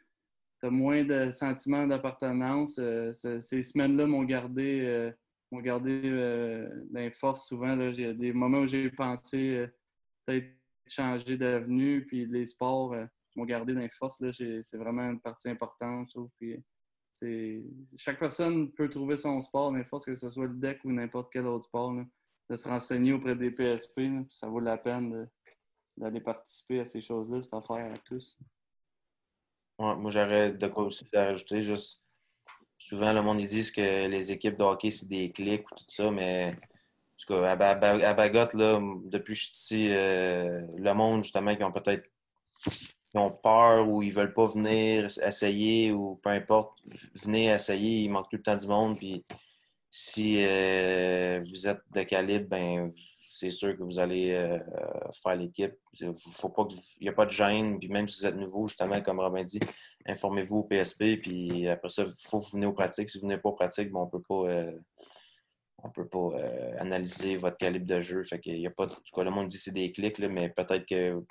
as 0.63 0.70
moins 0.70 1.03
de 1.03 1.30
sentiments 1.30 1.86
d'appartenance. 1.86 2.78
Euh, 2.80 3.11
ces 3.13 3.61
semaines-là 3.61 4.07
m'ont 4.07 4.24
gardé, 4.24 4.82
euh, 4.86 5.11
m'ont 5.51 5.61
gardé 5.61 6.01
euh, 6.03 6.68
d'inforce 6.89 7.47
souvent. 7.47 7.80
Il 7.80 7.99
y 7.99 8.05
a 8.05 8.13
des 8.13 8.34
moments 8.34 8.59
où 8.59 8.65
j'ai 8.65 8.89
pensé 8.89 9.68
peut-être 10.26 10.47
changer 10.91 11.38
d'avenue, 11.38 12.05
puis 12.05 12.25
les 12.25 12.45
sports 12.45 12.95
m'ont 13.35 13.45
gardé 13.45 13.73
d'inforce. 13.73 14.21
C'est 14.31 14.77
vraiment 14.77 15.03
une 15.03 15.21
partie 15.21 15.49
importante, 15.49 16.09
je 16.09 16.13
trouve. 16.13 16.31
Chaque 17.97 18.19
personne 18.19 18.71
peut 18.71 18.89
trouver 18.89 19.15
son 19.15 19.39
sport, 19.41 19.71
n'importe 19.71 20.05
que 20.05 20.15
ce 20.15 20.29
soit 20.29 20.45
le 20.45 20.55
deck 20.55 20.83
ou 20.83 20.91
n'importe 20.91 21.31
quel 21.31 21.47
autre 21.47 21.65
sport. 21.65 21.93
de 22.49 22.55
se 22.55 22.67
renseigner 22.67 23.13
auprès 23.13 23.35
des 23.35 23.51
PSP, 23.51 24.01
ça 24.29 24.47
vaut 24.47 24.59
la 24.59 24.77
peine 24.77 25.29
d'aller 25.97 26.21
participer 26.21 26.79
à 26.79 26.85
ces 26.85 27.01
choses-là. 27.01 27.41
C'est 27.41 27.53
affaire 27.55 27.93
à 27.93 27.97
tous. 27.99 28.38
moi, 29.79 30.11
j'aurais 30.11 30.53
de 30.53 30.67
quoi 30.67 30.83
aussi 30.85 31.05
rajouter. 31.13 31.61
Juste, 31.61 32.03
souvent, 32.77 33.11
le 33.11 33.21
monde 33.21 33.41
ils 33.41 33.47
disent 33.47 33.71
que 33.71 34.07
les 34.07 34.31
équipes 34.31 34.57
de 34.57 34.63
hockey, 34.63 34.91
c'est 34.91 35.09
des 35.09 35.31
clics 35.31 35.69
ou 35.71 35.75
tout 35.75 35.85
ça, 35.89 36.11
mais 36.11 36.55
tout 37.18 37.34
cas, 37.34 37.51
à, 37.51 38.13
Bagotte, 38.13 38.53
là, 38.53 38.80
depuis 39.05 39.34
que 39.34 39.39
je 39.39 39.45
suis 39.45 39.53
ici, 39.53 39.88
euh, 39.91 40.61
le 40.78 40.93
monde, 40.93 41.24
justement, 41.24 41.55
qui 41.55 41.63
ont 41.63 41.72
peut-être 41.72 42.03
ont 43.18 43.32
peur 43.32 43.88
ou 43.88 44.01
ils 44.01 44.13
veulent 44.13 44.34
pas 44.34 44.47
venir 44.47 45.05
essayer 45.05 45.91
ou 45.91 46.20
peu 46.24 46.30
importe, 46.30 46.78
venez 47.24 47.47
essayer, 47.47 48.03
il 48.03 48.09
manque 48.09 48.30
tout 48.30 48.38
le 48.38 48.43
temps 48.43 48.57
du 48.57 48.68
monde. 48.68 48.97
Puis 48.97 49.26
si 49.89 50.38
euh, 50.39 51.41
vous 51.49 51.68
êtes 51.68 51.82
de 51.93 52.03
calibre, 52.03 52.47
ben 52.49 52.91
c'est 52.93 53.51
sûr 53.51 53.78
que 53.78 53.84
vous 53.84 53.99
allez 53.99 54.32
euh, 54.32 54.59
faire 55.24 55.36
l'équipe. 55.36 55.74
Il 55.99 56.13
n'y 57.01 57.09
a 57.09 57.13
pas 57.13 57.26
de 57.26 57.32
gêne. 57.32 57.80
Puis 57.80 57.88
même 57.88 58.07
si 58.07 58.22
vous 58.22 58.28
êtes 58.28 58.36
nouveau, 58.36 58.68
justement, 58.68 58.99
comme 59.01 59.20
Robin 59.20 59.43
dit, 59.43 59.59
informez-vous 60.07 60.57
au 60.57 60.63
PSP. 60.63 61.20
Puis 61.22 61.68
après 61.68 61.89
ça, 61.89 62.03
il 62.03 62.30
faut 62.30 62.39
venir 62.39 62.70
aux 62.70 62.74
pratiques. 62.74 63.09
Si 63.09 63.20
vous 63.20 63.28
venez 63.28 63.38
pas 63.38 63.49
aux 63.49 63.53
pratiques, 63.53 63.91
bon, 63.91 64.03
on 64.03 64.07
peut 64.07 64.22
pas. 64.28 64.72
Euh, 65.80 65.84
on 65.84 65.89
peut 65.89 66.07
pas 66.07 66.32
analyser 66.80 67.38
votre 67.38 67.57
calibre 67.57 67.86
de 67.86 67.99
jeu. 67.99 68.23
Fait 68.23 68.39
qu'il 68.39 68.59
y 68.59 68.67
a 68.67 68.71
pas. 68.71 68.88
tout 68.88 69.01
cas, 69.13 69.23
le 69.23 69.32
monde 69.32 69.47
dit 69.47 69.57
que 69.57 69.63
c'est 69.63 69.71
des 69.71 69.91
clics, 69.91 70.17
là, 70.17 70.30
mais 70.30 70.49
peut-être 70.49 70.86
que 70.86 71.23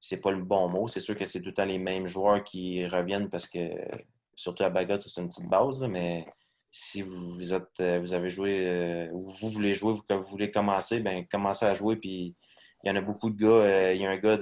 c'est 0.00 0.20
pas 0.20 0.30
le 0.30 0.42
bon 0.42 0.68
mot. 0.68 0.86
C'est 0.88 1.00
sûr 1.00 1.16
que 1.16 1.24
c'est 1.24 1.40
tout 1.40 1.48
le 1.48 1.54
temps 1.54 1.64
les 1.64 1.78
mêmes 1.78 2.06
joueurs 2.06 2.44
qui 2.44 2.86
reviennent 2.86 3.30
parce 3.30 3.48
que, 3.48 3.58
surtout 4.36 4.64
à 4.64 4.70
Bagot, 4.70 5.00
c'est 5.00 5.20
une 5.20 5.28
petite 5.28 5.48
base, 5.48 5.82
mais 5.82 6.26
si 6.70 7.02
vous, 7.02 7.54
êtes, 7.54 7.80
euh, 7.80 8.00
vous 8.00 8.12
avez 8.14 8.28
joué 8.28 8.66
euh, 8.66 9.08
ou 9.12 9.28
vous 9.28 9.48
voulez 9.48 9.74
jouer, 9.74 9.92
vous, 9.92 10.02
vous 10.10 10.28
voulez 10.28 10.50
commencer, 10.50 10.98
ben 10.98 11.24
commencez 11.30 11.64
à 11.64 11.72
jouer. 11.72 11.96
Puis 11.96 12.34
il 12.82 12.88
y 12.88 12.90
en 12.90 12.96
a 12.96 13.00
beaucoup 13.00 13.30
de 13.30 13.36
gars. 13.40 13.46
Euh, 13.46 13.92
il 13.94 14.02
y 14.02 14.06
a 14.06 14.10
un 14.10 14.18
gars 14.18 14.36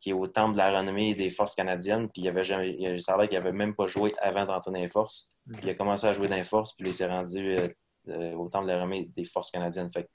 qui 0.00 0.10
est 0.10 0.12
au 0.12 0.26
temple 0.26 0.54
de 0.54 0.58
la 0.58 0.76
renommée 0.76 1.14
des 1.14 1.30
forces 1.30 1.54
canadiennes, 1.54 2.08
puis 2.10 2.22
il 2.22 2.28
avait 2.28 2.42
jamais, 2.42 2.76
il 2.78 2.98
qu'il 2.98 3.38
n'avait 3.38 3.52
même 3.52 3.76
pas 3.76 3.86
joué 3.86 4.12
avant 4.18 4.44
d'entrer 4.44 4.72
dans 4.72 4.80
les 4.80 4.88
forces. 4.88 5.30
Puis 5.52 5.60
il 5.62 5.70
a 5.70 5.74
commencé 5.74 6.06
à 6.06 6.12
jouer 6.12 6.28
dans 6.28 6.36
les 6.36 6.44
forces, 6.44 6.72
puis 6.74 6.88
il 6.88 6.94
s'est 6.94 7.06
rendu 7.06 7.56
au 8.08 8.48
temple 8.48 8.66
de 8.66 8.72
la 8.72 8.76
renommée 8.76 9.10
des 9.16 9.24
forces 9.24 9.50
canadiennes. 9.50 9.90
Fait 9.90 10.08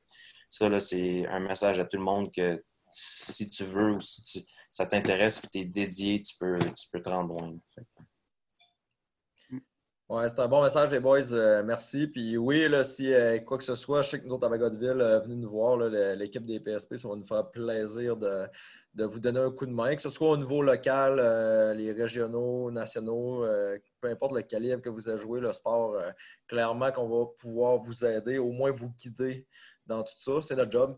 ça, 0.49 0.67
là, 0.69 0.79
c'est 0.79 1.25
un 1.27 1.39
message 1.39 1.79
à 1.79 1.85
tout 1.85 1.97
le 1.97 2.03
monde 2.03 2.31
que 2.31 2.63
si 2.91 3.49
tu 3.49 3.63
veux 3.63 3.93
ou 3.93 3.99
si 4.01 4.45
ça 4.69 4.85
t'intéresse 4.85 5.41
et 5.43 5.47
tu 5.47 5.59
es 5.59 5.65
dédié, 5.65 6.21
tu 6.21 6.35
peux, 6.37 6.57
tu 6.75 6.87
peux 6.91 7.01
te 7.01 7.09
rendre 7.09 7.29
loin. 7.29 7.53
C'est 10.27 10.39
un 10.39 10.47
bon 10.49 10.61
message, 10.61 10.91
les 10.91 10.99
boys. 10.99 11.31
Euh, 11.31 11.63
merci. 11.63 12.05
Puis 12.05 12.35
oui, 12.35 12.67
là, 12.67 12.83
si 12.83 13.13
euh, 13.13 13.39
quoi 13.39 13.57
que 13.57 13.63
ce 13.63 13.75
soit, 13.75 14.01
je 14.01 14.09
sais 14.09 14.19
que 14.19 14.25
nous 14.25 14.33
autres 14.33 14.45
à 14.45 14.49
Vagodville, 14.49 14.99
euh, 14.99 15.25
nous 15.25 15.49
voir, 15.49 15.77
l'équipe 15.77 16.45
des 16.45 16.59
PSP, 16.59 16.97
ça 16.97 17.07
va 17.07 17.15
nous 17.15 17.25
faire 17.25 17.49
plaisir 17.49 18.17
de, 18.17 18.45
vous 19.05 19.21
donner 19.21 19.39
un 19.39 19.51
coup 19.51 19.65
de 19.65 19.71
main, 19.71 19.95
que 19.95 20.01
ce 20.01 20.09
soit 20.09 20.31
au 20.31 20.35
niveau 20.35 20.61
local, 20.63 21.15
les 21.77 21.93
régionaux, 21.93 22.71
nationaux, 22.71 23.45
peu 24.01 24.09
importe 24.09 24.33
le 24.33 24.41
calibre 24.41 24.81
que 24.81 24.89
vous 24.89 25.07
avez 25.07 25.17
joué, 25.17 25.39
le 25.39 25.53
sport, 25.53 25.97
clairement 26.45 26.91
qu'on 26.91 27.07
va 27.07 27.27
pouvoir 27.39 27.77
vous 27.77 28.03
aider, 28.03 28.37
au 28.37 28.51
moins 28.51 28.71
vous 28.71 28.89
guider 28.89 29.47
dans 29.85 30.03
tout 30.03 30.13
ça. 30.17 30.41
C'est 30.41 30.57
notre 30.57 30.71
job. 30.71 30.97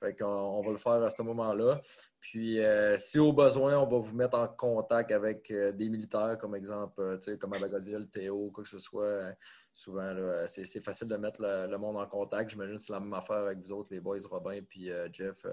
Fait 0.00 0.14
qu'on 0.14 0.26
on 0.26 0.62
va 0.62 0.72
le 0.72 0.76
faire 0.76 1.02
à 1.02 1.10
ce 1.10 1.22
moment-là. 1.22 1.80
Puis, 2.20 2.60
euh, 2.60 2.98
si 2.98 3.18
au 3.18 3.32
besoin, 3.32 3.78
on 3.78 3.86
va 3.86 3.98
vous 3.98 4.14
mettre 4.14 4.36
en 4.36 4.48
contact 4.48 5.10
avec 5.10 5.50
euh, 5.50 5.72
des 5.72 5.88
militaires, 5.88 6.36
comme 6.38 6.54
exemple, 6.54 7.00
euh, 7.00 7.36
comme 7.38 7.54
à 7.54 7.58
Bagotville, 7.58 8.08
Théo, 8.10 8.50
quoi 8.50 8.64
que 8.64 8.68
ce 8.68 8.78
soit. 8.78 9.32
souvent, 9.72 10.12
c'est 10.46 10.84
facile 10.84 11.08
de 11.08 11.16
mettre 11.16 11.40
le, 11.40 11.76
monde 11.78 11.96
en 11.96 12.06
contact. 12.06 12.50
J'imagine 12.50 12.76
que 12.76 12.82
c'est 12.82 12.92
la 12.92 13.00
même 13.00 13.14
affaire 13.14 13.36
avec 13.36 13.60
vous 13.60 13.72
autres, 13.72 13.88
les 13.92 14.00
boys 14.00 14.18
Robin 14.28 14.60
puis 14.68 14.90
Jeff 15.12 15.46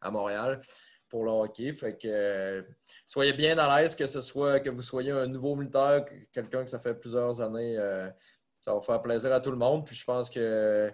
à 0.00 0.10
Montréal 0.10 0.60
pour 1.08 1.24
le 1.24 1.30
hockey. 1.30 1.72
Fait 1.72 1.96
que 1.96 2.64
soyez 3.06 3.32
bien 3.32 3.58
à 3.58 3.80
l'aise 3.80 3.94
que 3.94 4.06
ce 4.06 4.20
soit 4.20 4.60
que 4.60 4.70
vous 4.70 4.82
soyez 4.82 5.10
un 5.10 5.26
nouveau 5.26 5.56
militaire, 5.56 6.04
quelqu'un 6.32 6.64
que 6.64 6.70
ça 6.70 6.78
fait 6.78 6.94
plusieurs 6.94 7.40
années. 7.40 7.76
ça 8.60 8.74
va 8.74 8.80
faire 8.82 9.02
plaisir 9.02 9.32
à 9.32 9.40
tout 9.40 9.50
le 9.50 9.56
monde. 9.56 9.86
Puis 9.86 9.96
je 9.96 10.04
pense 10.04 10.28
que 10.28 10.92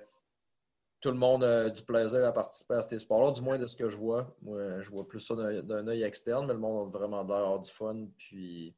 tout 1.01 1.11
le 1.11 1.17
monde 1.17 1.45
a 1.45 1.71
du 1.71 1.83
plaisir 1.83 2.25
à 2.25 2.33
participer 2.33 2.75
à 2.75 2.83
ces 2.83 2.99
sports-là, 2.99 3.33
du 3.33 3.43
moins 3.43 3.59
de 3.59 3.67
ce 3.67 3.77
que 3.77 3.89
je 3.89 3.97
vois. 3.97 4.35
Moi, 4.43 4.81
je 4.81 4.91
vois 4.91 5.07
plus 5.07 5.21
ça 5.21 5.35
d'un 5.35 5.87
œil 5.89 6.03
externe, 6.03 6.47
mais 6.47 6.55
le 6.55 6.59
monde 6.59 6.95
a 6.95 6.99
vraiment 6.99 7.23
l'air 7.23 7.59
du 7.61 7.71
fun. 7.71 8.07
Puis, 8.17 8.75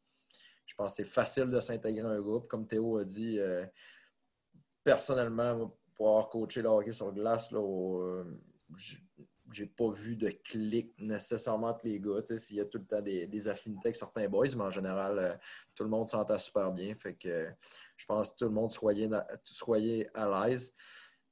je 0.66 0.75
pense 0.75 0.93
que 0.93 0.97
c'est 0.97 1.09
facile 1.09 1.51
de 1.51 1.61
s'intégrer 1.61 2.07
à 2.07 2.11
un 2.11 2.21
groupe. 2.21 2.49
Comme 2.49 2.66
Théo 2.66 2.99
a 2.99 3.05
dit, 3.05 3.39
euh, 3.39 3.64
personnellement, 4.83 5.73
pour 5.95 6.09
avoir 6.09 6.29
coaché 6.29 6.61
le 6.61 6.69
hockey 6.69 6.93
sur 6.93 7.12
glace, 7.12 7.51
là, 7.53 7.61
euh, 7.61 8.25
j'ai 9.51 9.66
pas 9.66 9.91
vu 9.91 10.16
de 10.16 10.29
clic 10.29 10.93
nécessairement 10.99 11.69
entre 11.69 11.87
les 11.87 12.01
gars. 12.01 12.21
S'il 12.37 12.57
y 12.57 12.61
a 12.61 12.66
tout 12.66 12.79
le 12.79 12.85
temps 12.85 13.01
des, 13.01 13.49
affinités 13.49 13.89
avec 13.89 13.97
certains 13.97 14.29
boys, 14.29 14.49
mais 14.57 14.64
en 14.64 14.71
général, 14.71 15.19
euh, 15.19 15.35
tout 15.75 15.85
le 15.85 15.89
monde 15.89 16.09
s'entend 16.09 16.39
super 16.39 16.71
bien. 16.73 16.95
Fait 16.97 17.14
que 17.14 17.49
je 17.97 18.07
pense 18.07 18.31
que 18.31 18.37
tout 18.37 18.45
le 18.45 18.51
monde 18.51 18.73
soyez, 18.73 19.09
soyez 19.45 20.09
à 20.14 20.49
l'aise. 20.49 20.75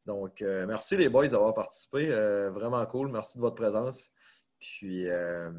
Donc, 0.06 0.40
euh, 0.40 0.66
merci 0.66 0.96
les 0.96 1.08
boys 1.08 1.28
d'avoir 1.28 1.52
participé. 1.52 2.08
Euh, 2.10 2.50
vraiment 2.50 2.84
cool. 2.86 3.10
Merci 3.10 3.38
de 3.38 3.42
votre 3.42 3.56
présence. 3.56 4.12
Puis, 4.58 5.08
euh, 5.08 5.50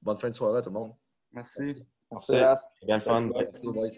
bonne 0.00 0.16
fin 0.16 0.28
de 0.28 0.34
soirée 0.34 0.60
à 0.60 0.62
tout 0.62 0.70
le 0.70 0.78
monde. 0.78 0.94
Merci. 1.32 1.84
Merci. 2.10 2.32
Merci. 2.32 2.68
Bien 2.86 3.00
fun. 3.00 3.30
Merci, 3.34 3.66
boys. 3.66 3.88